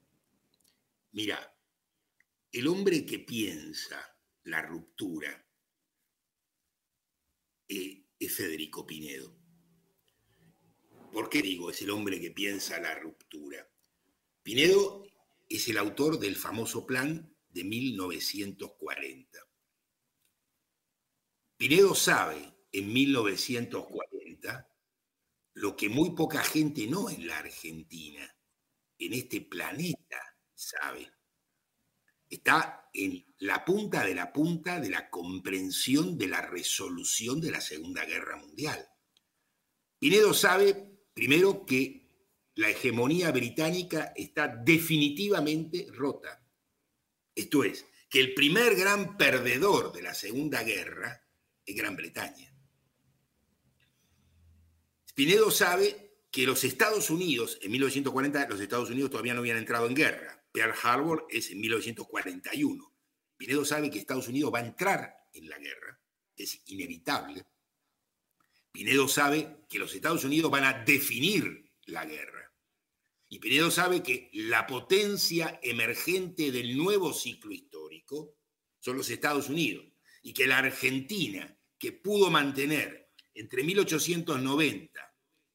Mira, 1.11 1.55
el 2.51 2.67
hombre 2.67 3.05
que 3.05 3.19
piensa 3.19 4.17
la 4.43 4.61
ruptura 4.61 5.45
eh, 7.67 8.05
es 8.19 8.34
Federico 8.34 8.86
Pinedo. 8.88 9.36
¿Por 11.11 11.30
qué 11.30 11.41
digo 11.41 11.71
es 11.71 11.82
el 11.82 11.89
hombre 11.89 12.21
que 12.21 12.32
piensa 12.32 12.80
la 12.80 12.95
ruptura? 12.95 13.67
Pinedo 14.43 15.03
es 15.49 15.67
el 15.67 15.78
autor 15.78 16.19
del 16.19 16.36
famoso 16.36 16.86
plan 16.86 17.36
de 17.49 17.63
1940. 17.63 19.39
Pinedo 21.57 21.95
sabe 21.95 22.56
en 22.72 22.93
1940 22.93 24.70
lo 25.53 25.76
que 25.76 25.89
muy 25.89 26.11
poca 26.11 26.43
gente, 26.43 26.86
no 26.86 27.09
en 27.09 27.26
la 27.26 27.39
Argentina, 27.39 28.38
en 28.99 29.13
este 29.13 29.41
planeta 29.41 30.22
sabe. 30.53 31.11
Está 32.30 32.89
en 32.93 33.26
la 33.39 33.65
punta 33.65 34.05
de 34.05 34.13
la 34.13 34.32
punta 34.32 34.80
de 34.80 34.89
la 34.89 35.09
comprensión 35.09 36.18
de 36.18 36.28
la 36.28 36.41
resolución 36.41 37.41
de 37.41 37.51
la 37.51 37.61
Segunda 37.61 38.05
Guerra 38.05 38.36
Mundial. 38.38 38.88
Pinedo 39.97 40.34
sabe, 40.34 41.07
primero, 41.13 41.65
que 41.65 42.07
la 42.55 42.70
hegemonía 42.70 43.32
británica 43.32 44.13
está 44.15 44.47
definitivamente 44.47 45.88
rota. 45.91 46.43
Esto 47.34 47.63
es, 47.63 47.86
que 48.09 48.20
el 48.20 48.34
primer 48.34 48.76
gran 48.76 49.18
perdedor 49.18 49.91
de 49.91 50.01
la 50.03 50.13
Segunda 50.13 50.63
Guerra 50.63 51.24
es 51.65 51.76
Gran 51.76 51.95
Bretaña. 51.95 52.56
Pinedo 55.18 55.49
sabe 55.49 56.13
que 56.30 56.45
los 56.45 56.63
Estados 56.63 57.09
Unidos, 57.09 57.57
en 57.63 57.72
1940 57.72 58.49
los 58.49 58.59
Estados 58.59 58.91
Unidos 58.91 59.09
todavía 59.09 59.34
no 59.34 59.39
habían 59.39 59.57
entrado 59.57 59.88
en 59.88 59.95
guerra. 59.95 60.45
Pearl 60.51 60.76
Harbor 60.84 61.26
es 61.32 61.49
en 61.49 61.59
1941. 61.59 62.95
Pinedo 63.36 63.65
sabe 63.65 63.89
que 63.89 63.97
Estados 63.97 64.28
Unidos 64.28 64.53
va 64.53 64.59
a 64.59 64.68
entrar 64.68 65.15
en 65.34 65.49
la 65.49 65.57
guerra, 65.57 65.99
es 66.36 66.61
inevitable. 66.68 67.47
Pinedo 68.72 69.07
sabe 69.07 69.65
que 69.68 69.80
los 69.80 69.95
Estados 69.95 70.24
Unidos 70.24 70.51
van 70.51 70.65
a 70.65 70.84
definir 70.84 71.68
la 71.88 72.05
guerra. 72.05 72.53
Y 73.28 73.39
Pinedo 73.39 73.72
sabe 73.72 74.03
que 74.03 74.30
la 74.34 74.68
potencia 74.68 75.59
emergente 75.63 76.51
del 76.51 76.78
nuevo 76.78 77.11
ciclo 77.11 77.51
histórico 77.53 78.36
son 78.80 78.97
los 78.97 79.09
Estados 79.09 79.49
Unidos 79.49 79.84
y 80.22 80.32
que 80.36 80.45
la 80.45 80.59
Argentina, 80.59 81.57
que 81.80 81.91
pudo 81.91 82.30
mantener 82.30 83.09
entre 83.34 83.63
1890 83.63 85.06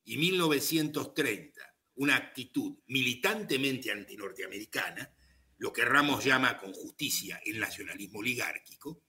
y 0.05 0.17
1930 0.17 1.73
una 1.95 2.17
actitud 2.17 2.79
militantemente 2.87 3.91
antinorteamericana, 3.91 5.15
lo 5.59 5.73
que 5.73 5.85
Ramos 5.85 6.25
llama 6.25 6.59
con 6.59 6.73
justicia 6.73 7.41
el 7.45 7.61
nacionalismo 7.61 8.21
oligárquico, 8.21 9.05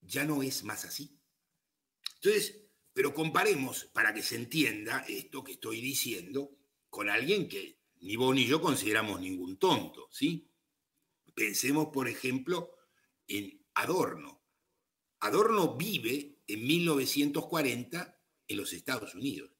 ya 0.00 0.24
no 0.24 0.42
es 0.42 0.64
más 0.64 0.84
así. 0.84 1.18
Entonces, 2.16 2.62
pero 2.92 3.14
comparemos, 3.14 3.86
para 3.86 4.12
que 4.12 4.22
se 4.22 4.36
entienda 4.36 5.04
esto 5.08 5.42
que 5.42 5.52
estoy 5.52 5.80
diciendo, 5.80 6.58
con 6.90 7.08
alguien 7.08 7.48
que 7.48 7.80
ni 8.00 8.16
vos 8.16 8.34
ni 8.34 8.46
yo 8.46 8.60
consideramos 8.60 9.20
ningún 9.20 9.58
tonto, 9.58 10.08
¿sí? 10.10 10.50
Pensemos, 11.34 11.88
por 11.92 12.08
ejemplo, 12.08 12.76
en 13.26 13.64
Adorno. 13.74 14.44
Adorno 15.20 15.76
vive 15.76 16.31
en 16.46 16.66
1940 16.66 18.18
en 18.48 18.56
los 18.56 18.72
Estados 18.72 19.14
Unidos. 19.14 19.50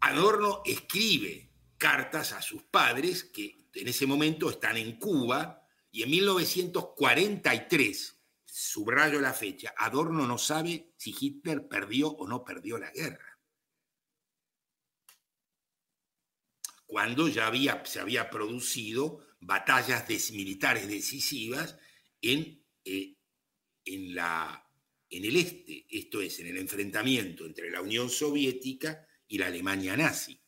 Adorno 0.00 0.62
escribe 0.64 1.50
cartas 1.78 2.32
a 2.32 2.42
sus 2.42 2.62
padres 2.64 3.24
que 3.24 3.68
en 3.74 3.88
ese 3.88 4.06
momento 4.06 4.50
están 4.50 4.76
en 4.76 4.98
Cuba 4.98 5.66
y 5.90 6.02
en 6.02 6.10
1943, 6.10 8.22
subrayo 8.44 9.20
la 9.20 9.32
fecha, 9.32 9.74
Adorno 9.76 10.26
no 10.26 10.38
sabe 10.38 10.92
si 10.96 11.14
Hitler 11.18 11.68
perdió 11.68 12.08
o 12.08 12.26
no 12.26 12.44
perdió 12.44 12.78
la 12.78 12.90
guerra. 12.90 13.38
Cuando 16.86 17.28
ya 17.28 17.48
había, 17.48 17.84
se 17.84 18.00
había 18.00 18.30
producido 18.30 19.26
batallas 19.40 20.08
militares 20.30 20.88
decisivas 20.88 21.76
en, 22.20 22.64
eh, 22.84 23.16
en 23.84 24.14
la 24.14 24.65
en 25.10 25.24
el 25.24 25.36
este, 25.36 25.86
esto 25.90 26.20
es, 26.20 26.38
en 26.40 26.48
el 26.48 26.58
enfrentamiento 26.58 27.46
entre 27.46 27.70
la 27.70 27.80
Unión 27.80 28.10
Soviética 28.10 29.06
y 29.28 29.38
la 29.38 29.46
Alemania 29.46 29.96
nazi. 29.96 30.40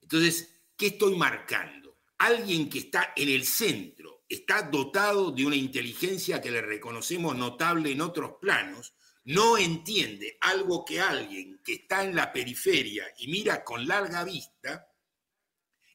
Entonces, 0.00 0.62
¿qué 0.76 0.86
estoy 0.86 1.16
marcando? 1.16 1.98
Alguien 2.18 2.68
que 2.68 2.78
está 2.80 3.12
en 3.16 3.28
el 3.28 3.44
centro, 3.44 4.24
está 4.28 4.62
dotado 4.62 5.30
de 5.30 5.46
una 5.46 5.56
inteligencia 5.56 6.40
que 6.40 6.50
le 6.50 6.62
reconocemos 6.62 7.36
notable 7.36 7.92
en 7.92 8.00
otros 8.00 8.34
planos, 8.40 8.94
no 9.24 9.58
entiende 9.58 10.38
algo 10.40 10.84
que 10.84 11.00
alguien 11.00 11.60
que 11.64 11.74
está 11.74 12.04
en 12.04 12.14
la 12.14 12.32
periferia 12.32 13.06
y 13.18 13.28
mira 13.28 13.64
con 13.64 13.86
larga 13.86 14.22
vista, 14.24 14.88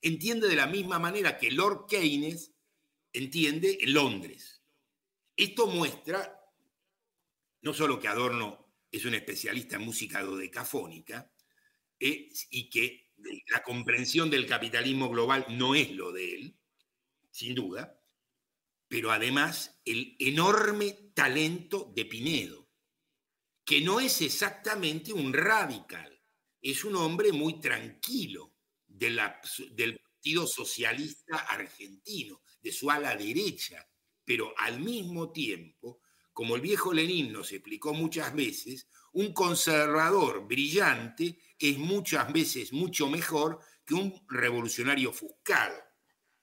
entiende 0.02 0.48
de 0.48 0.56
la 0.56 0.68
misma 0.68 1.00
manera 1.00 1.38
que 1.38 1.52
Lord 1.52 1.86
Keynes 1.88 2.52
entiende 3.14 3.78
en 3.82 3.94
Londres. 3.94 4.62
Esto 5.36 5.68
muestra 5.68 6.41
no 7.62 7.74
solo 7.74 8.00
que 8.00 8.08
Adorno 8.08 8.74
es 8.92 9.06
un 9.06 9.14
especialista 9.14 9.78
en 9.78 9.84
música 9.84 10.22
dodecafónica 10.22 11.32
y 12.00 12.70
que 12.70 13.12
la 13.52 13.62
comprensión 13.64 14.30
del 14.30 14.48
capitalismo 14.48 15.10
global 15.10 15.46
no 15.50 15.76
es 15.76 15.92
lo 15.92 16.12
de 16.12 16.36
él, 16.36 16.58
sin 17.30 17.54
duda, 17.54 18.02
pero 18.88 19.12
además 19.12 19.80
el 19.86 20.16
enorme 20.20 21.12
talento 21.14 21.92
de 21.96 22.06
Pinedo, 22.06 22.68
que 23.64 23.82
no 23.82 24.00
es 24.00 24.22
exactamente 24.22 25.14
un 25.14 25.32
radical, 25.32 26.20
es 26.62 26.84
un 26.84 26.96
hombre 26.96 27.32
muy 27.32 27.60
tranquilo 27.60 28.56
del 28.88 29.18
Partido 29.18 30.46
Socialista 30.48 31.38
Argentino, 31.38 32.42
de 32.62 32.72
su 32.72 32.92
ala 32.92 33.16
derecha, 33.16 33.88
pero 34.26 34.54
al 34.58 34.80
mismo 34.80 35.32
tiempo 35.32 36.02
como 36.42 36.56
el 36.56 36.62
viejo 36.62 36.92
Lenin 36.92 37.32
nos 37.32 37.52
explicó 37.52 37.94
muchas 37.94 38.34
veces, 38.34 38.88
un 39.14 39.32
conservador 39.32 40.48
brillante 40.48 41.38
es 41.60 41.78
muchas 41.78 42.34
veces 42.34 42.74
mucho 42.74 43.08
mejor 43.08 43.60
que 43.86 43.94
un 43.94 44.20
revolucionario 44.28 45.12
ofuscado. 45.12 45.78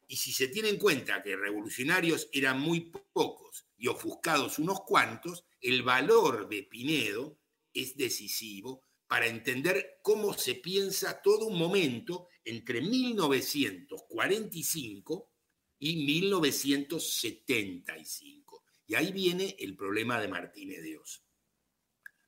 Y 0.06 0.14
si 0.14 0.30
se 0.30 0.46
tiene 0.46 0.68
en 0.68 0.78
cuenta 0.78 1.20
que 1.20 1.34
revolucionarios 1.34 2.28
eran 2.30 2.60
muy 2.60 2.92
pocos 3.12 3.66
y 3.76 3.88
ofuscados 3.88 4.60
unos 4.60 4.82
cuantos, 4.82 5.46
el 5.60 5.82
valor 5.82 6.48
de 6.48 6.62
Pinedo 6.62 7.40
es 7.74 7.96
decisivo 7.96 8.84
para 9.08 9.26
entender 9.26 9.98
cómo 10.00 10.32
se 10.32 10.54
piensa 10.54 11.20
todo 11.20 11.46
un 11.46 11.58
momento 11.58 12.28
entre 12.44 12.82
1945 12.82 15.32
y 15.80 15.96
1975. 15.96 18.47
Y 18.88 18.94
ahí 18.94 19.12
viene 19.12 19.54
el 19.58 19.76
problema 19.76 20.18
de 20.18 20.28
Martínez 20.28 20.82
de 20.82 20.96
Oz. 20.96 21.22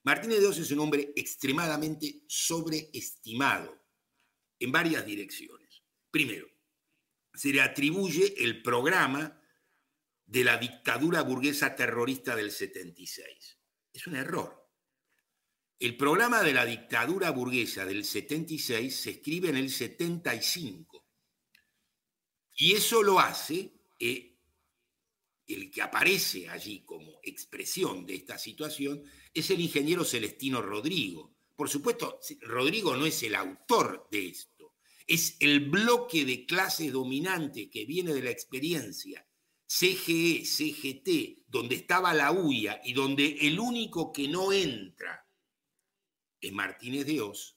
Martínez 0.03 0.41
de 0.41 0.47
Oz 0.47 0.59
es 0.59 0.71
un 0.71 0.81
hombre 0.81 1.13
extremadamente 1.17 2.23
sobreestimado 2.29 3.83
en 4.59 4.71
varias 4.71 5.05
direcciones. 5.07 5.83
Primero, 6.11 6.49
se 7.33 7.49
le 7.49 7.63
atribuye 7.63 8.35
el 8.45 8.63
programa 8.63 9.41
de 10.27 10.45
la 10.45 10.59
dictadura 10.59 11.23
burguesa 11.23 11.75
terrorista 11.75 12.37
del 12.37 12.51
76. 12.51 13.59
Es 13.93 14.07
un 14.07 14.17
error. 14.17 14.71
El 15.79 15.97
programa 15.97 16.43
de 16.43 16.53
la 16.53 16.67
dictadura 16.67 17.31
burguesa 17.31 17.87
del 17.87 18.05
76 18.05 18.95
se 18.95 19.11
escribe 19.11 19.49
en 19.49 19.57
el 19.57 19.71
75. 19.71 21.09
Y 22.57 22.75
eso 22.75 23.03
lo 23.03 23.19
hace 23.19 23.73
eh, 23.99 24.30
el 25.55 25.71
que 25.71 25.83
aparece 25.83 26.49
allí 26.49 26.83
como 26.85 27.21
expresión 27.23 28.07
de 28.07 28.15
esta 28.15 28.39
situación 28.39 29.03
es 29.33 29.51
el 29.51 29.61
ingeniero 29.61 30.05
Celestino 30.05 30.63
Rodrigo. 30.63 31.35
Por 31.57 31.69
supuesto, 31.69 32.21
Rodrigo 32.43 32.97
no 32.97 33.07
es 33.07 33.23
el 33.23 33.35
autor 33.35 34.09
de 34.11 34.29
esto, 34.29 34.75
es 35.07 35.37
el 35.41 35.69
bloque 35.69 36.25
de 36.25 36.47
clase 36.47 36.91
dominante 36.91 37.69
que 37.69 37.85
viene 37.85 38.15
de 38.15 38.23
la 38.23 38.31
experiencia 38.31 39.27
CGE, 39.71 40.45
CGT, 40.45 41.45
donde 41.47 41.77
estaba 41.77 42.13
la 42.13 42.33
UIA 42.33 42.81
y 42.83 42.93
donde 42.93 43.39
el 43.43 43.61
único 43.61 44.11
que 44.11 44.27
no 44.27 44.53
entra 44.53 45.29
es 46.41 46.53
Martínez 46.53 47.07
de 47.07 47.21
Oz. 47.21 47.57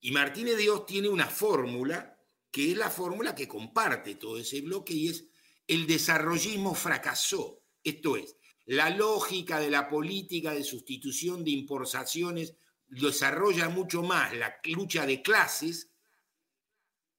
Y 0.00 0.12
Martínez 0.12 0.56
de 0.56 0.70
Oz 0.70 0.86
tiene 0.86 1.08
una 1.08 1.26
fórmula 1.26 2.16
que 2.52 2.70
es 2.70 2.78
la 2.78 2.88
fórmula 2.88 3.34
que 3.34 3.48
comparte 3.48 4.14
todo 4.14 4.38
ese 4.38 4.60
bloque 4.60 4.94
y 4.94 5.08
es 5.08 5.27
el 5.68 5.86
desarrollismo 5.86 6.74
fracasó. 6.74 7.62
Esto 7.84 8.16
es, 8.16 8.36
la 8.64 8.90
lógica 8.90 9.60
de 9.60 9.70
la 9.70 9.88
política 9.88 10.52
de 10.52 10.64
sustitución 10.64 11.44
de 11.44 11.52
importaciones 11.52 12.56
desarrolla 12.86 13.68
mucho 13.68 14.02
más 14.02 14.34
la 14.34 14.58
lucha 14.64 15.06
de 15.06 15.22
clases 15.22 15.90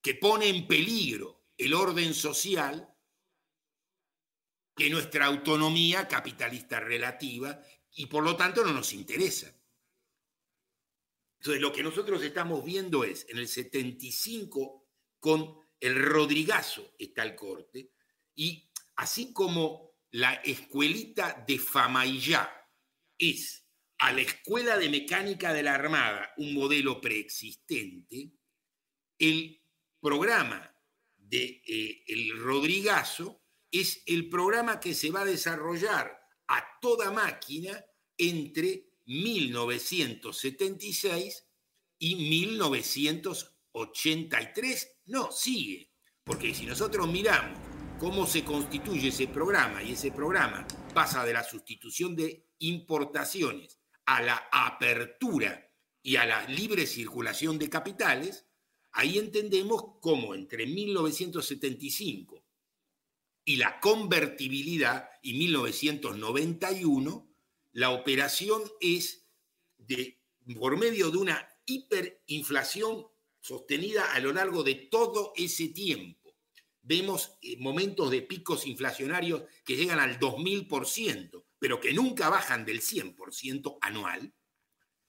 que 0.02 0.16
pone 0.16 0.50
en 0.50 0.68
peligro 0.68 1.45
el 1.58 1.74
orden 1.74 2.14
social 2.14 2.93
que 4.76 4.89
nuestra 4.89 5.26
autonomía 5.26 6.08
capitalista 6.08 6.80
relativa 6.80 7.62
y 7.95 8.08
por 8.08 8.24
lo 8.24 8.36
tanto 8.36 8.64
no 8.64 8.74
nos 8.74 8.93
interesa. 8.93 9.54
Entonces 11.39 11.62
lo 11.62 11.72
que 11.72 11.84
nosotros 11.84 12.24
estamos 12.24 12.64
viendo 12.66 13.04
es 13.04 13.28
en 13.30 13.38
el 13.38 13.47
75 13.47 14.88
con 15.20 15.58
el 15.80 15.95
Rodrigazo 15.95 16.95
está 16.97 17.24
el 17.24 17.36
corte 17.36 17.91
y 18.40 18.72
así 18.96 19.32
como 19.34 19.92
la 20.12 20.34
escuelita 20.36 21.44
de 21.46 21.60
Famaillá 21.60 22.50
es 23.18 23.68
a 23.98 24.14
la 24.14 24.22
Escuela 24.22 24.78
de 24.78 24.88
Mecánica 24.88 25.52
de 25.52 25.62
la 25.62 25.76
Armada 25.76 26.32
un 26.38 26.54
modelo 26.54 27.02
preexistente, 27.02 28.32
el 29.18 29.62
programa 30.00 30.74
de 31.18 31.62
eh, 31.68 32.06
el 32.08 32.40
Rodrigazo 32.40 33.44
es 33.70 34.04
el 34.06 34.30
programa 34.30 34.80
que 34.80 34.96
se 34.96 35.12
va 35.12 35.24
a 35.24 35.26
desarrollar 35.26 36.18
a 36.48 36.80
toda 36.80 37.12
máquina 37.12 37.84
entre 38.18 38.94
1976 39.04 41.46
y 42.00 42.16
1983. 42.16 44.98
No, 45.08 45.30
sigue, 45.30 45.92
porque 46.24 46.56
si 46.56 46.66
nosotros 46.66 47.06
miramos 47.10 47.68
cómo 48.00 48.26
se 48.26 48.45
constituye 48.45 49.10
ese 49.10 49.28
programa 49.28 49.84
y 49.84 49.91
ese 49.91 50.12
programa 50.12 50.66
pasa 50.93 51.26
de 51.26 51.34
la 51.34 51.43
sustitución 51.43 52.16
de 52.16 52.47
importaciones 52.60 53.78
a 54.06 54.22
la 54.22 54.47
apertura 54.52 55.70
y 56.02 56.16
a 56.16 56.26
la 56.26 56.47
libre 56.47 56.88
circulación 56.88 57.60
de 57.60 57.70
capitales, 57.70 58.47
ahí 58.93 59.20
entendemos 59.20 59.84
cómo 60.00 60.34
entre 60.34 60.66
1975 60.66 62.41
y 63.43 63.58
la 63.58 63.82
convertibilidad 63.82 65.10
y 65.22 65.34
1991, 65.34 67.30
la 67.74 67.91
operación 67.91 68.62
es 68.80 69.28
de, 69.78 70.22
por 70.58 70.78
medio 70.78 71.12
de 71.12 71.18
una 71.18 71.50
hiperinflación 71.66 73.08
sostenida 73.41 74.14
a 74.14 74.20
lo 74.20 74.32
largo 74.32 74.64
de 74.64 74.76
todo 74.76 75.34
ese 75.36 75.68
tiempo. 75.68 76.18
Vemos 76.90 77.38
eh, 77.44 77.56
momentos 77.60 78.10
de 78.10 78.24
picos 78.24 78.66
inflacionarios 78.66 79.44
que 79.64 79.76
llegan 79.76 80.00
al 80.00 80.20
2000%, 80.20 81.46
pero 81.60 81.80
que 81.80 81.94
nunca 81.94 82.30
bajan 82.30 82.66
del 82.66 82.82
100% 82.82 83.78
anual, 83.80 84.34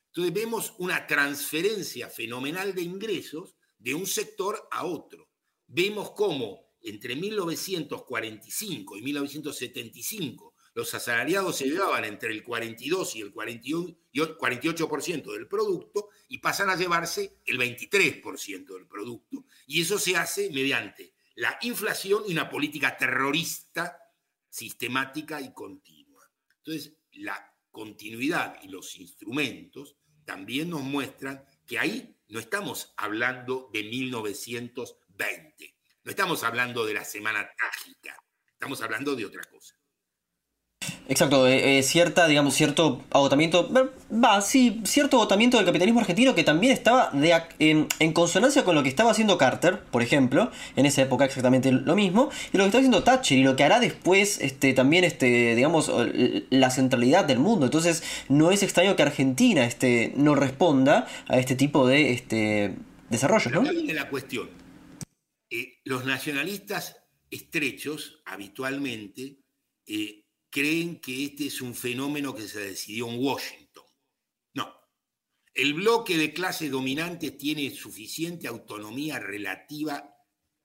entonces 0.08 0.34
vemos 0.34 0.74
una 0.76 1.06
transferencia 1.06 2.10
fenomenal 2.10 2.74
de 2.74 2.82
ingresos 2.82 3.56
de 3.78 3.94
un 3.94 4.06
sector 4.06 4.68
a 4.70 4.84
otro. 4.84 5.30
Vemos 5.68 6.10
cómo 6.10 6.66
entre 6.82 7.16
1945 7.16 8.98
y 8.98 9.02
1975 9.02 10.54
los 10.74 10.92
asalariados 10.92 11.56
se 11.56 11.64
llevaban 11.64 12.04
entre 12.04 12.32
el 12.32 12.42
42 12.42 13.16
y 13.16 13.22
el 13.22 13.32
48% 13.32 15.32
del 15.32 15.48
producto 15.48 16.10
y 16.28 16.38
pasan 16.38 16.68
a 16.68 16.76
llevarse 16.76 17.38
el 17.46 17.58
23% 17.58 18.74
del 18.74 18.86
producto. 18.86 19.46
Y 19.66 19.80
eso 19.80 19.98
se 19.98 20.18
hace 20.18 20.50
mediante 20.50 21.14
la 21.40 21.58
inflación 21.62 22.24
y 22.28 22.32
una 22.32 22.50
política 22.50 22.98
terrorista 22.98 23.98
sistemática 24.50 25.40
y 25.40 25.54
continua. 25.54 26.30
Entonces, 26.58 26.98
la 27.12 27.56
continuidad 27.70 28.62
y 28.62 28.68
los 28.68 28.94
instrumentos 28.96 29.96
también 30.26 30.68
nos 30.68 30.82
muestran 30.82 31.42
que 31.66 31.78
ahí 31.78 32.14
no 32.28 32.40
estamos 32.40 32.92
hablando 32.98 33.70
de 33.72 33.84
1920, 33.84 35.78
no 36.04 36.10
estamos 36.10 36.44
hablando 36.44 36.84
de 36.84 36.92
la 36.92 37.06
semana 37.06 37.50
trágica, 37.56 38.22
estamos 38.52 38.82
hablando 38.82 39.16
de 39.16 39.24
otra 39.24 39.44
cosa. 39.44 39.79
Exacto, 41.10 41.48
eh, 41.48 41.78
eh, 41.78 41.82
cierta, 41.82 42.28
digamos, 42.28 42.54
cierto 42.54 43.02
agotamiento, 43.10 43.68
va, 44.12 44.40
sí, 44.42 44.80
cierto 44.84 45.16
agotamiento 45.16 45.56
del 45.56 45.66
capitalismo 45.66 45.98
argentino 45.98 46.36
que 46.36 46.44
también 46.44 46.72
estaba 46.72 47.10
de, 47.10 47.36
en, 47.58 48.12
consonancia 48.12 48.62
con 48.62 48.76
lo 48.76 48.84
que 48.84 48.90
estaba 48.90 49.10
haciendo 49.10 49.36
Carter, 49.36 49.80
por 49.80 50.02
ejemplo, 50.02 50.52
en 50.76 50.86
esa 50.86 51.02
época 51.02 51.24
exactamente 51.24 51.72
lo 51.72 51.96
mismo, 51.96 52.30
y 52.52 52.58
lo 52.58 52.62
que 52.62 52.68
está 52.68 52.78
haciendo 52.78 53.02
Thatcher 53.02 53.38
y 53.38 53.42
lo 53.42 53.56
que 53.56 53.64
hará 53.64 53.80
después, 53.80 54.38
este, 54.40 54.72
también, 54.72 55.02
este, 55.02 55.56
digamos, 55.56 55.90
la 56.50 56.70
centralidad 56.70 57.24
del 57.24 57.40
mundo. 57.40 57.66
Entonces, 57.66 58.04
no 58.28 58.52
es 58.52 58.62
extraño 58.62 58.94
que 58.94 59.02
Argentina, 59.02 59.64
este, 59.64 60.12
no 60.14 60.36
responda 60.36 61.08
a 61.26 61.40
este 61.40 61.56
tipo 61.56 61.88
de, 61.88 62.12
este, 62.12 62.76
desarrollos, 63.08 63.52
¿no? 63.52 63.62
viene 63.62 63.94
la 63.94 64.08
cuestión. 64.08 64.48
Eh, 65.50 65.80
los 65.82 66.04
nacionalistas 66.04 66.98
estrechos, 67.32 68.22
habitualmente, 68.26 69.38
creen 70.50 71.00
que 71.00 71.24
este 71.24 71.46
es 71.46 71.60
un 71.60 71.74
fenómeno 71.74 72.34
que 72.34 72.48
se 72.48 72.60
decidió 72.60 73.08
en 73.08 73.24
Washington. 73.24 73.84
No. 74.54 74.74
El 75.54 75.74
bloque 75.74 76.18
de 76.18 76.32
clases 76.32 76.70
dominantes 76.70 77.38
tiene 77.38 77.70
suficiente 77.70 78.48
autonomía 78.48 79.18
relativa 79.18 80.14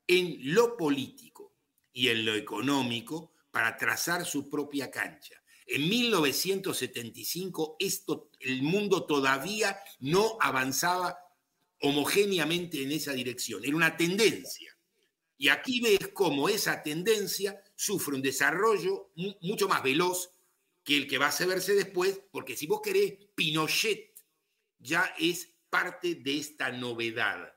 en 0.07 0.38
lo 0.53 0.75
político 0.75 1.55
y 1.93 2.09
en 2.09 2.25
lo 2.25 2.36
económico 2.36 3.33
para 3.51 3.77
trazar 3.77 4.25
su 4.25 4.49
propia 4.49 4.91
cancha. 4.91 5.41
En 5.67 5.88
1975 5.88 7.77
esto, 7.79 8.29
el 8.39 8.61
mundo 8.61 9.05
todavía 9.05 9.79
no 9.99 10.38
avanzaba 10.39 11.17
homogéneamente 11.81 12.83
en 12.83 12.91
esa 12.91 13.13
dirección, 13.13 13.63
era 13.63 13.75
una 13.75 13.97
tendencia. 13.97 14.75
Y 15.38 15.49
aquí 15.49 15.81
ves 15.81 16.09
cómo 16.13 16.49
esa 16.49 16.81
tendencia 16.81 17.61
sufre 17.76 18.15
un 18.15 18.21
desarrollo 18.21 19.11
mucho 19.41 19.67
más 19.67 19.84
veloz 19.84 20.32
que 20.84 20.95
el 20.95 21.07
que 21.07 21.17
va 21.17 21.30
a 21.30 21.45
verse 21.45 21.73
después, 21.73 22.21
porque 22.32 22.55
si 22.55 22.67
vos 22.67 22.82
querés, 22.82 23.15
Pinochet 23.36 24.13
ya 24.80 25.13
es 25.17 25.55
parte 25.69 26.15
de 26.15 26.38
esta 26.38 26.71
novedad. 26.71 27.53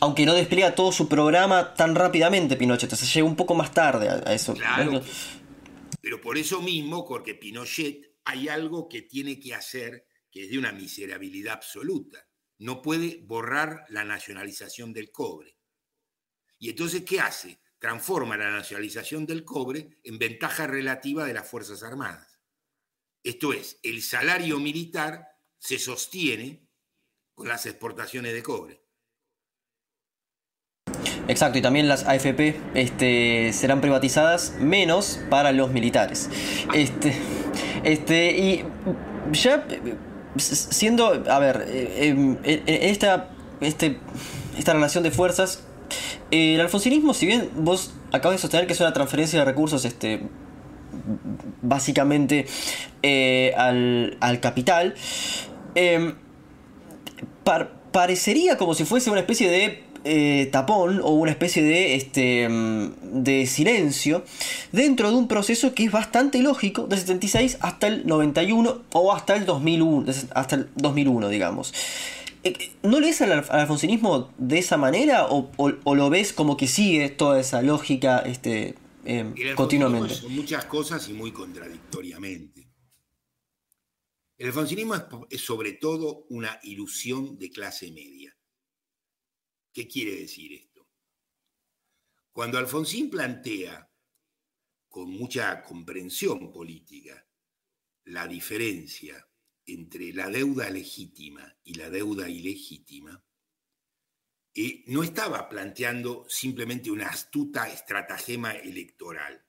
Aunque 0.00 0.24
no 0.24 0.34
despliega 0.34 0.74
todo 0.74 0.92
su 0.92 1.08
programa 1.08 1.74
tan 1.74 1.94
rápidamente, 1.94 2.56
Pinochet, 2.56 2.90
se 2.90 3.06
llega 3.06 3.26
un 3.26 3.36
poco 3.36 3.54
más 3.54 3.72
tarde 3.72 4.08
a, 4.08 4.32
eso. 4.32 4.54
Claro. 4.54 5.02
Pero 6.00 6.20
por 6.20 6.38
eso 6.38 6.60
mismo, 6.60 7.04
porque 7.06 7.34
Pinochet 7.34 8.14
hay 8.24 8.48
algo 8.48 8.88
que 8.88 9.02
tiene 9.02 9.40
que 9.40 9.54
hacer 9.54 10.06
que 10.30 10.44
es 10.44 10.50
de 10.50 10.58
una 10.58 10.72
miserabilidad 10.72 11.54
absoluta. 11.54 12.28
No 12.58 12.82
puede 12.82 13.20
borrar 13.24 13.84
la 13.88 14.04
nacionalización 14.04 14.92
del 14.92 15.10
cobre. 15.10 15.56
Y 16.58 16.70
entonces, 16.70 17.02
¿qué 17.02 17.20
hace? 17.20 17.60
Transforma 17.84 18.38
la 18.38 18.50
nacionalización 18.50 19.26
del 19.26 19.44
cobre 19.44 19.98
en 20.04 20.18
ventaja 20.18 20.66
relativa 20.66 21.26
de 21.26 21.34
las 21.34 21.46
Fuerzas 21.46 21.82
Armadas. 21.82 22.40
Esto 23.22 23.52
es, 23.52 23.78
el 23.82 24.00
salario 24.00 24.58
militar 24.58 25.36
se 25.58 25.78
sostiene 25.78 26.66
con 27.34 27.46
las 27.46 27.66
exportaciones 27.66 28.32
de 28.32 28.42
cobre. 28.42 28.80
Exacto, 31.28 31.58
y 31.58 31.60
también 31.60 31.86
las 31.86 32.04
AFP 32.04 32.58
este, 32.72 33.52
serán 33.52 33.82
privatizadas 33.82 34.54
menos 34.60 35.20
para 35.28 35.52
los 35.52 35.70
militares. 35.70 36.30
Este, 36.72 37.14
este, 37.82 38.30
y 38.30 38.64
ya 39.32 39.68
siendo, 40.38 41.22
a 41.30 41.38
ver, 41.38 41.66
eh, 41.68 42.08
en 42.08 42.40
esta, 42.66 43.28
este, 43.60 44.00
esta 44.56 44.72
relación 44.72 45.04
de 45.04 45.10
fuerzas 45.10 45.68
el 46.30 46.60
alfonsinismo, 46.60 47.14
si 47.14 47.26
bien 47.26 47.50
vos 47.56 47.94
acabas 48.12 48.38
de 48.38 48.42
sostener 48.42 48.66
que 48.66 48.72
es 48.72 48.80
una 48.80 48.92
transferencia 48.92 49.38
de 49.38 49.44
recursos, 49.44 49.84
este, 49.84 50.22
básicamente 51.62 52.46
eh, 53.02 53.52
al, 53.56 54.40
capital, 54.40 54.94
em, 55.74 56.14
parecería 57.92 58.56
como 58.56 58.74
si 58.74 58.84
fuese 58.84 59.10
una 59.10 59.20
especie 59.20 59.50
de 59.50 59.84
eh, 60.06 60.50
tapón 60.52 61.00
o 61.02 61.10
una 61.10 61.30
especie 61.30 61.62
de, 61.62 61.94
este, 61.94 62.42
em, 62.42 62.92
de 63.02 63.46
silencio 63.46 64.24
dentro 64.72 65.10
de 65.10 65.16
un 65.16 65.28
proceso 65.28 65.74
que 65.74 65.84
es 65.84 65.90
bastante 65.90 66.42
lógico 66.42 66.86
del 66.86 66.98
76 66.98 67.58
hasta 67.60 67.86
el 67.86 68.06
91 68.06 68.82
o 68.92 69.12
hasta 69.14 69.34
el 69.34 69.46
2001, 69.46 70.12
hasta 70.34 70.56
el 70.56 70.68
2001 70.76 71.28
digamos. 71.28 71.72
¿No 72.82 73.00
lo 73.00 73.06
ves 73.06 73.22
al, 73.22 73.32
alfonsinismo 73.32 74.32
de 74.38 74.58
esa 74.58 74.76
manera 74.76 75.26
o, 75.28 75.94
lo 75.94 76.10
ves 76.10 76.32
como 76.32 76.56
que 76.56 76.66
sigue 76.66 77.08
toda 77.08 77.40
esa 77.40 77.62
lógica 77.62 78.18
este, 78.20 78.74
continuamente? 79.56 80.14
Son 80.14 80.34
muchas 80.34 80.64
cosas 80.66 81.08
y 81.08 81.14
muy 81.14 81.32
contradictoriamente. 81.32 82.68
El 84.36 84.48
alfonsinismo 84.48 84.94
es 85.30 85.40
sobre 85.40 85.72
todo 85.72 86.26
una 86.28 86.58
ilusión 86.64 87.38
de 87.38 87.50
clase 87.50 87.90
media. 87.92 88.36
¿Qué 89.72 89.88
quiere 89.88 90.16
decir 90.16 90.52
esto? 90.52 90.86
Cuando 92.32 92.58
Alfonsín 92.58 93.10
plantea 93.10 93.90
con 94.88 95.08
mucha 95.10 95.62
comprensión 95.62 96.52
política 96.52 97.26
la 98.04 98.26
diferencia 98.26 99.24
entre 99.66 100.12
la 100.12 100.28
deuda 100.28 100.70
legítima 100.70 101.56
y 101.64 101.74
la 101.74 101.90
deuda 101.90 102.28
ilegítima, 102.28 103.24
eh, 104.54 104.84
no 104.86 105.02
estaba 105.02 105.48
planteando 105.48 106.26
simplemente 106.28 106.90
una 106.90 107.08
astuta 107.08 107.68
estratagema 107.68 108.52
electoral, 108.52 109.44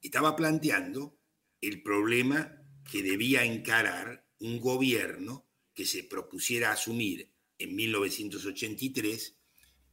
estaba 0.00 0.34
planteando 0.34 1.18
el 1.60 1.82
problema 1.82 2.64
que 2.90 3.02
debía 3.02 3.44
encarar 3.44 4.26
un 4.38 4.60
gobierno 4.60 5.46
que 5.74 5.84
se 5.84 6.04
propusiera 6.04 6.72
asumir 6.72 7.32
en 7.58 7.76
1983 7.76 9.38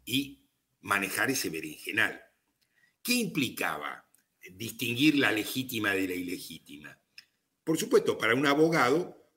y 0.05 0.45
manejar 0.81 1.29
ese 1.29 1.49
berenjenal. 1.49 2.21
¿Qué 3.03 3.13
implicaba 3.13 4.09
distinguir 4.53 5.17
la 5.17 5.31
legítima 5.31 5.93
de 5.93 6.07
la 6.07 6.15
ilegítima. 6.15 6.99
Por 7.69 7.77
supuesto, 7.77 8.17
para 8.17 8.33
un 8.33 8.47
abogado, 8.47 9.31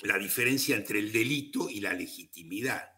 la 0.00 0.18
diferencia 0.18 0.74
entre 0.74 0.98
el 0.98 1.12
delito 1.12 1.70
y 1.70 1.78
la 1.78 1.92
legitimidad. 1.92 2.94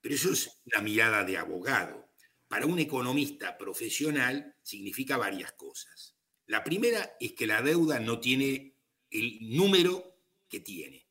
Pero 0.00 0.14
eso 0.14 0.32
es 0.32 0.62
una 0.64 0.80
mirada 0.80 1.22
de 1.22 1.36
abogado. 1.36 2.08
Para 2.48 2.64
un 2.64 2.78
economista 2.78 3.58
profesional 3.58 4.56
significa 4.62 5.18
varias 5.18 5.52
cosas. 5.52 6.16
La 6.46 6.64
primera 6.64 7.18
es 7.20 7.34
que 7.34 7.46
la 7.46 7.60
deuda 7.60 8.00
no 8.00 8.18
tiene 8.18 8.78
el 9.10 9.36
número 9.54 10.18
que 10.48 10.60
tiene. 10.60 11.06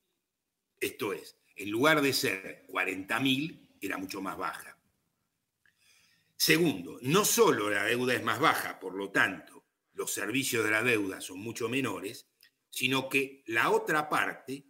Esto 0.80 1.14
es, 1.14 1.38
en 1.56 1.70
lugar 1.70 2.02
de 2.02 2.12
ser 2.12 2.66
40.000, 2.70 3.78
era 3.82 4.00
mucho 4.00 4.20
más 4.20 4.36
baja. 4.36 4.80
Segundo, 6.36 6.98
no 7.04 7.24
solo 7.24 7.70
la 7.70 7.84
deuda 7.84 8.16
es 8.16 8.24
más 8.24 8.40
baja, 8.40 8.80
por 8.80 8.96
lo 8.96 9.12
tanto, 9.12 9.64
los 9.94 10.12
servicios 10.12 10.64
de 10.66 10.72
la 10.72 10.82
deuda 10.82 11.22
son 11.22 11.40
mucho 11.40 11.70
menores, 11.70 12.32
sino 12.76 13.08
que 13.08 13.42
la 13.46 13.70
otra 13.70 14.10
parte, 14.10 14.66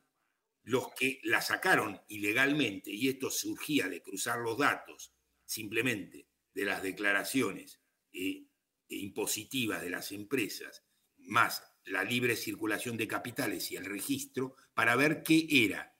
los 0.61 0.93
que 0.93 1.19
la 1.23 1.41
sacaron 1.41 1.99
ilegalmente, 2.07 2.91
y 2.91 3.07
esto 3.07 3.31
surgía 3.31 3.89
de 3.89 4.03
cruzar 4.03 4.37
los 4.41 4.59
datos 4.59 5.15
simplemente 5.43 6.27
de 6.53 6.65
las 6.65 6.83
declaraciones 6.83 7.81
eh, 8.13 8.45
impositivas 8.89 9.81
de 9.81 9.89
las 9.89 10.11
empresas, 10.11 10.83
más 11.17 11.63
la 11.85 12.03
libre 12.03 12.35
circulación 12.35 12.95
de 12.95 13.07
capitales 13.07 13.71
y 13.71 13.75
el 13.75 13.85
registro, 13.85 14.55
para 14.75 14.95
ver 14.95 15.23
qué 15.23 15.47
era 15.49 15.97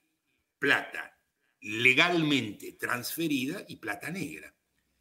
plata 0.60 1.20
legalmente 1.60 2.74
transferida 2.74 3.66
y 3.68 3.78
plata 3.78 4.12
negra. 4.12 4.56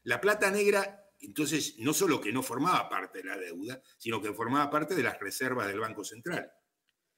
La 0.04 0.22
plata 0.22 0.50
negra 0.50 1.02
entonces, 1.20 1.76
no 1.78 1.92
solo 1.92 2.18
que 2.18 2.32
no 2.32 2.42
formaba 2.42 2.88
parte 2.88 3.18
de 3.18 3.24
la 3.24 3.36
deuda, 3.36 3.82
sino 3.98 4.22
que 4.22 4.32
formaba 4.32 4.70
parte 4.70 4.94
de 4.94 5.02
las 5.02 5.18
reservas 5.20 5.68
del 5.68 5.80
Banco 5.80 6.04
Central. 6.04 6.50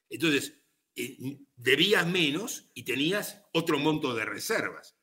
Entonces, 0.09 0.63
eh, 0.95 1.17
debías 1.57 2.07
menos 2.07 2.71
y 2.75 2.85
tenías 2.85 3.43
otro 3.53 3.79
monto 3.79 4.15
de 4.15 4.25
reservas. 4.25 4.97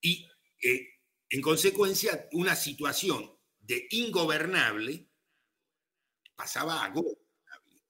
Y, 0.00 0.28
eh, 0.62 0.88
en 1.30 1.40
consecuencia, 1.40 2.28
una 2.32 2.56
situación 2.56 3.38
de 3.58 3.86
ingobernable 3.90 5.08
pasaba 6.34 6.84
a 6.84 6.88
gobernable. 6.88 7.82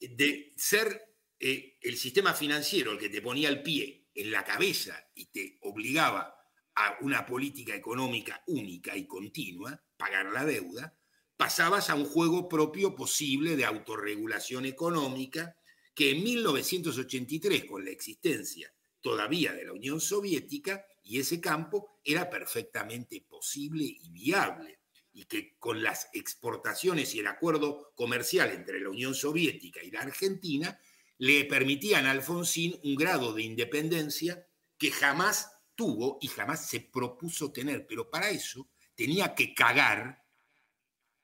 De 0.00 0.52
ser 0.56 1.16
eh, 1.38 1.78
el 1.80 1.96
sistema 1.96 2.34
financiero 2.34 2.92
el 2.92 2.98
que 2.98 3.08
te 3.08 3.22
ponía 3.22 3.48
el 3.48 3.62
pie 3.62 4.08
en 4.14 4.30
la 4.30 4.44
cabeza 4.44 5.10
y 5.14 5.26
te 5.26 5.58
obligaba 5.62 6.36
a 6.74 6.96
una 7.00 7.26
política 7.26 7.74
económica 7.74 8.42
única 8.46 8.96
y 8.96 9.06
continua, 9.06 9.82
pagar 9.96 10.26
la 10.26 10.44
deuda, 10.44 10.96
pasabas 11.42 11.90
a 11.90 11.96
un 11.96 12.04
juego 12.04 12.48
propio 12.48 12.94
posible 12.94 13.56
de 13.56 13.64
autorregulación 13.64 14.64
económica 14.64 15.56
que 15.92 16.12
en 16.12 16.22
1983, 16.22 17.64
con 17.64 17.84
la 17.84 17.90
existencia 17.90 18.72
todavía 19.00 19.52
de 19.52 19.64
la 19.64 19.72
Unión 19.72 20.00
Soviética 20.00 20.86
y 21.02 21.18
ese 21.18 21.40
campo, 21.40 21.98
era 22.04 22.30
perfectamente 22.30 23.26
posible 23.28 23.82
y 23.82 24.08
viable, 24.10 24.82
y 25.12 25.24
que 25.24 25.56
con 25.58 25.82
las 25.82 26.10
exportaciones 26.12 27.12
y 27.16 27.18
el 27.18 27.26
acuerdo 27.26 27.90
comercial 27.96 28.52
entre 28.52 28.78
la 28.78 28.90
Unión 28.90 29.12
Soviética 29.12 29.82
y 29.82 29.90
la 29.90 30.02
Argentina, 30.02 30.78
le 31.18 31.44
permitían 31.46 32.06
a 32.06 32.12
Alfonsín 32.12 32.78
un 32.84 32.94
grado 32.94 33.34
de 33.34 33.42
independencia 33.42 34.46
que 34.78 34.92
jamás 34.92 35.50
tuvo 35.74 36.18
y 36.20 36.28
jamás 36.28 36.68
se 36.68 36.78
propuso 36.82 37.50
tener, 37.50 37.84
pero 37.88 38.08
para 38.08 38.30
eso 38.30 38.68
tenía 38.94 39.34
que 39.34 39.54
cagar 39.54 40.21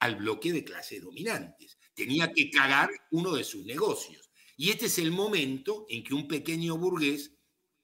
al 0.00 0.16
bloque 0.16 0.52
de 0.52 0.64
clases 0.64 1.02
dominantes, 1.02 1.78
tenía 1.94 2.32
que 2.32 2.50
cagar 2.50 2.90
uno 3.10 3.34
de 3.34 3.44
sus 3.44 3.64
negocios. 3.64 4.30
Y 4.56 4.70
este 4.70 4.86
es 4.86 4.98
el 4.98 5.10
momento 5.10 5.86
en 5.88 6.02
que 6.02 6.14
un 6.14 6.28
pequeño 6.28 6.76
burgués 6.76 7.32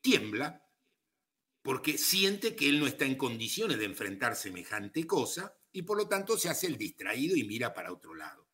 tiembla 0.00 0.64
porque 1.62 1.96
siente 1.96 2.54
que 2.54 2.68
él 2.68 2.78
no 2.78 2.86
está 2.86 3.06
en 3.06 3.16
condiciones 3.16 3.78
de 3.78 3.86
enfrentar 3.86 4.36
semejante 4.36 5.06
cosa 5.06 5.56
y 5.72 5.82
por 5.82 5.96
lo 5.96 6.06
tanto 6.06 6.36
se 6.36 6.50
hace 6.50 6.66
el 6.66 6.76
distraído 6.76 7.36
y 7.36 7.44
mira 7.44 7.72
para 7.72 7.92
otro 7.92 8.14
lado. 8.14 8.46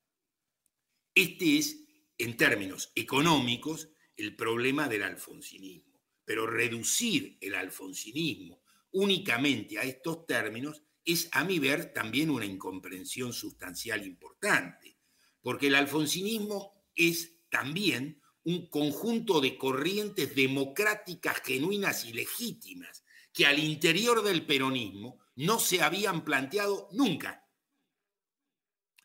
Este 1.14 1.58
es, 1.58 1.84
en 2.18 2.36
términos 2.36 2.92
económicos, 2.94 3.90
el 4.16 4.36
problema 4.36 4.88
del 4.88 5.02
alfonsinismo. 5.02 6.00
Pero 6.24 6.46
reducir 6.46 7.36
el 7.40 7.56
alfonsinismo 7.56 8.62
únicamente 8.92 9.78
a 9.78 9.82
estos 9.82 10.24
términos 10.26 10.84
es, 11.12 11.28
a 11.32 11.44
mi 11.44 11.58
ver, 11.58 11.92
también 11.92 12.30
una 12.30 12.44
incomprensión 12.44 13.32
sustancial 13.32 14.06
importante, 14.06 14.98
porque 15.40 15.68
el 15.68 15.74
alfonsinismo 15.74 16.84
es 16.94 17.36
también 17.48 18.20
un 18.44 18.68
conjunto 18.68 19.40
de 19.40 19.56
corrientes 19.56 20.34
democráticas 20.34 21.40
genuinas 21.42 22.04
y 22.04 22.12
legítimas 22.12 23.04
que 23.32 23.46
al 23.46 23.58
interior 23.58 24.22
del 24.22 24.44
peronismo 24.46 25.18
no 25.36 25.58
se 25.58 25.82
habían 25.82 26.24
planteado 26.24 26.88
nunca. 26.92 27.46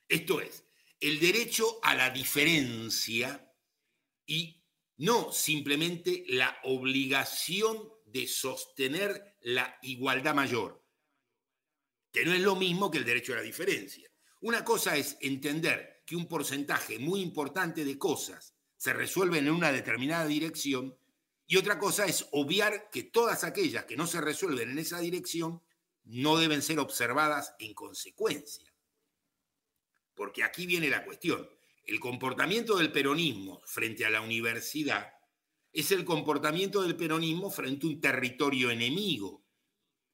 Esto 0.08 0.42
es, 0.42 0.66
el 1.00 1.20
derecho 1.20 1.80
a 1.84 1.96
la 1.96 2.10
diferencia 2.10 3.54
y 4.26 4.64
no 4.98 5.32
simplemente 5.32 6.26
la 6.28 6.58
obligación 6.64 7.90
de 8.06 8.28
sostener 8.28 9.36
la 9.42 9.78
igualdad 9.82 10.34
mayor, 10.34 10.85
que 12.16 12.24
no 12.24 12.32
es 12.32 12.40
lo 12.40 12.56
mismo 12.56 12.90
que 12.90 13.00
el 13.00 13.04
derecho 13.04 13.34
a 13.34 13.36
la 13.36 13.42
diferencia. 13.42 14.10
Una 14.40 14.64
cosa 14.64 14.96
es 14.96 15.18
entender 15.20 16.02
que 16.06 16.16
un 16.16 16.30
porcentaje 16.30 16.98
muy 16.98 17.20
importante 17.20 17.84
de 17.84 17.98
cosas 17.98 18.56
se 18.78 18.94
resuelven 18.94 19.48
en 19.48 19.54
una 19.54 19.74
determinada 19.74 20.26
dirección 20.26 20.98
y 21.46 21.58
otra 21.58 21.78
cosa 21.78 22.06
es 22.06 22.26
obviar 22.32 22.90
que 22.90 23.04
todas 23.04 23.44
aquellas 23.44 23.84
que 23.84 23.98
no 23.98 24.08
se 24.08 24.22
resuelven 24.22 24.70
en 24.72 24.80
esa 24.80 25.02
dirección 25.02 25.62
no 26.06 26.38
deben 26.38 26.62
ser 26.62 26.80
observadas 26.80 27.54
en 27.60 27.74
consecuencia. 27.74 28.74
Porque 30.14 30.46
aquí 30.46 30.66
viene 30.66 30.90
la 30.90 31.04
cuestión 31.04 31.50
el 31.86 32.00
comportamiento 32.00 32.78
del 32.78 32.94
peronismo 32.94 33.62
frente 33.66 34.06
a 34.06 34.10
la 34.10 34.22
universidad 34.22 35.14
es 35.74 35.92
el 35.92 36.06
comportamiento 36.06 36.82
del 36.82 36.96
peronismo 36.96 37.52
frente 37.52 37.86
a 37.86 37.90
un 37.90 38.00
territorio 38.00 38.72
enemigo. 38.72 39.45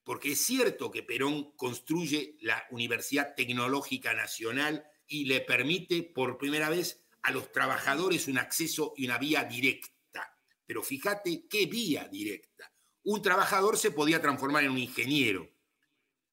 Porque 0.04 0.32
es 0.32 0.42
cierto 0.44 0.90
que 0.90 1.04
Perón 1.04 1.52
construye 1.56 2.38
la 2.42 2.66
Universidad 2.72 3.36
Tecnológica 3.36 4.14
Nacional 4.14 4.84
y 5.08 5.26
le 5.26 5.42
permite 5.42 6.04
por 6.04 6.38
primera 6.38 6.70
vez 6.70 7.04
a 7.22 7.32
los 7.32 7.52
trabajadores 7.52 8.28
un 8.28 8.38
acceso 8.38 8.94
y 8.98 9.06
una 9.06 9.18
vía 9.18 9.44
directa. 9.44 10.38
Pero 10.66 10.82
fíjate 10.82 11.48
qué 11.48 11.66
vía 11.66 12.08
directa. 12.08 12.72
Un 13.04 13.22
trabajador 13.22 13.78
se 13.78 13.92
podía 13.92 14.22
transformar 14.22 14.64
en 14.64 14.72
un 14.72 14.78
ingeniero, 14.78 15.50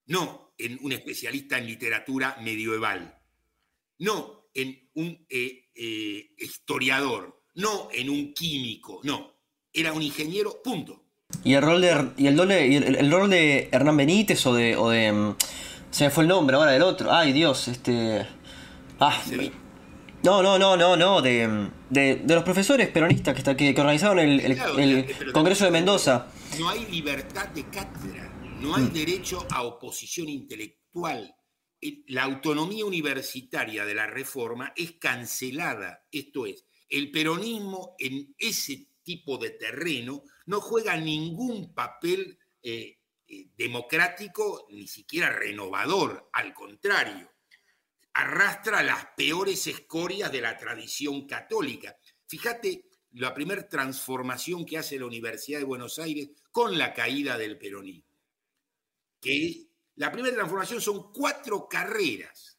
no 0.06 0.54
en 0.58 0.78
un 0.82 0.92
especialista 0.92 1.58
en 1.58 1.66
literatura 1.66 2.36
medieval, 2.40 3.22
no 3.98 4.48
en 4.54 4.90
un 4.94 5.26
eh, 5.28 5.70
eh, 5.74 6.34
historiador, 6.36 7.44
no 7.54 7.88
en 7.92 8.10
un 8.10 8.34
químico, 8.34 9.00
no. 9.04 9.36
Era 9.72 9.92
un 9.92 10.02
ingeniero, 10.02 10.62
punto. 10.62 11.07
¿Y 11.44 11.54
el 11.54 11.62
rol 11.62 11.82
de, 11.82 12.12
y 12.16 12.26
el, 12.26 12.96
el, 12.96 13.12
rol 13.12 13.28
de 13.28 13.68
Hernán 13.70 13.98
Benítez 13.98 14.46
o 14.46 14.54
de, 14.54 15.12
mm, 15.12 15.36
Se 15.90 16.04
me 16.04 16.10
fue 16.10 16.24
el 16.24 16.28
nombre 16.28 16.56
ahora 16.56 16.72
del 16.72 16.82
otro. 16.82 17.12
Ay, 17.12 17.32
Dios, 17.32 17.68
este. 17.68 18.26
Ah, 18.98 19.22
No, 20.22 20.42
no, 20.42 20.58
no, 20.58 20.76
no, 20.76 20.96
no, 20.96 21.20
de, 21.20 21.68
de, 21.90 22.22
los 22.26 22.42
profesores 22.44 22.88
peronistas 22.88 23.34
que, 23.34 23.38
está, 23.38 23.56
que, 23.56 23.70
organizaron 23.78 24.18
el, 24.18 24.40
el, 24.40 25.32
Congreso 25.32 25.66
de 25.66 25.70
Mendoza. 25.70 26.28
No 26.58 26.70
hay 26.70 26.86
libertad 26.86 27.48
de 27.48 27.64
cátedra, 27.68 28.32
no 28.60 28.74
hay 28.74 28.84
mm. 28.84 28.92
derecho 28.92 29.46
a 29.50 29.62
oposición 29.62 30.28
intelectual. 30.28 31.34
La 32.08 32.24
autonomía 32.24 32.84
universitaria 32.84 33.84
de 33.84 33.94
la 33.94 34.06
reforma 34.06 34.72
es 34.74 34.92
cancelada. 34.92 36.06
Esto 36.10 36.46
es, 36.46 36.64
el 36.88 37.10
peronismo 37.10 37.94
en 37.98 38.34
ese 38.38 38.87
tipo 39.08 39.38
de 39.38 39.50
terreno 39.50 40.22
no 40.44 40.60
juega 40.60 40.94
ningún 40.98 41.72
papel 41.72 42.38
eh, 42.62 42.98
eh, 43.26 43.48
democrático, 43.56 44.66
ni 44.70 44.86
siquiera 44.86 45.30
renovador, 45.30 46.28
al 46.34 46.52
contrario 46.52 47.30
arrastra 48.18 48.82
las 48.82 49.06
peores 49.16 49.68
escorias 49.68 50.32
de 50.32 50.40
la 50.40 50.56
tradición 50.56 51.24
católica. 51.28 51.96
Fíjate 52.26 52.84
la 53.12 53.32
primera 53.32 53.68
transformación 53.68 54.66
que 54.66 54.76
hace 54.76 54.98
la 54.98 55.06
Universidad 55.06 55.60
de 55.60 55.64
Buenos 55.64 56.00
Aires 56.00 56.30
con 56.50 56.76
la 56.76 56.92
caída 56.94 57.38
del 57.38 57.56
peronismo. 57.58 58.12
Que 59.20 59.68
la 59.94 60.10
primera 60.10 60.34
transformación 60.34 60.80
son 60.80 61.12
cuatro 61.12 61.68
carreras. 61.68 62.58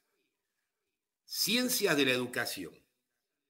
Ciencias 1.26 1.98
de 1.98 2.06
la 2.06 2.12
educación, 2.12 2.74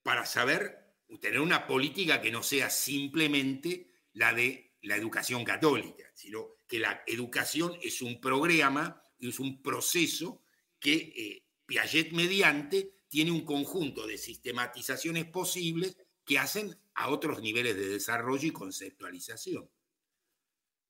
para 0.02 0.26
saber 0.26 0.79
tener 1.18 1.40
una 1.40 1.66
política 1.66 2.22
que 2.22 2.32
no 2.32 2.44
sea 2.44 2.70
simplemente 2.70 3.92
la 4.14 4.34
de 4.34 4.76
la 4.82 4.96
educación 4.96 5.44
católica, 5.44 6.06
sino 6.14 6.56
que 6.68 6.80
la 6.80 7.04
educación 7.08 7.78
es 7.82 8.02
un 8.02 8.22
programa, 8.22 9.02
es 9.20 9.40
un 9.40 9.62
proceso 9.62 10.44
que 10.80 10.94
eh, 10.94 11.44
Piaget 11.66 12.12
mediante 12.14 12.94
tiene 13.08 13.32
un 13.32 13.44
conjunto 13.44 14.08
de 14.08 14.18
sistematizaciones 14.18 15.26
posibles 15.26 15.98
que 16.24 16.38
hacen 16.38 16.78
a 16.94 17.10
otros 17.10 17.42
niveles 17.42 17.76
de 17.76 17.90
desarrollo 17.90 18.48
y 18.48 18.52
conceptualización. 18.52 19.70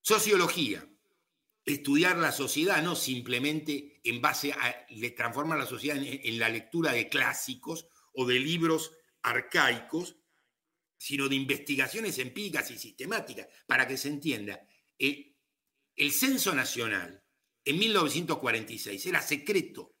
Sociología, 0.02 0.86
estudiar 1.64 2.18
la 2.18 2.32
sociedad 2.32 2.82
no 2.82 2.96
simplemente 2.96 4.00
en 4.04 4.20
base 4.20 4.52
a 4.52 4.86
transformar 5.16 5.58
la 5.58 5.66
sociedad 5.66 5.98
en, 5.98 6.38
la 6.38 6.48
lectura 6.48 6.92
de 6.92 7.08
clásicos 7.08 7.86
o 8.12 8.26
de 8.26 8.38
libros 8.38 8.92
arcaicos, 9.22 10.16
sino 10.96 11.28
de 11.28 11.36
investigaciones 11.36 12.18
empíricas 12.18 12.70
y 12.70 12.78
sistemáticas, 12.78 13.48
para 13.66 13.86
que 13.86 13.96
se 13.96 14.08
entienda. 14.08 14.60
Eh, 14.98 15.34
el 15.96 16.12
censo 16.12 16.54
nacional 16.54 17.24
en 17.64 17.78
1946 17.78 19.06
era 19.06 19.22
secreto 19.22 19.96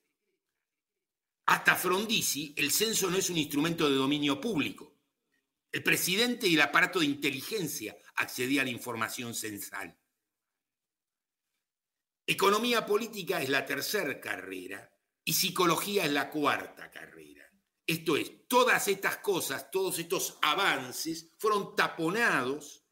hasta 1.50 1.74
Frondizi, 1.74 2.54
el 2.56 2.70
censo 2.70 3.10
no 3.10 3.16
es 3.16 3.28
un 3.28 3.36
instrumento 3.36 3.90
de 3.90 3.96
dominio 3.96 4.40
público. 4.40 5.00
El 5.72 5.82
presidente 5.82 6.46
y 6.46 6.54
el 6.54 6.60
aparato 6.60 7.00
de 7.00 7.06
inteligencia 7.06 7.96
accedían 8.14 8.62
a 8.62 8.64
la 8.66 8.70
información 8.70 9.34
censal. 9.34 9.98
Economía 12.24 12.86
política 12.86 13.42
es 13.42 13.48
la 13.48 13.66
tercera 13.66 14.20
carrera 14.20 14.96
y 15.24 15.32
psicología 15.32 16.04
es 16.04 16.12
la 16.12 16.30
cuarta 16.30 16.88
carrera. 16.88 17.29
Esto 17.90 18.16
es, 18.16 18.46
todas 18.46 18.86
estas 18.86 19.16
cosas, 19.16 19.68
todos 19.68 19.98
estos 19.98 20.38
avances 20.42 21.32
fueron 21.38 21.74
taponados 21.74 22.84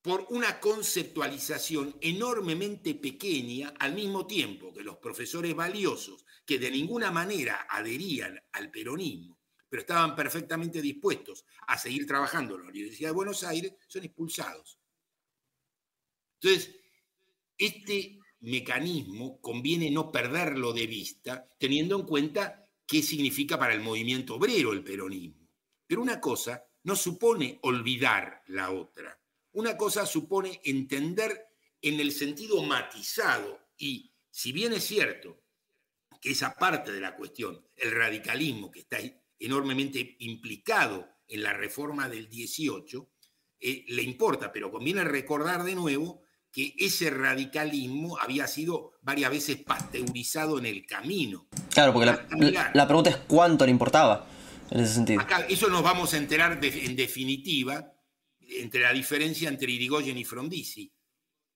por 0.00 0.26
una 0.30 0.60
conceptualización 0.60 1.94
enormemente 2.00 2.94
pequeña 2.94 3.74
al 3.78 3.92
mismo 3.92 4.26
tiempo 4.26 4.72
que 4.72 4.82
los 4.82 4.96
profesores 4.96 5.54
valiosos, 5.54 6.24
que 6.46 6.58
de 6.58 6.70
ninguna 6.70 7.10
manera 7.10 7.66
adherían 7.68 8.42
al 8.52 8.70
peronismo, 8.70 9.38
pero 9.68 9.82
estaban 9.82 10.16
perfectamente 10.16 10.80
dispuestos 10.80 11.44
a 11.66 11.76
seguir 11.76 12.06
trabajando 12.06 12.54
en 12.54 12.62
la 12.62 12.70
Universidad 12.70 13.10
de 13.10 13.14
Buenos 13.14 13.44
Aires, 13.44 13.74
son 13.88 14.04
expulsados. 14.04 14.78
Entonces, 16.40 16.74
este 17.58 18.23
mecanismo 18.44 19.40
conviene 19.40 19.90
no 19.90 20.12
perderlo 20.12 20.72
de 20.72 20.86
vista, 20.86 21.48
teniendo 21.58 21.98
en 21.98 22.06
cuenta 22.06 22.64
qué 22.86 23.02
significa 23.02 23.58
para 23.58 23.74
el 23.74 23.80
movimiento 23.80 24.36
obrero 24.36 24.72
el 24.72 24.84
peronismo. 24.84 25.48
Pero 25.86 26.02
una 26.02 26.20
cosa 26.20 26.64
no 26.84 26.94
supone 26.94 27.58
olvidar 27.62 28.42
la 28.48 28.70
otra. 28.70 29.18
Una 29.52 29.76
cosa 29.76 30.04
supone 30.04 30.60
entender 30.64 31.46
en 31.80 32.00
el 32.00 32.12
sentido 32.12 32.62
matizado 32.62 33.68
y 33.76 34.12
si 34.30 34.52
bien 34.52 34.72
es 34.72 34.84
cierto 34.84 35.42
que 36.20 36.32
esa 36.32 36.54
parte 36.54 36.92
de 36.92 37.00
la 37.00 37.16
cuestión, 37.16 37.66
el 37.76 37.92
radicalismo 37.92 38.70
que 38.70 38.80
está 38.80 38.98
enormemente 39.38 40.16
implicado 40.20 41.08
en 41.28 41.42
la 41.42 41.52
reforma 41.52 42.08
del 42.08 42.28
18, 42.28 43.10
eh, 43.60 43.84
le 43.88 44.02
importa, 44.02 44.52
pero 44.52 44.70
conviene 44.70 45.04
recordar 45.04 45.64
de 45.64 45.74
nuevo 45.74 46.23
que 46.54 46.72
ese 46.78 47.10
radicalismo 47.10 48.16
había 48.16 48.46
sido 48.46 48.92
varias 49.02 49.32
veces 49.32 49.56
pasteurizado 49.64 50.56
en 50.56 50.66
el 50.66 50.86
camino. 50.86 51.48
Claro, 51.72 51.92
porque 51.92 52.06
la, 52.06 52.86
pregunta 52.86 53.10
es 53.10 53.16
cuánto 53.16 53.64
le 53.64 53.72
importaba 53.72 54.28
en 54.70 54.78
ese 54.78 54.94
sentido. 54.94 55.20
Acá, 55.20 55.44
eso 55.48 55.68
nos 55.68 55.82
vamos 55.82 56.14
a 56.14 56.16
enterar 56.16 56.60
en 56.62 56.94
definitiva 56.94 57.92
entre 58.38 58.82
la 58.82 58.92
diferencia 58.92 59.48
entre 59.48 59.72
Irigoyen 59.72 60.16
y 60.16 60.24
Frondizi. 60.24 60.94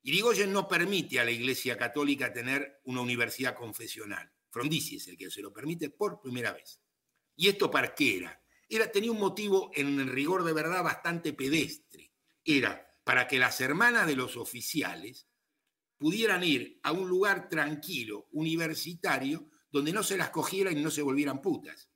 Irigoyen 0.02 0.52
no 0.52 0.66
permite 0.66 1.20
a 1.20 1.24
la 1.24 1.30
Iglesia 1.30 1.76
Católica 1.76 2.32
tener 2.32 2.80
una 2.84 3.00
universidad 3.00 3.54
confesional. 3.54 4.28
Frondizi 4.50 4.96
es 4.96 5.06
el 5.06 5.16
que 5.16 5.30
se 5.30 5.42
lo 5.42 5.52
permite 5.52 5.90
por 5.90 6.20
primera 6.20 6.50
vez. 6.50 6.80
¿Y 7.36 7.46
esto 7.46 7.70
para 7.70 7.94
qué 7.94 8.16
era? 8.16 8.42
era 8.68 8.90
tenía 8.90 9.12
un 9.12 9.20
motivo 9.20 9.70
en 9.74 10.08
rigor 10.08 10.42
de 10.42 10.52
verdad 10.52 10.82
bastante 10.82 11.32
pedestre. 11.32 12.12
Era 12.44 12.87
para 13.08 13.26
que 13.26 13.38
las 13.38 13.58
hermanas 13.62 14.06
de 14.06 14.14
los 14.14 14.36
oficiales 14.36 15.26
pudieran 15.96 16.44
ir 16.44 16.78
a 16.82 16.92
un 16.92 17.08
lugar 17.08 17.48
tranquilo, 17.48 18.28
universitario, 18.32 19.48
donde 19.72 19.94
no 19.94 20.02
se 20.02 20.18
las 20.18 20.28
cogieran 20.28 20.76
y 20.76 20.82
no 20.82 20.90
se 20.90 21.00
volvieran 21.00 21.40
putas. 21.40 21.88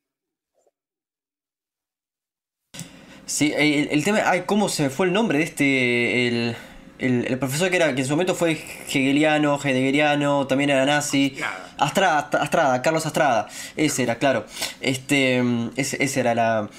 Sí, 3.26 3.52
el, 3.54 4.02
tema, 4.04 4.22
ay, 4.24 4.44
¿cómo 4.46 4.70
se 4.70 4.88
fue 4.88 5.04
el 5.04 5.12
nombre 5.12 5.36
de 5.36 5.44
este, 5.44 6.28
el, 6.28 6.56
el, 6.98 7.38
profesor 7.38 7.68
que 7.68 7.76
era, 7.76 7.94
que 7.94 8.00
en 8.00 8.06
su 8.06 8.14
momento 8.14 8.34
fue 8.34 8.52
hegeliano, 8.52 9.60
heideggeriano, 9.62 10.46
también 10.46 10.70
era 10.70 10.86
nazi, 10.86 11.36
Astrada, 11.76 12.30
Astrada, 12.40 12.80
Carlos 12.80 13.04
Astrada, 13.04 13.50
ese 13.76 14.04
era, 14.04 14.16
claro, 14.16 14.46
este, 14.80 15.42
esa 15.76 16.20
era 16.20 16.34
la, 16.34 16.70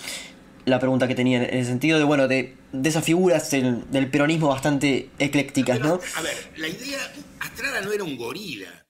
la 0.66 0.80
pregunta 0.80 1.08
que 1.08 1.14
tenía 1.14 1.44
en 1.44 1.56
el 1.56 1.66
sentido 1.68 2.00
de, 2.00 2.04
bueno, 2.04 2.28
de, 2.28 2.62
de 2.74 2.90
esas 2.90 3.06
figuras 3.06 3.50
del, 3.52 3.90
del 3.90 4.12
peronismo 4.12 4.50
bastante 4.50 5.10
eclécticas, 5.18 5.80
¿no? 5.80 6.00
A 6.16 6.22
ver, 6.22 6.54
la 6.58 6.68
idea, 6.68 7.00
Astrada 7.40 7.80
no 7.80 7.94
era 7.94 8.04
un 8.04 8.18
gorila, 8.18 8.84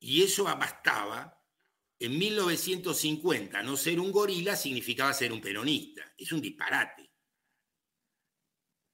y 0.00 0.22
eso 0.22 0.44
bastaba 0.44 1.38
en 2.00 2.16
1950 2.16 3.62
no 3.62 3.76
ser 3.76 3.98
un 3.98 4.12
gorila 4.12 4.54
significaba 4.54 5.12
ser 5.12 5.32
un 5.32 5.40
peronista. 5.40 6.02
Es 6.16 6.30
un 6.32 6.40
disparate. 6.40 7.10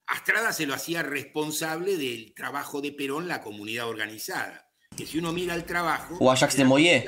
Astrada 0.06 0.52
se 0.52 0.66
lo 0.66 0.74
hacía 0.74 1.02
responsable 1.02 1.96
del 1.96 2.34
trabajo 2.34 2.80
de 2.80 2.92
Perón 2.92 3.28
la 3.28 3.42
comunidad 3.42 3.88
organizada. 3.88 4.70
Que 4.96 5.06
si 5.06 5.18
uno 5.18 5.32
mira 5.32 5.54
el 5.54 5.64
trabajo... 5.64 6.16
O 6.20 6.30
Ajax 6.30 6.56
de 6.56 6.64
Moyé. 6.64 7.06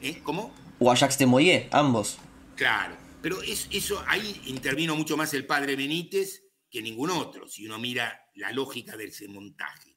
¿Eh? 0.00 0.20
¿Cómo? 0.22 0.54
O 0.78 0.90
Ajax 0.90 1.18
de 1.18 1.26
Moyé, 1.26 1.68
ambos. 1.70 2.18
Claro, 2.56 2.96
pero 3.22 3.40
eso 3.42 4.04
ahí 4.08 4.42
intervino 4.46 4.96
mucho 4.96 5.16
más 5.16 5.32
el 5.34 5.46
padre 5.46 5.76
Benítez 5.76 6.41
que 6.72 6.80
ningún 6.80 7.10
otro, 7.10 7.46
si 7.46 7.66
uno 7.66 7.78
mira 7.78 8.30
la 8.34 8.50
lógica 8.50 8.96
de 8.96 9.04
ese 9.04 9.28
montaje. 9.28 9.94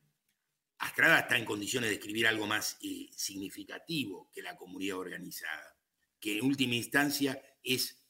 Astrada 0.80 1.20
está 1.20 1.38
en 1.38 1.46
condiciones 1.46 1.90
de 1.90 1.96
escribir 1.96 2.28
algo 2.28 2.46
más 2.46 2.78
eh, 2.82 3.08
significativo 3.16 4.30
que 4.34 4.42
la 4.42 4.58
comunidad 4.58 4.98
organizada, 4.98 5.78
que 6.20 6.38
en 6.38 6.46
última 6.46 6.76
instancia 6.76 7.42
es 7.64 8.06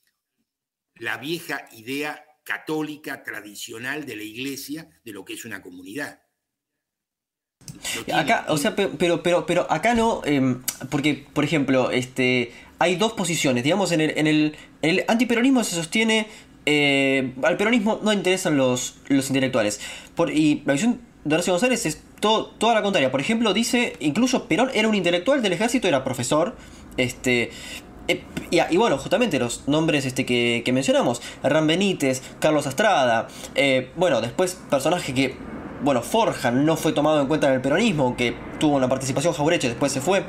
la 0.95 1.17
vieja 1.17 1.69
idea 1.73 2.25
católica 2.43 3.23
tradicional 3.23 4.05
de 4.05 4.15
la 4.15 4.23
iglesia 4.23 4.89
de 5.03 5.11
lo 5.11 5.23
que 5.23 5.33
es 5.33 5.45
una 5.45 5.61
comunidad. 5.61 6.23
acá, 8.13 8.47
o 8.49 8.57
sea, 8.57 8.75
pero, 8.75 9.21
pero, 9.21 9.45
pero 9.45 9.71
acá 9.71 9.93
no, 9.93 10.23
em, 10.25 10.63
porque, 10.89 11.27
por 11.33 11.43
ejemplo, 11.43 11.91
este, 11.91 12.51
hay 12.79 12.95
dos 12.95 13.13
posiciones, 13.13 13.63
digamos, 13.63 13.91
en 13.91 14.01
el, 14.01 14.17
en 14.17 14.25
el, 14.25 14.57
el 14.81 15.05
antiperonismo 15.07 15.63
se 15.63 15.75
sostiene, 15.75 16.27
eh, 16.65 17.33
al 17.43 17.57
peronismo 17.57 17.99
no 18.01 18.11
interesan 18.11 18.57
los, 18.57 18.95
los 19.07 19.27
intelectuales, 19.27 19.79
por, 20.15 20.31
y 20.31 20.63
la 20.65 20.73
visión 20.73 20.99
de 21.23 21.35
Horacio 21.35 21.53
González 21.53 21.85
es 21.85 22.01
toda 22.19 22.73
la 22.73 22.81
contraria. 22.81 23.11
Por 23.11 23.19
ejemplo, 23.19 23.53
dice, 23.53 23.93
incluso 23.99 24.47
Perón 24.47 24.69
era 24.73 24.87
un 24.87 24.95
intelectual 24.95 25.41
del 25.41 25.53
ejército, 25.53 25.87
era 25.87 26.03
profesor. 26.03 26.55
Este, 26.97 27.51
eh, 28.07 28.23
y, 28.51 28.77
bueno, 28.77 28.97
justamente 28.97 29.37
los 29.37 29.67
nombres 29.67 30.05
este, 30.05 30.25
que, 30.25 30.63
mencionamos, 30.71 31.21
Hernán 31.43 31.67
Benítez, 31.67 32.21
Carlos 32.39 32.67
Astrada, 32.67 33.27
eh, 33.55 33.91
bueno, 33.95 34.21
después 34.21 34.59
personaje 34.69 35.13
que, 35.13 35.35
bueno, 35.83 36.01
Forja 36.01 36.51
no 36.51 36.77
fue 36.77 36.93
tomado 36.93 37.21
en 37.21 37.27
cuenta 37.27 37.47
en 37.47 37.53
el 37.53 37.61
peronismo, 37.61 38.15
que 38.15 38.35
tuvo 38.59 38.75
una 38.75 38.87
participación 38.87 39.33
Jaureche, 39.33 39.67
después 39.67 39.91
se 39.91 40.01
fue 40.01 40.23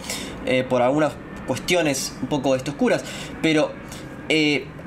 por 0.68 0.82
algunas 0.82 1.12
cuestiones 1.46 2.16
un 2.20 2.28
poco 2.28 2.56
esto 2.56 2.72
oscuras, 2.72 3.04
pero 3.42 3.72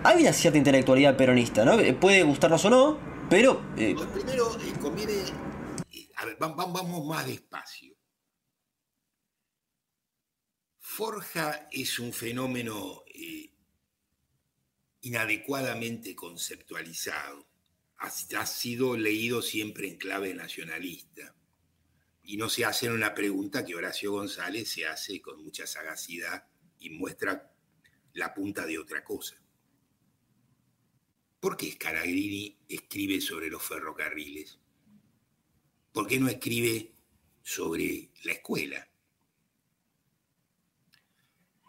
hay 0.03 0.21
una 0.21 0.33
cierta 0.33 0.57
intelectualidad 0.57 1.17
peronista, 1.17 1.65
¿no? 1.65 1.77
Puede 1.99 2.23
gustarnos 2.23 2.63
o 2.65 2.69
no, 2.69 2.99
pero... 3.29 3.61
Primero, 3.75 4.57
conviene... 4.81 5.13
A 6.15 6.25
ver, 6.25 6.37
vamos 6.39 7.05
más 7.05 7.25
despacio. 7.25 7.95
Forja 10.79 11.69
es 11.71 11.97
un 11.99 12.11
fenómeno 12.11 13.03
inadecuadamente 15.01 16.15
conceptualizado. 16.15 17.47
Ha, 17.97 18.45
sido 18.45 18.97
leído 18.97 19.41
siempre 19.41 19.87
en 19.87 19.97
clave 19.97 20.33
nacionalista. 20.33 21.35
Y 22.23 22.37
no 22.37 22.49
se 22.49 22.65
hace 22.65 22.89
una 22.89 23.13
pregunta 23.13 23.65
que 23.65 23.75
Horacio 23.75 24.11
González 24.11 24.71
se 24.71 24.85
hace 24.85 25.21
con 25.21 25.43
mucha 25.43 25.65
sagacidad 25.67 26.47
y 26.79 26.91
muestra 26.91 27.51
la 28.13 28.33
punta 28.33 28.65
de 28.65 28.77
otra 28.77 29.03
cosa. 29.03 29.38
¿Por 31.39 31.55
qué 31.55 31.71
Scalabrini 31.71 32.57
escribe 32.67 33.21
sobre 33.21 33.49
los 33.49 33.63
ferrocarriles? 33.63 34.59
¿Por 35.93 36.05
qué 36.05 36.19
no 36.19 36.27
escribe 36.27 36.91
sobre 37.41 38.09
la 38.23 38.33
escuela? 38.33 38.89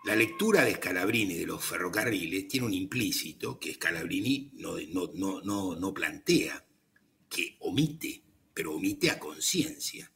La 0.04 0.16
lectura 0.16 0.64
de 0.64 0.74
Scalabrini 0.74 1.34
de 1.34 1.46
los 1.46 1.64
ferrocarriles 1.64 2.48
tiene 2.48 2.66
un 2.66 2.74
implícito 2.74 3.60
que 3.60 3.74
Scalabrini 3.74 4.50
no, 4.54 4.76
no, 5.14 5.76
no, 5.76 5.94
plantea, 5.94 6.66
que 7.28 7.56
omite, 7.60 8.24
pero 8.52 8.74
omite 8.74 9.10
a 9.10 9.20
conciencia. 9.20 10.10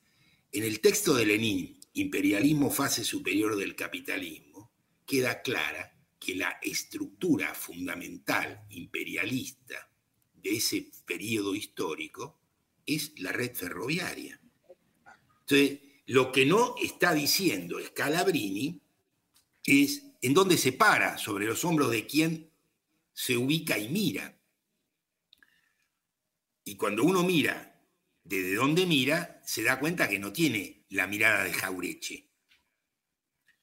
En 0.50 0.64
el 0.64 0.80
texto 0.80 1.14
de 1.14 1.26
Lenin, 1.26 1.78
Imperialismo 1.92 2.70
fase 2.70 3.04
superior 3.04 3.54
del 3.54 3.76
capitalismo, 3.76 4.72
queda 5.06 5.42
clara 5.42 5.93
que 6.24 6.34
la 6.34 6.58
estructura 6.62 7.54
fundamental 7.54 8.64
imperialista 8.70 9.90
de 10.34 10.56
ese 10.56 10.90
periodo 11.04 11.54
histórico 11.54 12.40
es 12.86 13.12
la 13.20 13.30
red 13.30 13.54
ferroviaria. 13.54 14.40
Entonces, 15.40 15.80
lo 16.06 16.32
que 16.32 16.46
no 16.46 16.76
está 16.82 17.12
diciendo 17.12 17.78
Scalabrini 17.78 18.80
es 19.66 20.02
en 20.22 20.32
dónde 20.32 20.56
se 20.56 20.72
para, 20.72 21.18
sobre 21.18 21.46
los 21.46 21.62
hombros 21.64 21.90
de 21.90 22.06
quien 22.06 22.50
se 23.12 23.36
ubica 23.36 23.78
y 23.78 23.90
mira. 23.90 24.34
Y 26.64 26.76
cuando 26.76 27.04
uno 27.04 27.22
mira 27.22 27.74
desde 28.24 28.54
dónde 28.54 28.86
mira, 28.86 29.42
se 29.44 29.62
da 29.62 29.78
cuenta 29.78 30.08
que 30.08 30.18
no 30.18 30.32
tiene 30.32 30.86
la 30.88 31.06
mirada 31.06 31.44
de 31.44 31.52
Jaureche, 31.52 32.30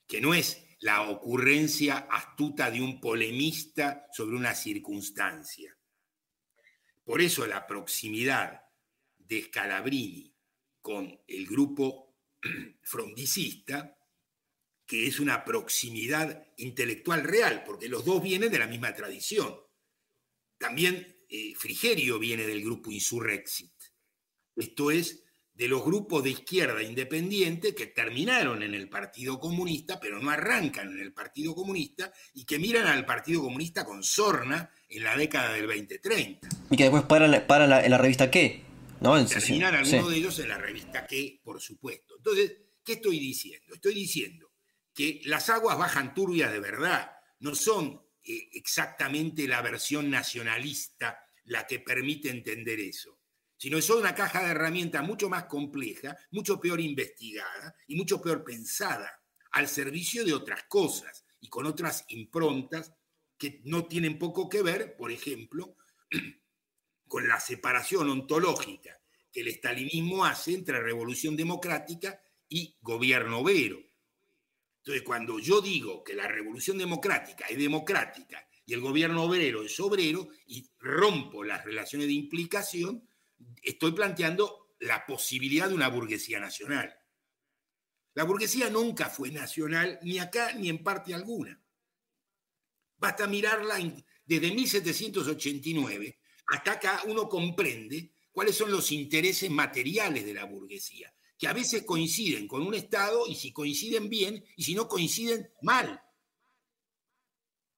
que 0.05 0.21
no 0.21 0.35
es 0.35 0.60
la 0.81 1.09
ocurrencia 1.09 2.07
astuta 2.09 2.71
de 2.71 2.81
un 2.81 2.99
polemista 2.99 4.07
sobre 4.11 4.35
una 4.35 4.55
circunstancia. 4.55 5.77
Por 7.03 7.21
eso 7.21 7.45
la 7.45 7.67
proximidad 7.67 8.61
de 9.17 9.43
Scalabrini 9.43 10.35
con 10.81 11.21
el 11.27 11.45
grupo 11.45 12.17
frondicista 12.81 13.95
que 14.87 15.07
es 15.07 15.19
una 15.19 15.45
proximidad 15.45 16.51
intelectual 16.57 17.23
real, 17.23 17.63
porque 17.63 17.87
los 17.87 18.03
dos 18.03 18.21
vienen 18.21 18.51
de 18.51 18.59
la 18.59 18.67
misma 18.67 18.93
tradición. 18.93 19.55
También 20.57 21.25
eh, 21.29 21.53
Frigerio 21.55 22.19
viene 22.19 22.45
del 22.45 22.61
grupo 22.61 22.91
Insurrexit, 22.91 23.71
esto 24.55 24.91
es, 24.91 25.23
de 25.53 25.67
los 25.67 25.83
grupos 25.83 26.23
de 26.23 26.31
izquierda 26.31 26.81
independiente 26.81 27.75
que 27.75 27.87
terminaron 27.87 28.63
en 28.63 28.73
el 28.73 28.89
Partido 28.89 29.39
Comunista, 29.39 29.99
pero 29.99 30.19
no 30.19 30.29
arrancan 30.29 30.91
en 30.91 30.99
el 30.99 31.13
Partido 31.13 31.53
Comunista 31.53 32.11
y 32.33 32.45
que 32.45 32.57
miran 32.57 32.87
al 32.87 33.05
Partido 33.05 33.41
Comunista 33.41 33.85
con 33.85 34.03
sorna 34.03 34.71
en 34.89 35.03
la 35.03 35.15
década 35.15 35.53
del 35.53 35.67
2030. 35.67 36.47
Y 36.69 36.77
que 36.77 36.83
después 36.83 37.03
paran, 37.03 37.45
para 37.47 37.85
en 37.85 37.91
la 37.91 37.97
revista 37.97 38.31
¿Qué? 38.31 38.63
¿no? 39.01 39.25
Terminan 39.25 39.75
algunos 39.75 40.09
de 40.09 40.17
ellos 40.17 40.39
en 40.39 40.49
la 40.49 40.57
revista 40.57 41.05
¿Qué? 41.05 41.41
Por 41.43 41.59
supuesto. 41.59 42.15
Entonces, 42.17 42.55
¿qué 42.83 42.93
estoy 42.93 43.19
diciendo? 43.19 43.73
Estoy 43.73 43.93
diciendo 43.93 44.51
que 44.93 45.21
las 45.25 45.49
aguas 45.49 45.77
bajan 45.77 46.13
turbias 46.13 46.51
de 46.51 46.59
verdad, 46.59 47.11
no 47.39 47.55
son 47.55 48.01
eh, 48.23 48.49
exactamente 48.53 49.47
la 49.47 49.61
versión 49.61 50.09
nacionalista 50.09 51.25
la 51.45 51.65
que 51.65 51.79
permite 51.79 52.29
entender 52.29 52.79
eso, 52.79 53.19
sino 53.61 53.79
son 53.79 53.99
una 53.99 54.15
caja 54.15 54.43
de 54.43 54.49
herramientas 54.49 55.03
mucho 55.03 55.29
más 55.29 55.43
compleja, 55.43 56.17
mucho 56.31 56.59
peor 56.59 56.81
investigada 56.81 57.75
y 57.85 57.95
mucho 57.95 58.19
peor 58.19 58.43
pensada, 58.43 59.21
al 59.51 59.67
servicio 59.67 60.25
de 60.25 60.33
otras 60.33 60.63
cosas 60.63 61.23
y 61.39 61.47
con 61.47 61.67
otras 61.67 62.05
improntas 62.07 62.91
que 63.37 63.61
no 63.65 63.85
tienen 63.85 64.17
poco 64.17 64.49
que 64.49 64.63
ver, 64.63 64.97
por 64.97 65.11
ejemplo, 65.11 65.75
con 67.07 67.27
la 67.27 67.39
separación 67.39 68.09
ontológica 68.09 68.99
que 69.31 69.41
el 69.41 69.49
estalinismo 69.49 70.25
hace 70.25 70.55
entre 70.55 70.81
revolución 70.81 71.37
democrática 71.37 72.19
y 72.49 72.75
gobierno 72.81 73.41
obrero. 73.41 73.77
Entonces, 74.77 75.03
cuando 75.03 75.37
yo 75.37 75.61
digo 75.61 76.03
que 76.03 76.15
la 76.15 76.27
revolución 76.27 76.79
democrática 76.79 77.45
es 77.45 77.59
democrática 77.59 78.43
y 78.65 78.73
el 78.73 78.81
gobierno 78.81 79.25
obrero 79.25 79.61
es 79.61 79.79
obrero 79.79 80.29
y 80.47 80.67
rompo 80.79 81.43
las 81.43 81.63
relaciones 81.63 82.07
de 82.07 82.13
implicación, 82.13 83.07
estoy 83.61 83.91
planteando 83.91 84.75
la 84.79 85.05
posibilidad 85.05 85.69
de 85.69 85.75
una 85.75 85.87
burguesía 85.87 86.39
nacional. 86.39 86.93
La 88.13 88.23
burguesía 88.23 88.69
nunca 88.69 89.09
fue 89.09 89.31
nacional 89.31 89.99
ni 90.03 90.19
acá 90.19 90.53
ni 90.53 90.69
en 90.69 90.83
parte 90.83 91.13
alguna. 91.13 91.61
Basta 92.97 93.27
mirarla 93.27 93.77
desde 94.25 94.51
1789 94.51 96.19
hasta 96.47 96.73
acá 96.73 97.01
uno 97.07 97.29
comprende 97.29 98.11
cuáles 98.31 98.55
son 98.55 98.71
los 98.71 98.91
intereses 98.91 99.49
materiales 99.49 100.25
de 100.25 100.33
la 100.33 100.45
burguesía 100.45 101.13
que 101.37 101.47
a 101.47 101.53
veces 101.53 101.83
coinciden 101.83 102.47
con 102.47 102.61
un 102.61 102.75
Estado 102.75 103.25
y 103.27 103.33
si 103.33 103.51
coinciden 103.51 104.09
bien 104.09 104.45
y 104.55 104.63
si 104.63 104.75
no 104.75 104.87
coinciden 104.87 105.51
mal. 105.63 105.99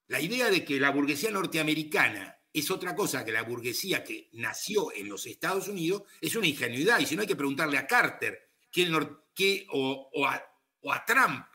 La 0.08 0.20
idea 0.20 0.50
de 0.50 0.66
que 0.66 0.82
la 0.82 0.90
burguesía 0.90 1.32
norteamericana 1.32 2.43
es 2.54 2.70
otra 2.70 2.96
cosa 2.96 3.26
que 3.26 3.32
la 3.32 3.42
burguesía 3.42 4.04
que 4.04 4.30
nació 4.34 4.94
en 4.94 5.10
los 5.10 5.26
Estados 5.26 5.68
Unidos 5.68 6.04
es 6.22 6.36
una 6.36 6.48
ingenuidad 6.48 7.00
y 7.00 7.06
si 7.08 7.16
no 7.16 7.22
hay 7.22 7.28
que 7.28 7.36
preguntarle 7.36 7.78
a 7.78 7.88
Carter 7.88 8.52
o, 9.72 10.28
a, 10.28 11.06
Trump, 11.06 11.46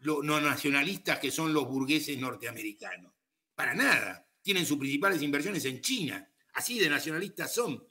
los 0.00 0.24
no 0.24 0.40
nacionalistas 0.40 1.18
que 1.18 1.32
son 1.32 1.52
los 1.52 1.66
burgueses 1.66 2.16
norteamericanos. 2.18 3.12
Para 3.54 3.74
nada. 3.74 4.28
Tienen 4.42 4.66
sus 4.66 4.78
principales 4.78 5.22
inversiones 5.22 5.64
en 5.64 5.80
China. 5.80 6.28
Así 6.54 6.78
de 6.78 6.88
nacionalistas 6.88 7.52
son. 7.52 7.84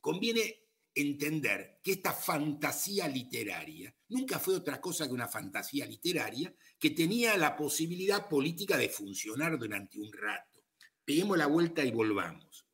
conviene 0.00 0.62
entender 0.94 1.80
que 1.82 1.92
esta 1.92 2.12
fantasía 2.12 3.08
literaria 3.08 3.94
nunca 4.08 4.38
fue 4.38 4.56
otra 4.56 4.80
cosa 4.80 5.06
que 5.06 5.14
una 5.14 5.28
fantasía 5.28 5.86
literaria 5.86 6.54
que 6.78 6.90
tenía 6.90 7.36
la 7.36 7.56
posibilidad 7.56 8.28
política 8.28 8.76
de 8.76 8.88
funcionar 8.88 9.58
durante 9.58 9.98
un 9.98 10.12
rato. 10.12 10.51
Peguemos 11.04 11.36
la 11.36 11.46
vuelta 11.46 11.84
y 11.84 11.90
volvamos. 11.90 12.66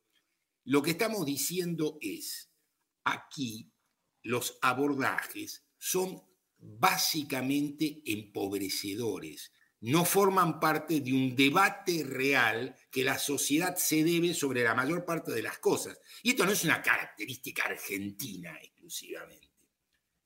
Lo 0.65 0.81
que 0.81 0.91
estamos 0.91 1.25
diciendo 1.25 1.97
es, 2.01 2.51
aquí 3.03 3.71
los 4.21 4.57
abordajes 4.61 5.65
son 5.77 6.21
básicamente 6.57 8.01
empobrecedores, 8.05 9.51
no 9.81 10.03
forman 10.03 10.59
parte 10.59 10.99
de 10.99 11.13
un 11.13 11.35
debate 11.35 12.03
real 12.03 12.75
que 12.91 13.03
la 13.03 13.17
sociedad 13.17 13.77
se 13.77 14.03
debe 14.03 14.33
sobre 14.33 14.63
la 14.63 14.75
mayor 14.75 15.05
parte 15.05 15.31
de 15.31 15.41
las 15.41 15.59
cosas. 15.59 15.97
Y 16.21 16.31
esto 16.31 16.45
no 16.45 16.51
es 16.51 16.63
una 16.65 16.81
característica 16.81 17.63
argentina 17.63 18.57
exclusivamente. 18.61 19.49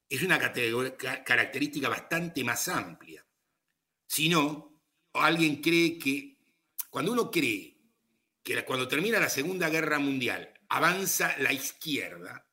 Es 0.09 0.23
una 0.23 0.39
característica 0.39 1.87
bastante 1.87 2.43
más 2.43 2.67
amplia. 2.67 3.25
Si 4.07 4.27
no, 4.27 4.81
alguien 5.13 5.61
cree 5.61 5.97
que, 5.99 6.37
cuando 6.89 7.11
uno 7.11 7.29
cree 7.29 7.72
que 8.43 8.63
cuando 8.65 8.87
termina 8.87 9.19
la 9.19 9.29
Segunda 9.29 9.69
Guerra 9.69 9.99
Mundial 9.99 10.53
avanza 10.69 11.35
la 11.37 11.53
izquierda, 11.53 12.45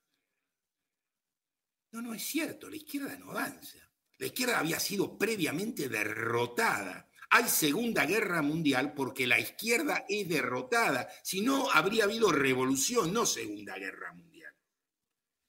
no, 1.93 2.03
no 2.03 2.15
es 2.15 2.23
cierto, 2.23 2.71
la 2.71 2.77
izquierda 2.77 3.17
no 3.17 3.33
avanza. 3.33 3.79
La 4.19 4.27
izquierda 4.27 4.59
había 4.59 4.79
sido 4.79 5.17
previamente 5.17 5.89
derrotada. 5.89 7.09
Hay 7.31 7.49
Segunda 7.49 8.05
Guerra 8.05 8.43
Mundial 8.43 8.93
porque 8.93 9.27
la 9.27 9.39
izquierda 9.39 10.05
es 10.09 10.29
derrotada. 10.29 11.09
Si 11.23 11.41
no, 11.41 11.71
habría 11.71 12.05
habido 12.05 12.31
revolución, 12.31 13.13
no 13.13 13.25
Segunda 13.25 13.77
Guerra 13.77 14.13
Mundial. 14.13 14.55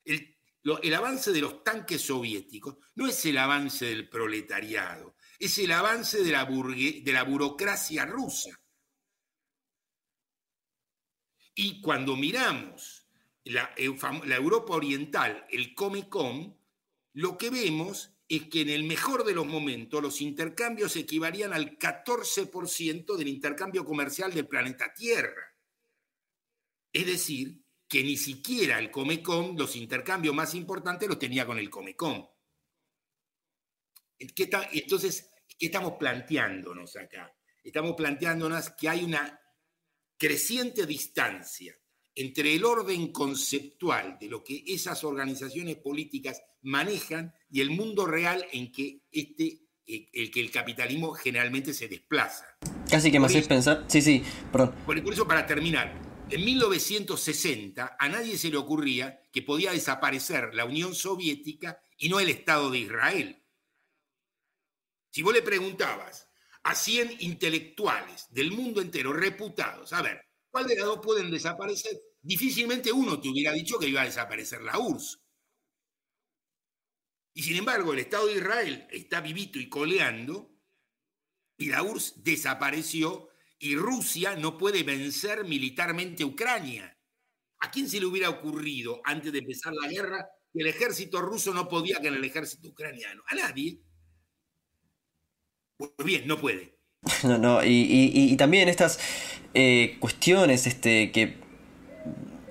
El, 0.04 0.94
avance 0.94 1.32
de 1.32 1.42
los 1.42 1.64
tanques 1.64 2.02
soviéticos 2.02 2.78
no 2.96 3.08
es 3.08 3.26
el 3.26 3.38
avance 3.38 3.86
del 3.86 4.08
proletariado, 4.08 5.16
es 5.38 5.58
el 5.58 5.72
avance 5.72 6.24
de 6.24 6.32
la, 6.32 6.46
de 6.46 7.12
la 7.12 7.24
burocracia 7.24 8.06
rusa. 8.06 8.61
Y 11.56 11.82
cuando 11.82 12.16
miramos 12.16 13.08
la, 13.43 13.74
Europa 13.78 14.74
Oriental, 14.74 15.45
el 15.49 15.74
Comecon, 15.74 16.58
lo 17.14 17.38
que 17.38 17.49
vemos 17.49 18.14
es 18.30 18.43
que 18.43 18.62
en 18.62 18.70
el 18.70 18.84
mejor 18.84 19.26
de 19.26 19.34
los 19.34 19.45
momentos 19.45 20.02
los 20.02 20.22
intercambios 20.22 20.95
equivalían 20.95 21.54
al 21.54 21.78
14% 21.78 23.18
del 23.18 23.28
intercambio 23.28 23.84
comercial 23.84 24.34
del 24.34 24.47
planeta 24.47 24.93
Tierra. 24.93 25.54
Es 26.93 27.06
decir, 27.06 27.62
que 27.88 28.04
ni 28.04 28.16
siquiera 28.16 28.80
el 28.80 28.89
Comecon, 28.89 29.58
los 29.58 29.76
intercambios 29.76 30.34
más 30.34 30.56
importantes 30.56 31.10
los 31.10 31.20
tenía 31.20 31.45
con 31.45 31.60
el 31.60 31.70
Comecon. 31.70 32.26
Entonces, 34.18 35.30
¿qué 35.60 35.66
estamos 35.66 35.93
planteándonos 35.99 36.95
acá? 36.95 37.36
Estamos 37.62 37.95
planteándonos 37.95 38.70
que 38.72 38.88
hay 38.88 39.04
una 39.04 39.41
creciente 40.22 40.86
distancia 40.86 41.76
entre 42.13 42.53
el 42.53 42.63
orden 42.63 43.11
conceptual 43.11 44.19
de 44.19 44.28
lo 44.28 44.43
que 44.43 44.63
esas 44.67 45.03
organizaciones 45.03 45.78
políticas 45.78 46.43
manejan 46.61 47.34
y 47.49 47.59
el 47.61 47.72
mundo 47.72 48.05
real 48.05 48.45
en 48.51 48.72
que 48.72 49.01
este 49.11 49.61
eh, 49.88 50.09
el 50.13 50.30
que 50.30 50.41
el 50.41 50.51
capitalismo 50.51 51.13
generalmente 51.13 51.74
se 51.74 51.88
desplaza. 51.88 52.45
Casi 52.88 53.11
que 53.11 53.19
me 53.19 53.26
haces 53.26 53.47
pensar, 53.47 53.86
sí, 53.88 53.99
sí, 53.99 54.22
perdón. 54.51 54.76
Por 54.86 54.99
eso, 55.11 55.28
para 55.28 55.47
terminar, 55.47 55.99
en 56.30 56.45
1960 56.45 57.97
a 57.99 58.09
nadie 58.09 58.38
se 58.38 58.51
le 58.51 58.57
ocurría 58.57 59.24
que 59.34 59.41
podía 59.41 59.72
desaparecer 59.72 60.53
la 60.53 60.65
Unión 60.65 60.93
Soviética 60.93 61.82
y 61.97 62.09
no 62.09 62.19
el 62.19 62.30
Estado 62.30 62.69
de 62.69 62.78
Israel. 62.78 63.43
Si 65.09 65.24
vos 65.24 65.34
le 65.34 65.41
preguntabas 65.41 66.31
a 66.64 66.76
100 66.76 67.18
intelectuales 67.20 68.28
del 68.32 68.51
mundo 68.51 68.82
entero 68.82 69.14
reputados, 69.14 69.93
a 69.93 70.01
ver, 70.01 70.22
¿Cuál 70.51 70.68
de 70.68 70.76
las 70.76 70.86
dos 70.86 70.99
pueden 71.01 71.32
desaparecer? 71.32 71.97
Difícilmente 72.22 72.91
uno 72.91 73.20
te 73.20 73.30
hubiera 73.30 73.53
dicho 73.53 73.80
que 73.80 73.88
iba 73.88 74.01
a 74.01 74.05
desaparecer 74.05 74.62
la 74.62 74.78
URSS. 74.78 75.22
Y 77.34 77.43
sin 77.43 77.55
embargo, 77.55 77.93
el 77.93 77.99
Estado 77.99 78.28
de 78.28 78.36
Israel 78.36 78.88
está 78.91 79.22
vivito 79.22 79.57
y 79.57 79.70
coleando, 79.70 80.53
y 81.57 81.68
la 81.68 81.82
URSS 81.82 82.22
desapareció, 82.22 83.30
y 83.57 83.78
Rusia 83.78 84.36
no 84.36 84.57
puede 84.57 84.84
vencer 84.84 85.45
militarmente 85.45 86.26
Ucrania. 86.26 86.97
¿A 87.59 87.72
quién 87.72 87.88
se 87.88 87.99
le 87.99 88.07
hubiera 88.07 88.30
ocurrido 88.30 89.01
antes 89.05 89.32
de 89.32 89.39
empezar 89.39 89.74
la 89.74 89.88
guerra 89.88 90.28
que 90.51 90.62
el 90.62 90.68
ejército 90.68 91.22
ruso 91.22 91.53
no 91.53 91.70
podía 91.70 91.97
con 91.97 92.14
el 92.14 92.24
ejército 92.26 92.70
ucraniano? 92.70 93.24
A 93.28 93.36
nadie. 93.36 93.80
Pues 95.82 96.06
bien, 96.06 96.28
no 96.28 96.40
puede. 96.40 96.78
No, 97.24 97.40
no, 97.40 97.64
y, 97.64 98.36
también 98.38 98.70
estas 98.70 99.00
eh, 99.56 99.98
cuestiones 100.00 100.68
este, 100.68 101.12
que 101.12 101.38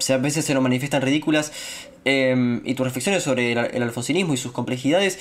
a 0.08 0.16
veces 0.16 0.44
se 0.44 0.54
nos 0.54 0.62
manifiestan 0.62 1.02
ridículas 1.02 1.52
em, 2.04 2.60
y 2.64 2.74
tus 2.74 2.84
reflexiones 2.84 3.22
sobre 3.22 3.52
el, 3.52 3.82
alfonsinismo 3.82 4.34
y 4.34 4.36
sus 4.36 4.50
complejidades, 4.50 5.20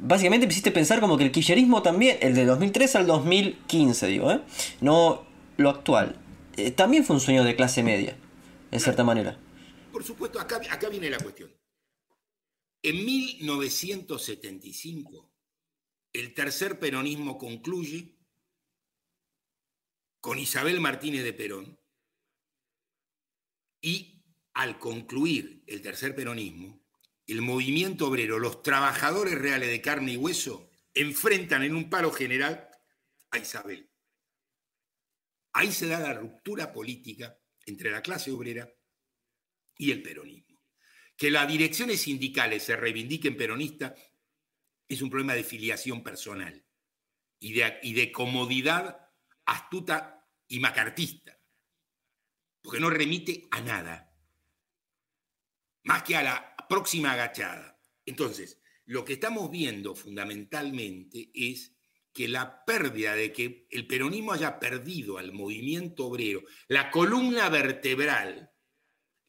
básicamente 0.00 0.46
me 0.46 0.52
hiciste 0.52 0.70
pensar 0.70 1.00
como 1.00 1.18
que 1.18 1.24
el 1.24 1.32
kirchnerismo 1.32 1.82
también, 1.82 2.16
el 2.22 2.34
de 2.34 2.46
2003 2.46 2.96
al 2.96 3.06
2015, 3.06 4.06
digo, 4.06 4.32
¿eh? 4.32 4.40
no 4.80 5.26
lo 5.58 5.68
actual, 5.68 6.18
eh, 6.56 6.70
también 6.70 7.04
fue 7.04 7.16
un 7.16 7.20
sueño 7.20 7.44
de 7.44 7.54
clase 7.54 7.82
media, 7.82 8.16
en 8.70 8.80
cierta 8.80 9.04
manera. 9.04 9.38
Por 9.92 10.04
supuesto, 10.04 10.40
acá, 10.40 10.58
acá 10.70 10.88
viene 10.88 11.10
la 11.10 11.18
cuestión. 11.18 11.50
En 12.82 13.04
1975, 13.04 15.27
el 16.12 16.34
tercer 16.34 16.78
peronismo 16.78 17.38
concluye 17.38 18.16
con 20.20 20.38
Isabel 20.38 20.80
Martínez 20.80 21.24
de 21.24 21.32
Perón 21.32 21.80
y 23.80 24.24
al 24.54 24.78
concluir 24.78 25.62
el 25.66 25.80
tercer 25.82 26.14
peronismo, 26.14 26.84
el 27.26 27.42
movimiento 27.42 28.08
obrero, 28.08 28.38
los 28.38 28.62
trabajadores 28.62 29.38
reales 29.38 29.68
de 29.68 29.80
carne 29.80 30.12
y 30.12 30.16
hueso, 30.16 30.70
enfrentan 30.94 31.62
en 31.62 31.74
un 31.76 31.88
paro 31.88 32.10
general 32.10 32.68
a 33.30 33.38
Isabel. 33.38 33.88
Ahí 35.52 35.72
se 35.72 35.86
da 35.86 36.00
la 36.00 36.14
ruptura 36.14 36.72
política 36.72 37.38
entre 37.66 37.90
la 37.90 38.02
clase 38.02 38.32
obrera 38.32 38.68
y 39.76 39.92
el 39.92 40.02
peronismo. 40.02 40.60
Que 41.16 41.30
las 41.30 41.48
direcciones 41.48 42.00
sindicales 42.00 42.62
se 42.62 42.76
reivindiquen 42.76 43.36
peronistas 43.36 43.92
es 44.88 45.02
un 45.02 45.10
problema 45.10 45.34
de 45.34 45.44
filiación 45.44 46.02
personal 46.02 46.64
y 47.38 47.52
de, 47.52 47.78
y 47.82 47.92
de 47.92 48.10
comodidad 48.10 49.08
astuta 49.44 50.26
y 50.46 50.58
macartista, 50.60 51.38
porque 52.62 52.80
no 52.80 52.90
remite 52.90 53.48
a 53.50 53.60
nada, 53.60 54.14
más 55.84 56.02
que 56.02 56.16
a 56.16 56.22
la 56.22 56.56
próxima 56.68 57.12
agachada. 57.12 57.80
Entonces, 58.04 58.60
lo 58.86 59.04
que 59.04 59.14
estamos 59.14 59.50
viendo 59.50 59.94
fundamentalmente 59.94 61.30
es 61.34 61.74
que 62.12 62.28
la 62.28 62.64
pérdida 62.64 63.14
de 63.14 63.32
que 63.32 63.66
el 63.70 63.86
peronismo 63.86 64.32
haya 64.32 64.58
perdido 64.58 65.18
al 65.18 65.32
movimiento 65.32 66.06
obrero, 66.06 66.42
la 66.66 66.90
columna 66.90 67.48
vertebral, 67.48 68.50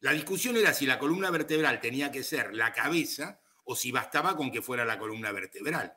la 0.00 0.12
discusión 0.12 0.56
era 0.56 0.72
si 0.72 0.86
la 0.86 0.98
columna 0.98 1.30
vertebral 1.30 1.80
tenía 1.80 2.10
que 2.10 2.22
ser 2.22 2.54
la 2.54 2.72
cabeza 2.72 3.39
o 3.70 3.76
si 3.76 3.92
bastaba 3.92 4.36
con 4.36 4.50
que 4.50 4.62
fuera 4.62 4.84
la 4.84 4.98
columna 4.98 5.30
vertebral. 5.30 5.96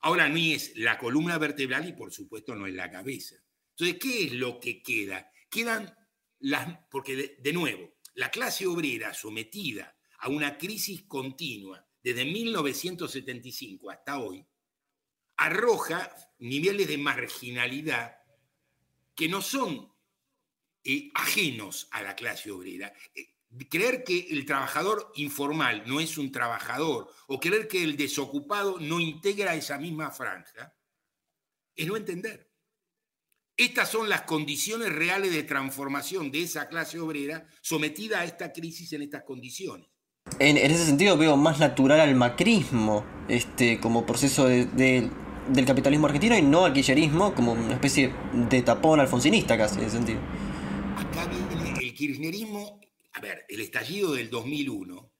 Ahora 0.00 0.28
ni 0.28 0.52
es 0.52 0.76
la 0.76 0.98
columna 0.98 1.38
vertebral 1.38 1.88
y 1.88 1.94
por 1.94 2.12
supuesto 2.12 2.54
no 2.54 2.66
es 2.66 2.74
la 2.74 2.90
cabeza. 2.90 3.36
Entonces, 3.70 3.96
¿qué 3.98 4.24
es 4.24 4.32
lo 4.32 4.60
que 4.60 4.82
queda? 4.82 5.32
Quedan 5.48 5.96
las, 6.40 6.80
porque 6.90 7.38
de, 7.38 7.52
nuevo, 7.54 7.94
la 8.12 8.30
clase 8.30 8.66
obrera 8.66 9.14
sometida 9.14 9.96
a 10.18 10.28
una 10.28 10.58
crisis 10.58 11.04
continua 11.04 11.88
desde 12.02 12.26
1975 12.26 13.90
hasta 13.90 14.18
hoy, 14.18 14.46
arroja 15.38 16.14
niveles 16.40 16.88
de 16.88 16.98
marginalidad 16.98 18.18
que 19.14 19.30
no 19.30 19.40
son 19.40 19.90
eh, 20.84 21.10
ajenos 21.14 21.88
a 21.90 22.02
la 22.02 22.14
clase 22.14 22.50
obrera. 22.50 22.92
Eh, 23.14 23.33
creer 23.68 24.04
que 24.04 24.28
el 24.30 24.44
trabajador 24.44 25.12
informal 25.14 25.84
no 25.86 26.00
es 26.00 26.18
un 26.18 26.32
trabajador 26.32 27.08
o 27.26 27.38
creer 27.38 27.68
que 27.68 27.82
el 27.82 27.96
desocupado 27.96 28.78
no 28.80 29.00
integra 29.00 29.54
esa 29.54 29.78
misma 29.78 30.10
franja 30.10 30.74
es 31.76 31.86
no 31.86 31.96
entender. 31.96 32.50
Estas 33.56 33.88
son 33.88 34.08
las 34.08 34.22
condiciones 34.22 34.92
reales 34.92 35.32
de 35.32 35.44
transformación 35.44 36.32
de 36.32 36.42
esa 36.42 36.68
clase 36.68 36.98
obrera 36.98 37.46
sometida 37.60 38.20
a 38.20 38.24
esta 38.24 38.52
crisis 38.52 38.92
en 38.92 39.02
estas 39.02 39.22
condiciones. 39.22 39.86
En, 40.40 40.56
ese 40.56 40.86
sentido 40.86 41.16
veo 41.16 41.36
más 41.36 41.60
natural 41.60 42.00
al 42.00 42.14
macrismo 42.16 43.04
este, 43.28 43.78
como 43.78 44.04
proceso 44.06 44.46
del 44.46 45.10
capitalismo 45.66 46.06
argentino 46.06 46.36
y 46.36 46.42
no 46.42 46.64
al 46.64 46.72
kirchnerismo 46.72 47.34
como 47.34 47.52
una 47.52 47.74
especie 47.74 48.12
de 48.32 48.62
tapón 48.62 48.98
alfonsinista 48.98 49.56
casi 49.56 49.78
en 49.78 49.84
ese 49.84 49.96
sentido. 49.96 50.20
Acá 50.96 51.26
viene 51.26 51.78
el 51.78 51.94
kirchnerismo 51.94 52.80
a 53.14 53.20
ver, 53.20 53.46
el 53.48 53.60
estallido 53.60 54.12
del 54.14 54.28
2001 54.28 55.12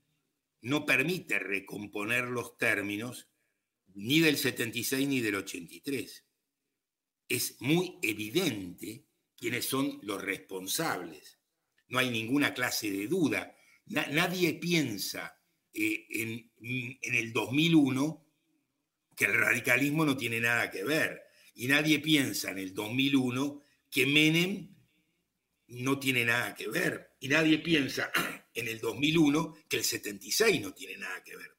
no 0.62 0.84
permite 0.84 1.38
recomponer 1.38 2.24
los 2.24 2.58
términos 2.58 3.30
ni 3.94 4.18
del 4.18 4.36
76 4.36 5.06
ni 5.06 5.20
del 5.20 5.36
83. 5.36 6.26
Es 7.28 7.56
muy 7.60 7.98
evidente 8.02 9.06
quiénes 9.36 9.66
son 9.66 10.00
los 10.02 10.20
responsables. 10.20 11.38
No 11.86 12.00
hay 12.00 12.10
ninguna 12.10 12.52
clase 12.52 12.90
de 12.90 13.06
duda. 13.06 13.54
nadie 13.86 14.54
piensa 14.54 15.40
eh, 15.72 16.06
en, 16.10 16.50
en 17.00 17.14
el 17.14 17.32
2001 17.32 18.26
que 19.16 19.26
el 19.26 19.34
radicalismo 19.34 20.04
no 20.04 20.16
tiene 20.16 20.40
nada 20.40 20.68
que 20.68 20.82
ver. 20.82 21.22
Y 21.54 21.68
nadie 21.68 22.00
piensa 22.00 22.50
en 22.50 22.58
el 22.58 22.74
2001 22.74 23.62
que 23.88 24.06
Menem 24.06 24.73
no 25.68 25.98
tiene 25.98 26.24
nada 26.24 26.54
que 26.54 26.68
ver. 26.68 27.16
Y 27.20 27.28
nadie 27.28 27.58
piensa 27.58 28.10
en 28.54 28.68
el 28.68 28.80
2001 28.80 29.56
que 29.68 29.78
el 29.78 29.84
76 29.84 30.60
no 30.60 30.72
tiene 30.72 30.96
nada 30.98 31.22
que 31.22 31.36
ver. 31.36 31.56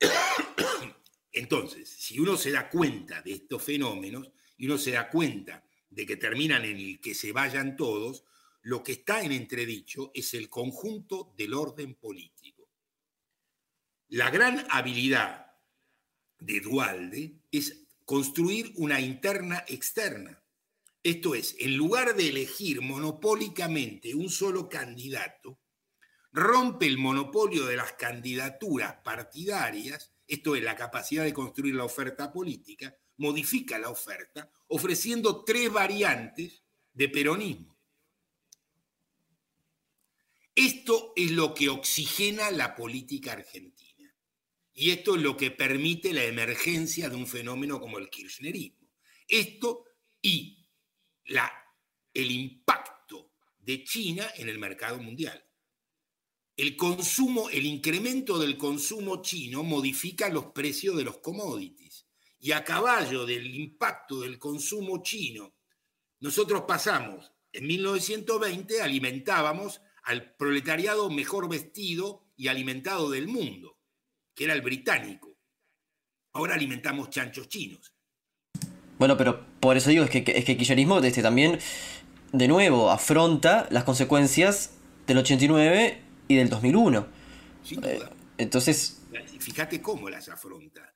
Entonces, 1.32 1.88
si 1.88 2.18
uno 2.18 2.36
se 2.36 2.50
da 2.50 2.68
cuenta 2.68 3.20
de 3.22 3.32
estos 3.32 3.62
fenómenos 3.62 4.30
y 4.56 4.66
uno 4.66 4.78
se 4.78 4.92
da 4.92 5.10
cuenta 5.10 5.64
de 5.90 6.06
que 6.06 6.16
terminan 6.16 6.64
en 6.64 6.76
el 6.76 7.00
que 7.00 7.14
se 7.14 7.32
vayan 7.32 7.76
todos, 7.76 8.24
lo 8.62 8.82
que 8.82 8.92
está 8.92 9.22
en 9.22 9.32
entredicho 9.32 10.10
es 10.14 10.34
el 10.34 10.48
conjunto 10.48 11.34
del 11.36 11.54
orden 11.54 11.94
político. 11.94 12.70
La 14.08 14.30
gran 14.30 14.64
habilidad 14.70 15.52
de 16.38 16.60
Dualde 16.60 17.40
es 17.50 17.86
construir 18.04 18.72
una 18.76 19.00
interna 19.00 19.64
externa. 19.68 20.42
Esto 21.06 21.36
es, 21.36 21.54
en 21.60 21.76
lugar 21.76 22.16
de 22.16 22.30
elegir 22.30 22.80
monopólicamente 22.80 24.12
un 24.12 24.28
solo 24.28 24.68
candidato, 24.68 25.60
rompe 26.32 26.86
el 26.86 26.98
monopolio 26.98 27.64
de 27.66 27.76
las 27.76 27.92
candidaturas 27.92 28.96
partidarias, 29.04 30.12
esto 30.26 30.56
es, 30.56 30.64
la 30.64 30.74
capacidad 30.74 31.22
de 31.22 31.32
construir 31.32 31.76
la 31.76 31.84
oferta 31.84 32.32
política, 32.32 32.92
modifica 33.18 33.78
la 33.78 33.90
oferta 33.90 34.50
ofreciendo 34.66 35.44
tres 35.44 35.72
variantes 35.72 36.64
de 36.92 37.08
peronismo. 37.08 37.78
Esto 40.56 41.12
es 41.14 41.30
lo 41.30 41.54
que 41.54 41.68
oxigena 41.68 42.50
la 42.50 42.74
política 42.74 43.34
argentina. 43.34 44.12
Y 44.74 44.90
esto 44.90 45.14
es 45.14 45.22
lo 45.22 45.36
que 45.36 45.52
permite 45.52 46.12
la 46.12 46.24
emergencia 46.24 47.08
de 47.08 47.14
un 47.14 47.28
fenómeno 47.28 47.80
como 47.80 47.98
el 47.98 48.10
kirchnerismo. 48.10 48.90
Esto 49.28 49.84
y 50.20 50.55
la, 51.26 51.52
el 52.12 52.30
impacto 52.30 53.32
de 53.58 53.84
China 53.84 54.26
en 54.36 54.48
el 54.48 54.58
mercado 54.58 54.98
mundial. 54.98 55.42
El 56.56 56.76
consumo, 56.76 57.50
el 57.50 57.66
incremento 57.66 58.38
del 58.38 58.56
consumo 58.56 59.20
chino 59.20 59.62
modifica 59.62 60.28
los 60.28 60.46
precios 60.46 60.96
de 60.96 61.04
los 61.04 61.18
commodities. 61.18 62.06
Y 62.38 62.52
a 62.52 62.64
caballo 62.64 63.26
del 63.26 63.54
impacto 63.54 64.20
del 64.20 64.38
consumo 64.38 65.02
chino, 65.02 65.54
nosotros 66.20 66.62
pasamos, 66.66 67.32
en 67.52 67.66
1920 67.66 68.80
alimentábamos 68.80 69.80
al 70.04 70.34
proletariado 70.36 71.10
mejor 71.10 71.48
vestido 71.48 72.30
y 72.36 72.48
alimentado 72.48 73.10
del 73.10 73.26
mundo, 73.26 73.78
que 74.34 74.44
era 74.44 74.54
el 74.54 74.62
británico. 74.62 75.38
Ahora 76.32 76.54
alimentamos 76.54 77.10
chanchos 77.10 77.48
chinos. 77.48 77.95
Bueno, 78.98 79.16
pero 79.16 79.44
por 79.60 79.76
eso 79.76 79.90
digo, 79.90 80.04
es 80.04 80.10
que, 80.10 80.18
es 80.18 80.44
que 80.44 80.52
el 80.52 80.58
kirchnerismo 80.58 80.98
este, 81.00 81.22
también, 81.22 81.58
de 82.32 82.48
nuevo, 82.48 82.90
afronta 82.90 83.68
las 83.70 83.84
consecuencias 83.84 84.72
del 85.06 85.18
89 85.18 86.02
y 86.28 86.34
del 86.36 86.48
2001. 86.48 87.06
Sin 87.62 87.80
duda. 87.80 87.90
Eh, 87.92 88.00
entonces... 88.38 89.02
Fíjate 89.38 89.80
cómo 89.80 90.10
las 90.10 90.28
afronta. 90.28 90.94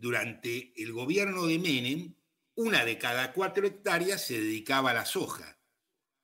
durante 0.00 0.72
el 0.76 0.92
gobierno 0.92 1.46
de 1.46 1.58
Menem, 1.58 2.14
una 2.54 2.84
de 2.84 2.98
cada 2.98 3.32
cuatro 3.32 3.66
hectáreas 3.66 4.26
se 4.26 4.40
dedicaba 4.40 4.90
a 4.90 4.94
la 4.94 5.04
soja. 5.04 5.58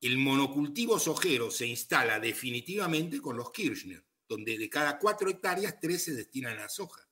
El 0.00 0.18
monocultivo 0.18 0.98
sojero 0.98 1.50
se 1.50 1.66
instala 1.66 2.18
definitivamente 2.18 3.20
con 3.20 3.36
los 3.36 3.52
Kirchner, 3.52 4.04
donde 4.28 4.58
de 4.58 4.68
cada 4.68 4.98
cuatro 4.98 5.28
hectáreas, 5.30 5.78
tres 5.78 6.04
se 6.04 6.14
destinan 6.14 6.58
a 6.58 6.62
la 6.62 6.68
soja. 6.68 7.06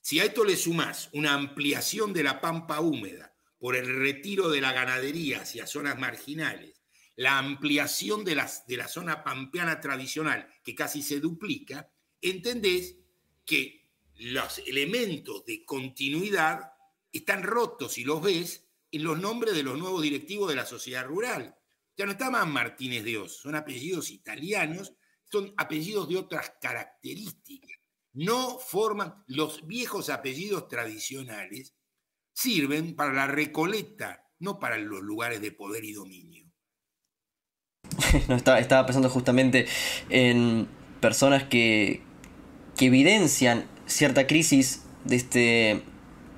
Si 0.00 0.18
a 0.18 0.24
esto 0.24 0.44
le 0.44 0.56
sumás 0.56 1.10
una 1.12 1.34
ampliación 1.34 2.12
de 2.12 2.22
la 2.22 2.40
pampa 2.40 2.80
húmeda 2.80 3.34
por 3.58 3.76
el 3.76 3.86
retiro 3.98 4.48
de 4.48 4.60
la 4.60 4.72
ganadería 4.72 5.42
hacia 5.42 5.66
zonas 5.66 5.98
marginales, 5.98 6.82
la 7.16 7.38
ampliación 7.38 8.24
de, 8.24 8.34
las, 8.34 8.66
de 8.66 8.78
la 8.78 8.88
zona 8.88 9.22
pampeana 9.22 9.78
tradicional, 9.80 10.48
que 10.64 10.74
casi 10.74 11.02
se 11.02 11.20
duplica, 11.20 11.92
entendés 12.22 12.96
que 13.44 13.90
los 14.14 14.58
elementos 14.66 15.44
de 15.44 15.64
continuidad 15.64 16.72
están 17.12 17.42
rotos, 17.42 17.98
y 17.98 18.04
los 18.04 18.22
ves, 18.22 18.66
en 18.92 19.04
los 19.04 19.18
nombres 19.18 19.54
de 19.54 19.62
los 19.62 19.78
nuevos 19.78 20.02
directivos 20.02 20.48
de 20.48 20.56
la 20.56 20.66
sociedad 20.66 21.06
rural. 21.06 21.56
Ya 21.96 22.06
no 22.06 22.12
está 22.12 22.30
más 22.30 22.46
Martínez 22.46 23.04
de 23.04 23.18
Oz, 23.18 23.36
son 23.36 23.54
apellidos 23.54 24.10
italianos, 24.10 24.94
son 25.30 25.52
apellidos 25.56 26.08
de 26.08 26.16
otras 26.16 26.54
características. 26.60 27.79
No 28.12 28.58
forman, 28.58 29.22
los 29.26 29.66
viejos 29.66 30.10
apellidos 30.10 30.68
tradicionales 30.68 31.74
sirven 32.32 32.96
para 32.96 33.12
la 33.12 33.26
recoleta, 33.26 34.24
no 34.38 34.58
para 34.58 34.78
los 34.78 35.00
lugares 35.02 35.40
de 35.40 35.52
poder 35.52 35.84
y 35.84 35.92
dominio. 35.92 36.50
no, 38.28 38.34
estaba, 38.34 38.58
estaba 38.58 38.86
pensando 38.86 39.10
justamente 39.10 39.66
en 40.08 40.68
personas 41.00 41.44
que, 41.44 42.02
que 42.76 42.86
evidencian 42.86 43.66
cierta 43.86 44.26
crisis 44.26 44.84
de 45.04 45.16
este, 45.16 45.82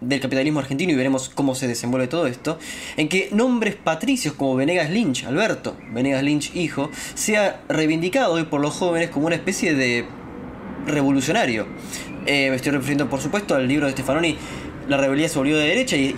del 0.00 0.20
capitalismo 0.20 0.60
argentino 0.60 0.92
y 0.92 0.96
veremos 0.96 1.28
cómo 1.28 1.54
se 1.54 1.68
desenvuelve 1.68 2.08
todo 2.08 2.26
esto, 2.26 2.58
en 2.96 3.08
que 3.08 3.28
nombres 3.32 3.76
patricios 3.76 4.34
como 4.34 4.56
Venegas 4.56 4.90
Lynch, 4.90 5.24
Alberto 5.24 5.76
Venegas 5.92 6.22
Lynch 6.22 6.54
hijo, 6.54 6.90
sea 7.14 7.62
reivindicado 7.68 8.34
hoy 8.34 8.44
por 8.44 8.60
los 8.60 8.74
jóvenes 8.74 9.10
como 9.10 9.26
una 9.26 9.36
especie 9.36 9.74
de 9.74 10.06
revolucionario. 10.86 11.66
Eh, 12.26 12.50
me 12.50 12.56
estoy 12.56 12.72
refiriendo 12.72 13.08
por 13.08 13.20
supuesto 13.20 13.54
al 13.54 13.66
libro 13.66 13.86
de 13.86 13.92
Stefanoni, 13.92 14.36
La 14.88 14.96
rebelión 14.96 15.28
se 15.28 15.38
volvió 15.38 15.56
de 15.56 15.66
derecha 15.66 15.96
y, 15.96 16.14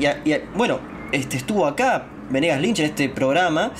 bueno, 0.54 0.80
este, 1.12 1.36
estuvo 1.36 1.66
acá 1.66 2.06
Venegas 2.30 2.60
Lynch 2.60 2.80
en 2.80 2.86
este 2.86 3.08
programa 3.08 3.72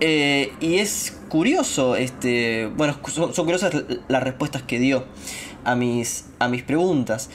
eh, 0.00 0.52
y 0.60 0.76
es 0.76 1.18
curioso, 1.28 1.96
este, 1.96 2.66
bueno, 2.76 2.98
son, 3.08 3.32
curiosas 3.32 3.74
las 4.08 4.22
respuestas 4.22 4.62
que 4.62 4.78
dio 4.78 5.04
a 5.64 5.74
mis, 5.74 6.26
a 6.38 6.48
mis 6.48 6.62
preguntas. 6.62 7.30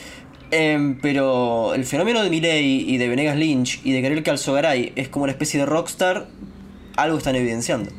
Em, 0.53 0.99
pero 0.99 1.73
el 1.73 1.85
fenómeno 1.85 2.21
de 2.21 2.29
Milley 2.29 2.93
y 2.93 2.97
de 2.97 3.07
Venegas 3.07 3.37
Lynch 3.37 3.79
y 3.85 3.93
de 3.93 4.01
Gabriel 4.01 4.21
Calzogaray 4.21 4.91
es 4.97 5.07
como 5.07 5.23
una 5.23 5.31
especie 5.31 5.59
de 5.59 5.65
rockstar, 5.65 6.27
algo 6.97 7.17
están 7.17 7.37
evidenciando. 7.37 7.89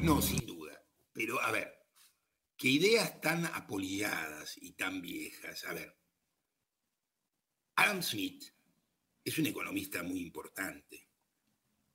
No, 0.00 0.22
sin 0.22 0.46
duda. 0.46 0.80
Pero 1.12 1.40
a 1.42 1.52
ver, 1.52 1.77
qué 2.58 2.68
ideas 2.68 3.20
tan 3.20 3.46
apolilladas 3.46 4.58
y 4.60 4.72
tan 4.72 5.00
viejas. 5.00 5.64
A 5.64 5.72
ver, 5.72 5.96
Adam 7.76 8.02
Smith 8.02 8.52
es 9.24 9.38
un 9.38 9.46
economista 9.46 10.02
muy 10.02 10.20
importante. 10.20 11.08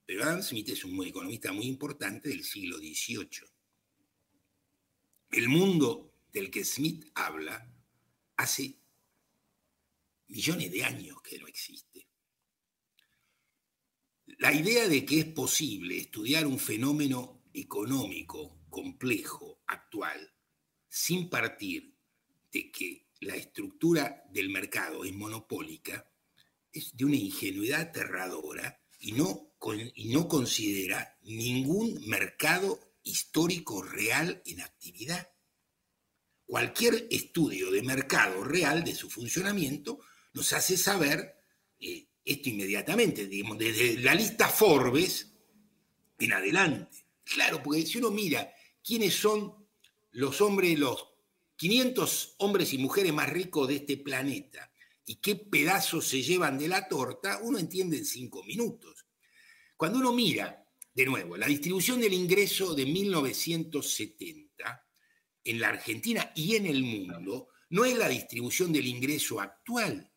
Pero 0.06 0.24
Adam 0.24 0.42
Smith 0.42 0.70
es 0.70 0.84
un 0.84 1.04
economista 1.04 1.52
muy 1.52 1.66
importante 1.66 2.30
del 2.30 2.44
siglo 2.44 2.78
XVIII. 2.78 3.48
El 5.30 5.48
mundo 5.48 6.14
del 6.32 6.50
que 6.50 6.64
Smith 6.64 7.10
habla 7.14 7.70
hace 8.36 8.78
millones 10.28 10.72
de 10.72 10.84
años 10.84 11.20
que 11.22 11.38
no 11.38 11.46
existe. 11.46 12.08
La 14.38 14.52
idea 14.52 14.88
de 14.88 15.04
que 15.04 15.20
es 15.20 15.26
posible 15.26 15.98
estudiar 15.98 16.46
un 16.46 16.58
fenómeno 16.58 17.44
económico 17.52 18.64
complejo, 18.68 19.62
actual, 19.66 20.33
sin 20.94 21.28
partir 21.28 21.92
de 22.52 22.70
que 22.70 23.08
la 23.22 23.34
estructura 23.34 24.22
del 24.30 24.48
mercado 24.48 25.04
es 25.04 25.12
monopólica, 25.12 26.08
es 26.72 26.96
de 26.96 27.04
una 27.04 27.16
ingenuidad 27.16 27.80
aterradora 27.80 28.80
y 29.00 29.10
no 29.10 29.50
y 29.94 30.12
no 30.12 30.28
considera 30.28 31.18
ningún 31.22 32.06
mercado 32.06 32.78
histórico 33.02 33.82
real 33.82 34.40
en 34.46 34.60
actividad. 34.60 35.32
Cualquier 36.46 37.08
estudio 37.10 37.72
de 37.72 37.82
mercado 37.82 38.44
real 38.44 38.84
de 38.84 38.94
su 38.94 39.10
funcionamiento 39.10 39.98
nos 40.34 40.52
hace 40.52 40.76
saber 40.76 41.34
eh, 41.80 42.06
esto 42.24 42.50
inmediatamente, 42.50 43.26
digamos, 43.26 43.58
desde 43.58 43.98
la 43.98 44.14
lista 44.14 44.48
Forbes 44.48 45.32
en 46.20 46.32
adelante. 46.34 47.04
Claro, 47.24 47.60
porque 47.64 47.84
si 47.84 47.98
uno 47.98 48.12
mira 48.12 48.48
quiénes 48.80 49.14
son 49.14 49.63
los 50.14 50.40
hombres, 50.40 50.78
los 50.78 51.08
500 51.56 52.36
hombres 52.38 52.72
y 52.72 52.78
mujeres 52.78 53.12
más 53.12 53.28
ricos 53.28 53.68
de 53.68 53.76
este 53.76 53.96
planeta 53.96 54.70
y 55.06 55.16
qué 55.16 55.36
pedazos 55.36 56.06
se 56.06 56.22
llevan 56.22 56.58
de 56.58 56.68
la 56.68 56.88
torta, 56.88 57.40
uno 57.42 57.58
entiende 57.58 57.98
en 57.98 58.04
cinco 58.04 58.42
minutos. 58.44 59.06
Cuando 59.76 59.98
uno 59.98 60.12
mira, 60.12 60.66
de 60.94 61.04
nuevo, 61.04 61.36
la 61.36 61.46
distribución 61.46 62.00
del 62.00 62.12
ingreso 62.12 62.74
de 62.74 62.86
1970 62.86 64.86
en 65.42 65.60
la 65.60 65.68
Argentina 65.68 66.32
y 66.34 66.56
en 66.56 66.66
el 66.66 66.82
mundo, 66.82 67.48
no 67.70 67.84
es 67.84 67.96
la 67.96 68.08
distribución 68.08 68.72
del 68.72 68.86
ingreso 68.86 69.40
actual. 69.40 70.10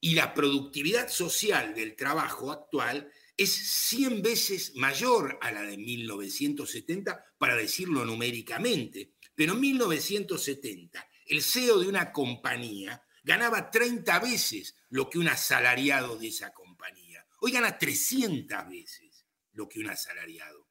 Y 0.00 0.14
la 0.14 0.34
productividad 0.34 1.08
social 1.08 1.74
del 1.74 1.96
trabajo 1.96 2.50
actual 2.50 3.10
es 3.36 3.50
100 3.50 4.22
veces 4.22 4.74
mayor 4.74 5.38
a 5.40 5.52
la 5.52 5.62
de 5.62 5.78
1970, 5.78 7.24
para 7.38 7.54
decirlo 7.54 8.04
numéricamente. 8.04 9.12
Pero 9.36 9.52
en 9.52 9.60
1970, 9.60 11.08
el 11.26 11.42
CEO 11.42 11.78
de 11.78 11.88
una 11.88 12.10
compañía 12.10 13.00
ganaba 13.22 13.70
30 13.70 14.18
veces 14.20 14.74
lo 14.88 15.10
que 15.10 15.18
un 15.18 15.28
asalariado 15.28 16.16
de 16.16 16.28
esa 16.28 16.52
compañía. 16.52 17.24
Hoy 17.40 17.52
gana 17.52 17.76
300 17.76 18.68
veces 18.68 19.26
lo 19.52 19.68
que 19.68 19.80
un 19.80 19.90
asalariado. 19.90 20.68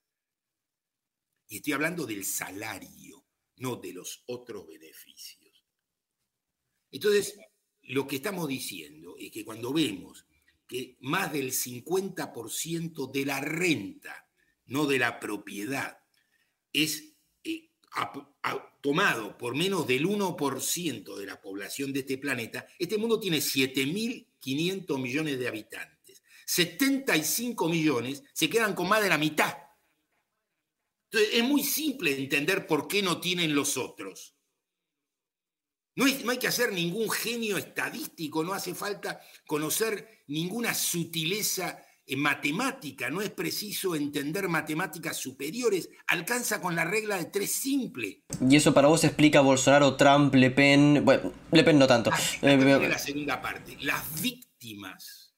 Y 1.47 1.57
estoy 1.57 1.73
hablando 1.73 2.07
del 2.07 2.25
salario, 2.25 3.27
no 3.57 3.75
de 3.75 3.93
los 3.93 4.23
otros 4.25 4.65
beneficios. 4.65 5.63
Entonces, 6.89 7.37
lo 7.83 8.07
que 8.07 8.15
estamos 8.15 8.47
diciendo 8.47 9.15
es 9.19 9.31
que 9.31 9.45
cuando 9.45 9.71
vemos 9.71 10.25
que 10.67 10.97
más 11.01 11.31
del 11.31 11.51
50% 11.51 13.11
de 13.11 13.25
la 13.25 13.41
renta, 13.41 14.27
no 14.65 14.87
de 14.87 14.97
la 14.97 15.19
propiedad, 15.19 15.99
es 16.73 17.14
eh, 17.95 18.49
tomado 18.81 19.37
por 19.37 19.55
menos 19.55 19.87
del 19.87 20.05
1% 20.05 21.15
de 21.15 21.25
la 21.25 21.41
población 21.41 21.93
de 21.93 22.01
este 22.01 22.17
planeta, 22.17 22.67
este 22.77 22.97
mundo 22.97 23.19
tiene 23.19 23.37
7.500 23.37 24.99
millones 24.99 25.39
de 25.39 25.47
habitantes. 25.47 26.21
75 26.45 27.67
millones 27.69 28.23
se 28.33 28.49
quedan 28.49 28.75
con 28.75 28.87
más 28.87 29.01
de 29.01 29.09
la 29.09 29.17
mitad. 29.17 29.57
Entonces, 31.09 31.35
es 31.39 31.43
muy 31.43 31.63
simple 31.63 32.15
entender 32.15 32.67
por 32.67 32.87
qué 32.87 33.01
no 33.01 33.19
tienen 33.19 33.55
los 33.55 33.77
otros. 33.77 34.35
No, 35.95 36.05
no 36.05 36.31
hay 36.31 36.37
que 36.37 36.47
hacer 36.47 36.73
ningún 36.73 37.09
genio 37.09 37.57
estadístico, 37.57 38.43
no 38.43 38.53
hace 38.53 38.75
falta 38.75 39.21
conocer 39.47 40.23
ninguna 40.27 40.73
sutileza 40.73 41.83
en 42.07 42.19
matemática, 42.19 43.09
no 43.09 43.21
es 43.21 43.31
preciso 43.31 43.95
entender 43.95 44.47
matemáticas 44.47 45.17
superiores, 45.17 45.89
alcanza 46.07 46.61
con 46.61 46.75
la 46.75 46.85
regla 46.85 47.17
de 47.17 47.25
tres 47.25 47.51
simple. 47.51 48.23
Y 48.47 48.55
eso 48.55 48.73
para 48.73 48.87
vos 48.87 49.03
explica 49.03 49.41
Bolsonaro, 49.41 49.95
Trump, 49.95 50.33
Le 50.35 50.51
Pen, 50.51 51.01
bueno, 51.03 51.33
Le 51.51 51.63
Pen 51.63 51.79
no 51.79 51.87
tanto. 51.87 52.11
Eh, 52.41 52.57
la 52.57 52.99
segunda 52.99 53.41
parte. 53.41 53.77
Las 53.81 54.21
víctimas 54.21 55.35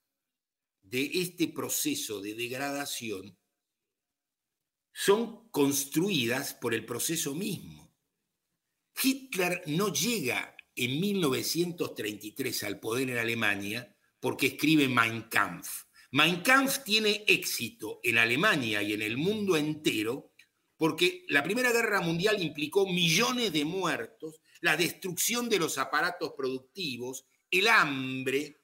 de 0.82 1.10
este 1.14 1.48
proceso 1.48 2.22
de 2.22 2.34
degradación 2.34 3.38
son 4.94 5.50
construidas 5.50 6.54
por 6.54 6.74
el 6.74 6.86
proceso 6.86 7.36
mismo. 7.36 7.94
Hitler 9.02 9.62
no 9.68 9.94
llega 9.94 10.56
en 10.76 11.00
1933 11.00 12.64
al 12.64 12.80
poder 12.80 13.12
en 13.12 13.18
Alemania 13.18 13.96
porque 14.20 14.48
escribe 14.48 14.88
Mein 14.88 15.24
Kampf. 15.24 15.87
Mein 16.12 16.42
Kampf 16.42 16.84
tiene 16.84 17.26
éxito 17.28 18.00
en 18.04 18.18
Alemania 18.18 18.82
y 18.82 18.94
en 18.94 19.02
el 19.02 19.18
mundo 19.18 19.58
entero 19.58 20.32
porque 20.78 21.26
la 21.28 21.44
Primera 21.44 21.72
Guerra 21.72 22.02
Mundial 22.02 22.42
implicó 22.42 22.86
millones 22.86 23.52
de 23.52 23.66
muertos, 23.66 24.42
la 24.62 24.78
destrucción 24.78 25.50
de 25.50 25.60
los 25.60 25.78
aparatos 25.78 26.34
productivos, 26.38 27.26
el 27.50 27.68
hambre, 27.68 28.62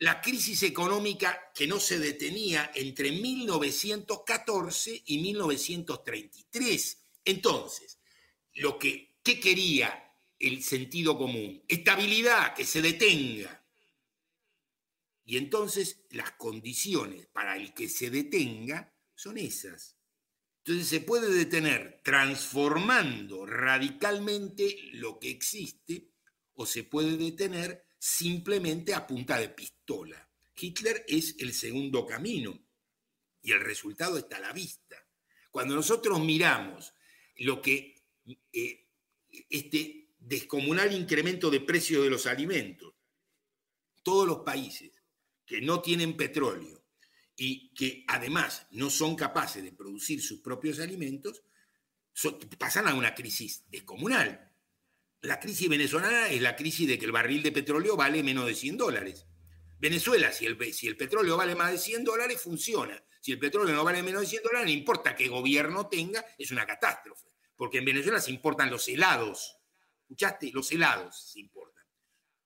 la 0.00 0.20
crisis 0.20 0.62
económica 0.64 1.52
que 1.54 1.66
no 1.66 1.80
se 1.80 1.98
detenía 1.98 2.72
entre 2.74 3.12
1914 3.12 5.02
y 5.06 5.18
1933. 5.18 7.02
Entonces, 7.24 7.98
lo 8.54 8.78
que 8.78 9.16
¿qué 9.22 9.40
quería 9.40 10.12
el 10.38 10.62
sentido 10.62 11.16
común? 11.16 11.62
Estabilidad, 11.66 12.54
que 12.54 12.64
se 12.64 12.80
detenga. 12.80 13.65
Y 15.28 15.36
entonces 15.38 16.04
las 16.10 16.30
condiciones 16.32 17.26
para 17.26 17.56
el 17.56 17.74
que 17.74 17.88
se 17.88 18.10
detenga 18.10 18.94
son 19.16 19.36
esas. 19.38 19.96
Entonces 20.58 20.86
se 20.86 21.00
puede 21.00 21.32
detener 21.34 22.00
transformando 22.04 23.44
radicalmente 23.44 24.78
lo 24.92 25.18
que 25.18 25.30
existe 25.30 26.12
o 26.54 26.64
se 26.64 26.84
puede 26.84 27.16
detener 27.16 27.88
simplemente 27.98 28.94
a 28.94 29.04
punta 29.04 29.38
de 29.38 29.48
pistola. 29.48 30.30
Hitler 30.56 31.04
es 31.08 31.34
el 31.40 31.52
segundo 31.52 32.06
camino 32.06 32.64
y 33.42 33.50
el 33.50 33.60
resultado 33.60 34.18
está 34.18 34.36
a 34.36 34.40
la 34.40 34.52
vista. 34.52 34.96
Cuando 35.50 35.74
nosotros 35.74 36.20
miramos 36.20 36.94
lo 37.38 37.60
que 37.60 37.96
eh, 38.52 38.86
este 39.50 40.10
descomunal 40.18 40.94
incremento 40.94 41.50
de 41.50 41.60
precio 41.60 42.02
de 42.02 42.10
los 42.10 42.26
alimentos, 42.26 42.94
todos 44.04 44.26
los 44.26 44.38
países 44.38 44.95
que 45.46 45.60
no 45.60 45.80
tienen 45.80 46.16
petróleo 46.16 46.84
y 47.36 47.72
que 47.74 48.04
además 48.08 48.66
no 48.70 48.90
son 48.90 49.14
capaces 49.14 49.62
de 49.62 49.72
producir 49.72 50.22
sus 50.22 50.40
propios 50.40 50.80
alimentos, 50.80 51.44
pasan 52.58 52.88
a 52.88 52.94
una 52.94 53.14
crisis 53.14 53.64
descomunal. 53.68 54.52
La 55.20 55.38
crisis 55.38 55.68
venezolana 55.68 56.28
es 56.28 56.40
la 56.40 56.56
crisis 56.56 56.88
de 56.88 56.98
que 56.98 57.04
el 57.04 57.12
barril 57.12 57.42
de 57.42 57.52
petróleo 57.52 57.96
vale 57.96 58.22
menos 58.22 58.46
de 58.46 58.54
100 58.54 58.76
dólares. 58.76 59.26
Venezuela, 59.78 60.32
si 60.32 60.46
el, 60.46 60.72
si 60.72 60.86
el 60.86 60.96
petróleo 60.96 61.36
vale 61.36 61.54
más 61.54 61.72
de 61.72 61.78
100 61.78 62.04
dólares, 62.04 62.40
funciona. 62.40 63.02
Si 63.20 63.32
el 63.32 63.38
petróleo 63.38 63.74
no 63.74 63.84
vale 63.84 64.02
menos 64.02 64.22
de 64.22 64.28
100 64.28 64.42
dólares, 64.44 64.66
no 64.66 64.72
importa 64.72 65.14
qué 65.14 65.28
gobierno 65.28 65.88
tenga, 65.88 66.24
es 66.38 66.50
una 66.50 66.64
catástrofe. 66.64 67.28
Porque 67.56 67.78
en 67.78 67.84
Venezuela 67.84 68.20
se 68.20 68.30
importan 68.30 68.70
los 68.70 68.88
helados. 68.88 69.58
¿Escuchaste? 70.02 70.50
Los 70.52 70.70
helados. 70.72 71.34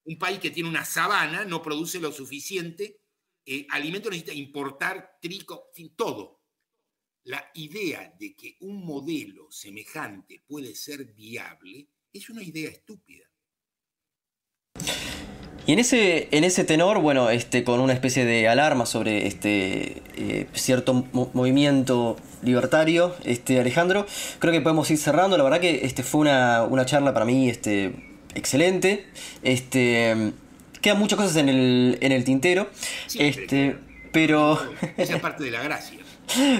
Un 0.04 0.18
país 0.18 0.38
que 0.38 0.50
tiene 0.50 0.68
una 0.68 0.84
sabana 0.84 1.44
no 1.44 1.62
produce 1.62 2.00
lo 2.00 2.12
suficiente. 2.12 3.00
Eh, 3.44 3.66
alimento 3.70 4.10
necesita 4.10 4.34
importar 4.34 5.18
trigo, 5.20 5.70
fin, 5.72 5.94
todo. 5.94 6.40
La 7.24 7.50
idea 7.54 8.14
de 8.18 8.34
que 8.34 8.56
un 8.60 8.84
modelo 8.84 9.50
semejante 9.50 10.42
puede 10.46 10.74
ser 10.74 11.04
viable 11.12 11.88
es 12.12 12.30
una 12.30 12.42
idea 12.42 12.70
estúpida. 12.70 13.30
Y 15.66 15.74
en 15.74 15.78
ese, 15.78 16.28
en 16.30 16.44
ese 16.44 16.64
tenor, 16.64 17.00
bueno, 17.00 17.30
este, 17.30 17.62
con 17.64 17.80
una 17.80 17.92
especie 17.92 18.24
de 18.24 18.48
alarma 18.48 18.86
sobre 18.86 19.26
este 19.26 20.02
eh, 20.16 20.46
cierto 20.52 21.06
movimiento 21.12 22.16
libertario, 22.42 23.14
este, 23.24 23.60
Alejandro, 23.60 24.06
creo 24.38 24.52
que 24.52 24.60
podemos 24.62 24.90
ir 24.90 24.98
cerrando. 24.98 25.36
La 25.36 25.44
verdad 25.44 25.60
que 25.60 25.84
este, 25.84 26.02
fue 26.02 26.22
una, 26.22 26.86
charla 26.86 27.12
para 27.12 27.26
mí 27.26 27.48
este, 27.48 27.94
excelente. 28.34 29.06
Este, 29.42 30.32
quedan 30.80 30.98
muchas 30.98 31.18
cosas 31.18 31.36
en 31.36 31.48
el, 31.48 31.98
en 32.00 32.12
el 32.12 32.24
tintero. 32.24 32.68
este, 33.18 33.76
pero. 34.12 34.60
Esa 34.96 35.16
es 35.16 35.20
parte 35.20 35.44
de 35.44 35.50
la 35.50 35.62
gracia. 35.62 35.98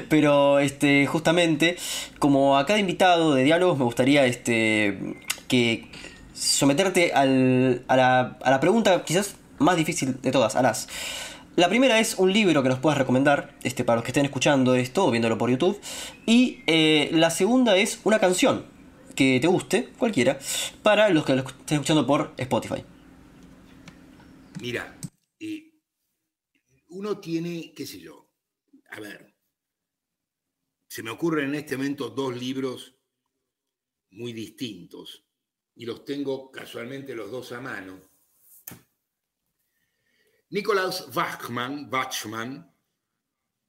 Pero 0.08 0.58
este, 0.58 1.06
justamente, 1.06 1.76
como 2.18 2.58
a 2.58 2.66
cada 2.66 2.78
invitado 2.78 3.34
de 3.34 3.44
diálogos, 3.44 3.78
me 3.78 3.84
gustaría 3.84 4.26
este, 4.26 5.16
que 5.48 5.86
someterte 6.34 7.12
a, 7.12 7.24
la, 7.24 8.58
pregunta 8.60 9.04
quizás 9.04 9.36
más 9.58 9.76
difícil 9.76 10.20
de 10.20 10.32
todas, 10.32 10.56
Alas. 10.56 10.88
La 11.56 11.68
primera 11.68 11.98
es 11.98 12.14
un 12.16 12.32
libro 12.32 12.62
que 12.62 12.68
nos 12.68 12.78
puedas 12.78 12.98
recomendar 12.98 13.52
este, 13.62 13.84
para 13.84 13.96
los 13.96 14.04
que 14.04 14.10
estén 14.10 14.24
escuchando 14.24 14.74
esto 14.74 15.06
o 15.06 15.10
viéndolo 15.10 15.36
por 15.36 15.50
YouTube. 15.50 15.78
Y 16.24 16.62
eh, 16.66 17.10
la 17.12 17.30
segunda 17.30 17.76
es 17.76 18.00
una 18.04 18.18
canción 18.18 18.64
que 19.14 19.38
te 19.40 19.46
guste, 19.46 19.88
cualquiera, 19.98 20.38
para 20.82 21.08
los 21.10 21.24
que 21.24 21.34
lo 21.34 21.42
estén 21.42 21.76
escuchando 21.76 22.06
por 22.06 22.34
Spotify. 22.36 22.84
Mira, 24.60 24.98
eh, 25.38 25.72
uno 26.88 27.18
tiene, 27.18 27.72
qué 27.74 27.86
sé 27.86 28.00
yo, 28.00 28.30
a 28.90 29.00
ver, 29.00 29.34
se 30.88 31.02
me 31.02 31.10
ocurren 31.10 31.50
en 31.50 31.54
este 31.54 31.76
momento 31.76 32.10
dos 32.10 32.36
libros 32.36 32.96
muy 34.10 34.32
distintos 34.32 35.24
y 35.76 35.86
los 35.86 36.04
tengo 36.04 36.50
casualmente 36.50 37.14
los 37.14 37.30
dos 37.30 37.52
a 37.52 37.60
mano. 37.60 38.00
Nikolaus 40.50 41.08
Wachmann, 41.14 41.88
Wachmann 41.92 42.76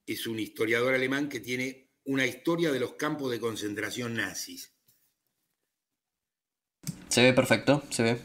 es 0.06 0.26
un 0.26 0.40
historiador 0.40 0.96
alemán 0.96 1.30
que 1.30 1.40
tiene 1.40 1.92
una 2.06 2.26
historia 2.26 2.72
de 2.72 2.80
los 2.80 2.96
campos 2.96 3.30
de 3.30 3.40
concentración 3.40 4.16
nazis. 4.16 4.71
Se 7.12 7.22
ve 7.22 7.34
perfecto, 7.34 7.84
se 7.90 8.04
ve. 8.04 8.22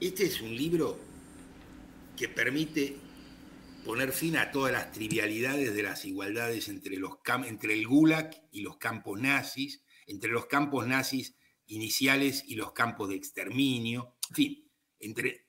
Este 0.00 0.24
es 0.24 0.40
un 0.40 0.56
libro 0.56 0.98
que 2.16 2.30
permite 2.30 2.96
poner 3.84 4.10
fin 4.12 4.38
a 4.38 4.50
todas 4.50 4.72
las 4.72 4.90
trivialidades 4.90 5.74
de 5.74 5.82
las 5.82 6.06
igualdades 6.06 6.70
entre, 6.70 6.96
los, 6.96 7.18
entre 7.44 7.74
el 7.74 7.86
Gulag 7.86 8.48
y 8.52 8.62
los 8.62 8.78
campos 8.78 9.20
nazis, 9.20 9.82
entre 10.06 10.30
los 10.30 10.46
campos 10.46 10.86
nazis 10.86 11.36
iniciales 11.66 12.44
y 12.46 12.54
los 12.54 12.72
campos 12.72 13.10
de 13.10 13.16
exterminio, 13.16 14.16
en 14.30 14.34
fin, 14.34 14.70
entre... 15.00 15.46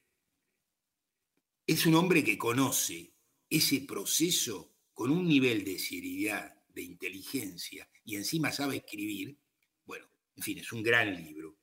Es 1.66 1.86
un 1.86 1.96
hombre 1.96 2.22
que 2.22 2.38
conoce 2.38 3.14
ese 3.50 3.80
proceso 3.88 4.74
con 4.94 5.10
un 5.10 5.26
nivel 5.26 5.64
de 5.64 5.80
seriedad, 5.80 6.54
de 6.68 6.82
inteligencia, 6.82 7.90
y 8.04 8.18
encima 8.18 8.52
sabe 8.52 8.76
escribir, 8.76 9.40
bueno, 9.86 10.06
en 10.36 10.44
fin, 10.44 10.58
es 10.58 10.74
un 10.74 10.84
gran 10.84 11.16
libro. 11.16 11.56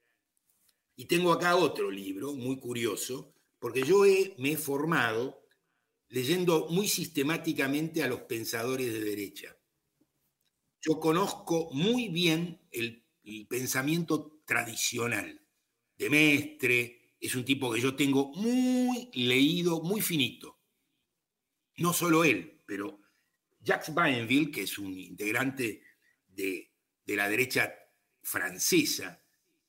Y 0.97 1.07
tengo 1.07 1.33
acá 1.33 1.57
otro 1.57 1.91
libro 1.91 2.35
muy 2.35 2.59
curioso, 2.59 3.35
porque 3.59 3.83
yo 3.83 4.03
me 4.39 4.53
he 4.53 4.57
formado 4.57 5.43
leyendo 6.09 6.69
muy 6.69 6.89
sistemáticamente 6.89 8.03
a 8.03 8.07
los 8.07 8.23
pensadores 8.23 8.93
de 8.93 9.01
derecha. 9.01 9.57
Yo 10.83 11.01
conozco 11.01 11.71
muy 11.73 12.09
bien 12.09 12.61
el, 12.71 13.03
pensamiento 13.49 14.43
tradicional. 14.45 15.41
De 15.97 16.11
Mestre, 16.11 17.15
es 17.21 17.35
un 17.35 17.45
tipo 17.45 17.73
que 17.73 17.81
yo 17.81 17.95
tengo 17.95 18.33
muy 18.35 19.11
leído, 19.15 19.81
muy 19.81 20.01
finito. 20.01 20.61
No 21.77 21.93
solo 21.93 22.25
él, 22.25 22.63
pero 22.67 23.01
Jacques 23.61 23.95
Bainville, 23.95 24.51
que 24.51 24.63
es 24.63 24.77
un 24.77 24.99
integrante 24.99 25.83
de, 26.27 26.73
de 27.07 27.17
la 27.17 27.29
derecha 27.29 27.73
francesa, 28.23 29.22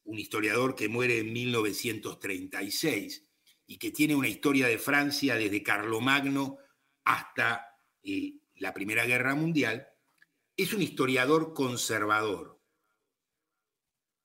un 0.05 0.19
historiador 0.19 0.75
que 0.75 0.89
muere 0.89 1.19
en 1.19 1.33
1936 1.33 3.25
y 3.65 3.77
que 3.77 3.91
tiene 3.91 4.15
una 4.15 4.27
historia 4.27 4.67
de 4.67 4.77
Francia 4.77 5.35
desde 5.35 5.63
Carlomagno 5.63 6.57
hasta 7.03 7.67
eh, 8.03 8.33
la 8.55 8.73
Primera 8.73 9.05
Guerra 9.05 9.35
Mundial, 9.35 9.87
es 10.55 10.73
un 10.73 10.81
historiador 10.81 11.53
conservador 11.53 12.53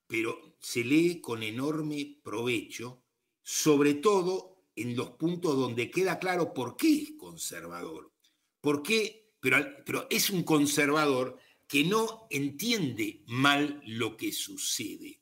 pero 0.09 0.57
se 0.59 0.83
lee 0.83 1.21
con 1.21 1.43
enorme 1.45 2.19
provecho, 2.25 3.05
sobre 3.43 3.95
todo 3.95 4.65
en 4.75 4.97
los 4.97 5.11
puntos 5.11 5.55
donde 5.57 5.91
queda 5.91 6.19
claro 6.19 6.53
por 6.55 6.77
qué 6.77 7.03
es 7.03 7.13
conservador. 7.19 8.13
¿Por 8.61 8.83
qué? 8.83 9.35
Pero, 9.39 9.59
pero 9.85 10.07
es 10.11 10.31
un 10.31 10.43
conservador 10.43 11.39
que 11.69 11.85
no 11.85 12.27
entiende 12.31 13.23
mal 13.27 13.81
lo 13.85 14.17
que 14.17 14.33
sucede. 14.33 15.18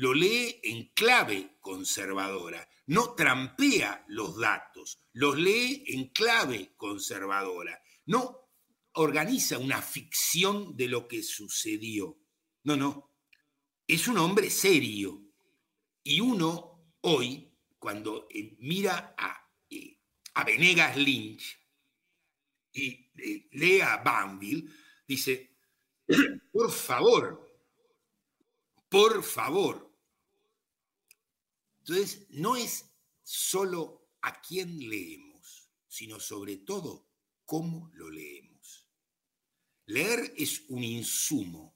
Lo 0.00 0.14
lee 0.14 0.60
en 0.62 0.92
clave 0.94 1.58
conservadora, 1.60 2.68
no 2.86 3.16
trampea 3.16 4.04
los 4.06 4.38
datos, 4.38 5.00
los 5.12 5.36
lee 5.36 5.82
en 5.88 6.10
clave 6.10 6.76
conservadora, 6.76 7.82
no 8.06 8.48
organiza 8.92 9.58
una 9.58 9.82
ficción 9.82 10.76
de 10.76 10.86
lo 10.86 11.08
que 11.08 11.24
sucedió. 11.24 12.16
No, 12.62 12.76
no. 12.76 13.12
Es 13.88 14.06
un 14.06 14.18
hombre 14.18 14.50
serio. 14.50 15.20
Y 16.04 16.20
uno 16.20 16.94
hoy, 17.00 17.52
cuando 17.76 18.28
eh, 18.30 18.54
mira 18.60 19.16
a, 19.18 19.50
eh, 19.68 19.98
a 20.34 20.44
Venegas 20.44 20.96
Lynch 20.96 21.58
y 22.72 23.10
eh, 23.16 23.48
lee 23.50 23.80
a 23.80 23.96
Banville, 23.96 24.70
dice, 25.08 25.58
por 26.52 26.70
favor, 26.70 27.50
por 28.88 29.24
favor. 29.24 29.87
Entonces, 31.88 32.26
no 32.28 32.54
es 32.54 32.94
solo 33.22 34.10
a 34.20 34.42
quién 34.42 34.78
leemos, 34.90 35.70
sino 35.86 36.20
sobre 36.20 36.58
todo 36.58 37.08
cómo 37.46 37.90
lo 37.94 38.10
leemos. 38.10 38.86
Leer 39.86 40.34
es 40.36 40.64
un 40.68 40.84
insumo 40.84 41.74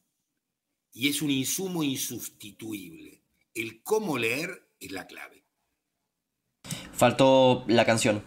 y 0.92 1.08
es 1.08 1.22
un 1.22 1.30
insumo 1.30 1.82
insustituible. 1.82 3.24
El 3.54 3.82
cómo 3.82 4.18
leer 4.18 4.74
es 4.78 4.92
la 4.92 5.06
clave. 5.06 5.46
Faltó 6.92 7.64
la 7.68 7.86
canción. 7.86 8.22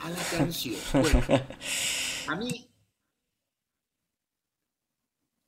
A 0.00 0.10
la 0.10 0.22
canción. 0.24 0.76
Bueno, 0.92 1.22
a 2.28 2.36
mí, 2.36 2.68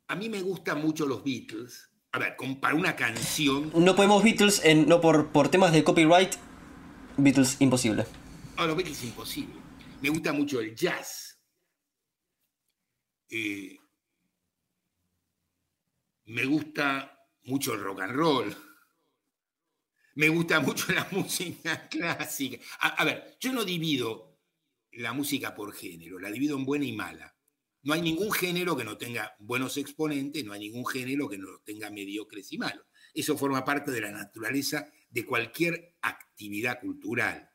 a 0.08 0.16
mí 0.16 0.30
me 0.30 0.40
gustan 0.40 0.80
mucho 0.80 1.04
los 1.04 1.22
Beatles. 1.22 1.90
A 2.14 2.18
ver, 2.20 2.36
para 2.60 2.76
una 2.76 2.94
canción. 2.94 3.72
No 3.74 3.96
podemos 3.96 4.22
Beatles, 4.22 4.64
en, 4.64 4.86
no 4.86 5.00
por, 5.00 5.32
por 5.32 5.48
temas 5.48 5.72
de 5.72 5.82
copyright. 5.82 6.36
Beatles 7.16 7.56
imposible. 7.60 8.06
Ah, 8.56 8.66
los 8.66 8.76
Beatles 8.76 9.02
imposible. 9.02 9.56
Me 10.00 10.10
gusta 10.10 10.32
mucho 10.32 10.60
el 10.60 10.76
jazz. 10.76 11.42
Eh, 13.28 13.76
me 16.26 16.44
gusta 16.44 17.18
mucho 17.46 17.74
el 17.74 17.82
rock 17.82 18.02
and 18.02 18.12
roll. 18.14 18.56
Me 20.14 20.28
gusta 20.28 20.60
mucho 20.60 20.92
la 20.92 21.08
música 21.10 21.88
clásica. 21.88 22.64
A, 22.78 23.04
ver, 23.04 23.36
yo 23.40 23.52
no 23.52 23.64
divido 23.64 24.38
la 24.92 25.12
música 25.12 25.52
por 25.52 25.74
género, 25.74 26.20
la 26.20 26.30
divido 26.30 26.56
en 26.56 26.64
buena 26.64 26.84
y 26.84 26.92
mala. 26.92 27.33
No 27.84 27.92
hay 27.92 28.02
ningún 28.02 28.32
género 28.32 28.76
que 28.76 28.84
no 28.84 28.96
tenga 28.96 29.36
buenos 29.38 29.76
exponentes, 29.76 30.44
no 30.44 30.52
hay 30.52 30.60
ningún 30.60 30.86
género 30.86 31.28
que 31.28 31.38
no 31.38 31.48
tenga 31.64 31.90
mediocres 31.90 32.50
y 32.52 32.58
malos. 32.58 32.86
Eso 33.12 33.38
forma 33.38 33.64
parte 33.64 33.90
de 33.90 34.00
la 34.00 34.10
naturaleza 34.10 34.90
de 35.10 35.24
cualquier 35.24 35.96
actividad 36.02 36.80
cultural. 36.80 37.50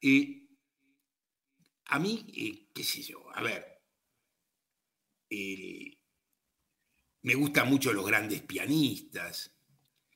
Y 0.00 0.50
a 1.86 1.98
mí, 1.98 2.26
eh, 2.36 2.68
qué 2.74 2.84
sé 2.84 3.02
yo, 3.02 3.26
a 3.34 3.42
ver, 3.42 3.66
eh, 5.30 5.98
me 7.22 7.34
gustan 7.34 7.68
mucho 7.68 7.92
los 7.92 8.06
grandes 8.06 8.42
pianistas. 8.42 9.56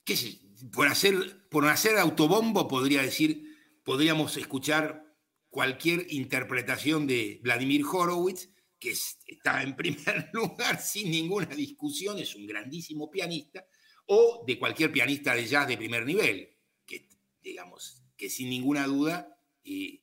¿Qué 0.05 0.17
sé, 0.17 0.41
por 0.73 0.89
hacer, 0.89 1.49
por 1.49 1.67
hacer 1.67 1.97
autobombo 1.99 2.69
podría 2.69 3.03
decir, 3.03 3.81
podríamos 3.83 4.37
escuchar 4.37 5.17
cualquier 5.49 6.07
interpretación 6.11 7.07
de 7.07 7.41
Vladimir 7.43 7.83
Horowitz, 7.85 8.51
que 8.81 8.90
está 9.27 9.62
en 9.62 9.77
primer 9.77 10.31
lugar 10.32 10.81
sin 10.81 11.11
ninguna 11.11 11.55
discusión, 11.55 12.19
es 12.19 12.35
un 12.35 12.47
grandísimo 12.47 13.11
pianista, 13.11 13.65
o 14.07 14.43
de 14.47 14.59
cualquier 14.59 14.90
pianista 14.90 15.35
de 15.35 15.47
jazz 15.47 15.69
de 15.69 15.77
primer 15.77 16.05
nivel, 16.05 16.57
que 16.86 17.07
digamos, 17.40 18.02
que 18.16 18.31
sin 18.31 18.48
ninguna 18.51 18.86
duda, 18.86 19.36
eh, 19.62 20.02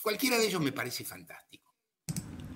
cualquiera 0.00 0.38
de 0.38 0.46
ellos 0.46 0.62
me 0.62 0.72
parece 0.72 1.04
fantástico. 1.04 1.74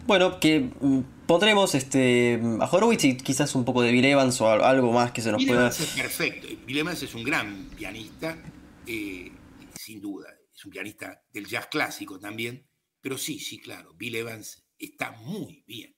Bueno, 0.06 0.38
que 0.38 0.60
mm, 0.60 1.26
pondremos 1.26 1.74
este, 1.74 2.40
a 2.60 2.70
Horowitz 2.70 3.04
y 3.04 3.16
quizás 3.16 3.54
un 3.56 3.64
poco 3.64 3.82
de 3.82 3.90
Bill 3.90 4.04
Evans 4.04 4.40
o 4.40 4.48
algo 4.48 4.92
más 4.92 5.10
que 5.10 5.20
se 5.20 5.32
nos 5.32 5.38
Bill 5.38 5.48
pueda... 5.48 5.62
Evans 5.62 5.80
es 5.80 5.88
perfecto. 5.88 6.48
Bill 6.64 6.78
Evans 6.78 7.02
es 7.02 7.14
un 7.14 7.24
gran 7.24 7.70
pianista, 7.76 8.38
eh, 8.86 9.32
sin 9.74 10.00
duda. 10.00 10.28
Es 10.54 10.64
un 10.64 10.70
pianista 10.70 11.24
del 11.32 11.46
jazz 11.46 11.66
clásico 11.66 12.20
también. 12.20 12.68
Pero 13.00 13.18
sí, 13.18 13.40
sí, 13.40 13.58
claro. 13.58 13.94
Bill 13.94 14.14
Evans 14.14 14.65
está 14.78 15.12
muy 15.22 15.64
bien. 15.66 15.94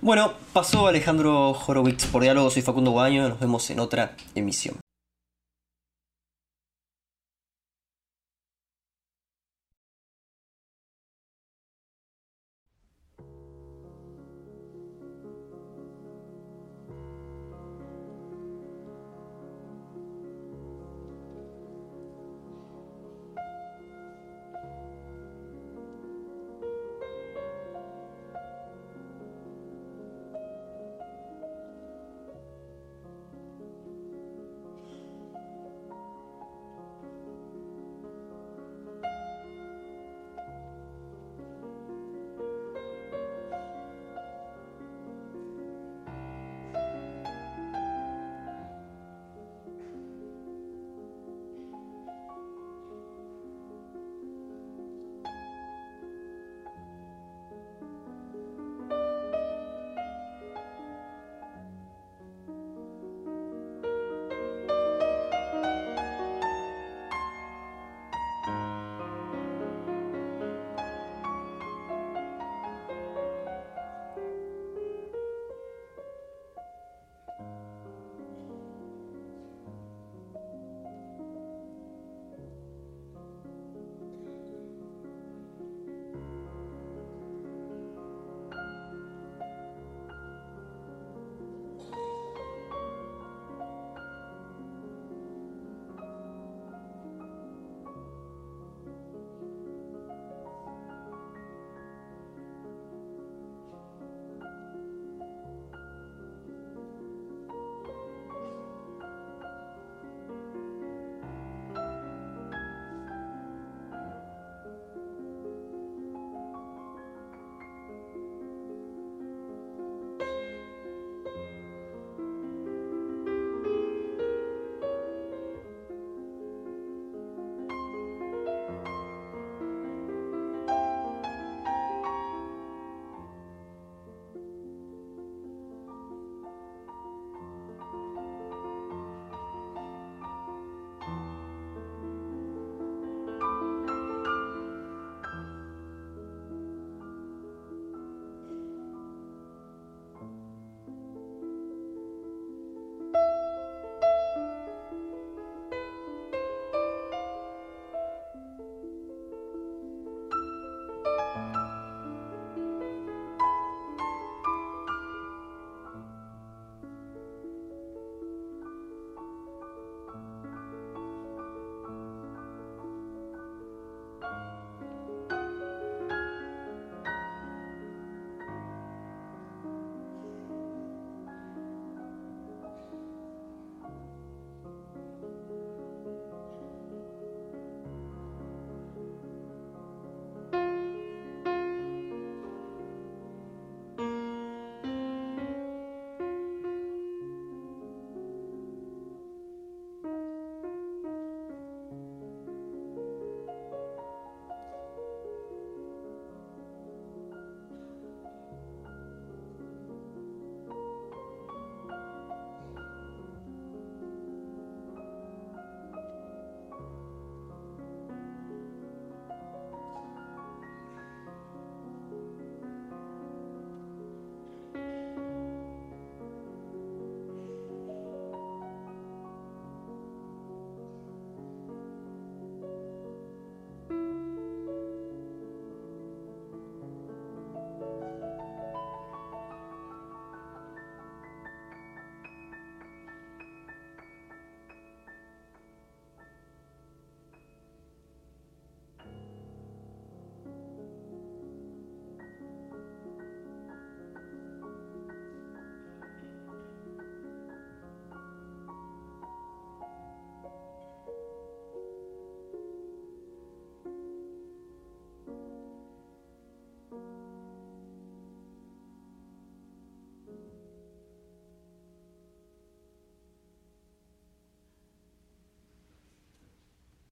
Bueno, 0.00 0.34
pasó 0.52 0.88
Alejandro 0.88 1.50
Horowitz 1.50 2.06
por 2.06 2.22
diálogo. 2.22 2.50
Soy 2.50 2.62
Facundo 2.62 2.90
Guaño. 2.90 3.28
Nos 3.28 3.38
vemos 3.38 3.70
en 3.70 3.78
otra 3.78 4.16
emisión. 4.34 4.76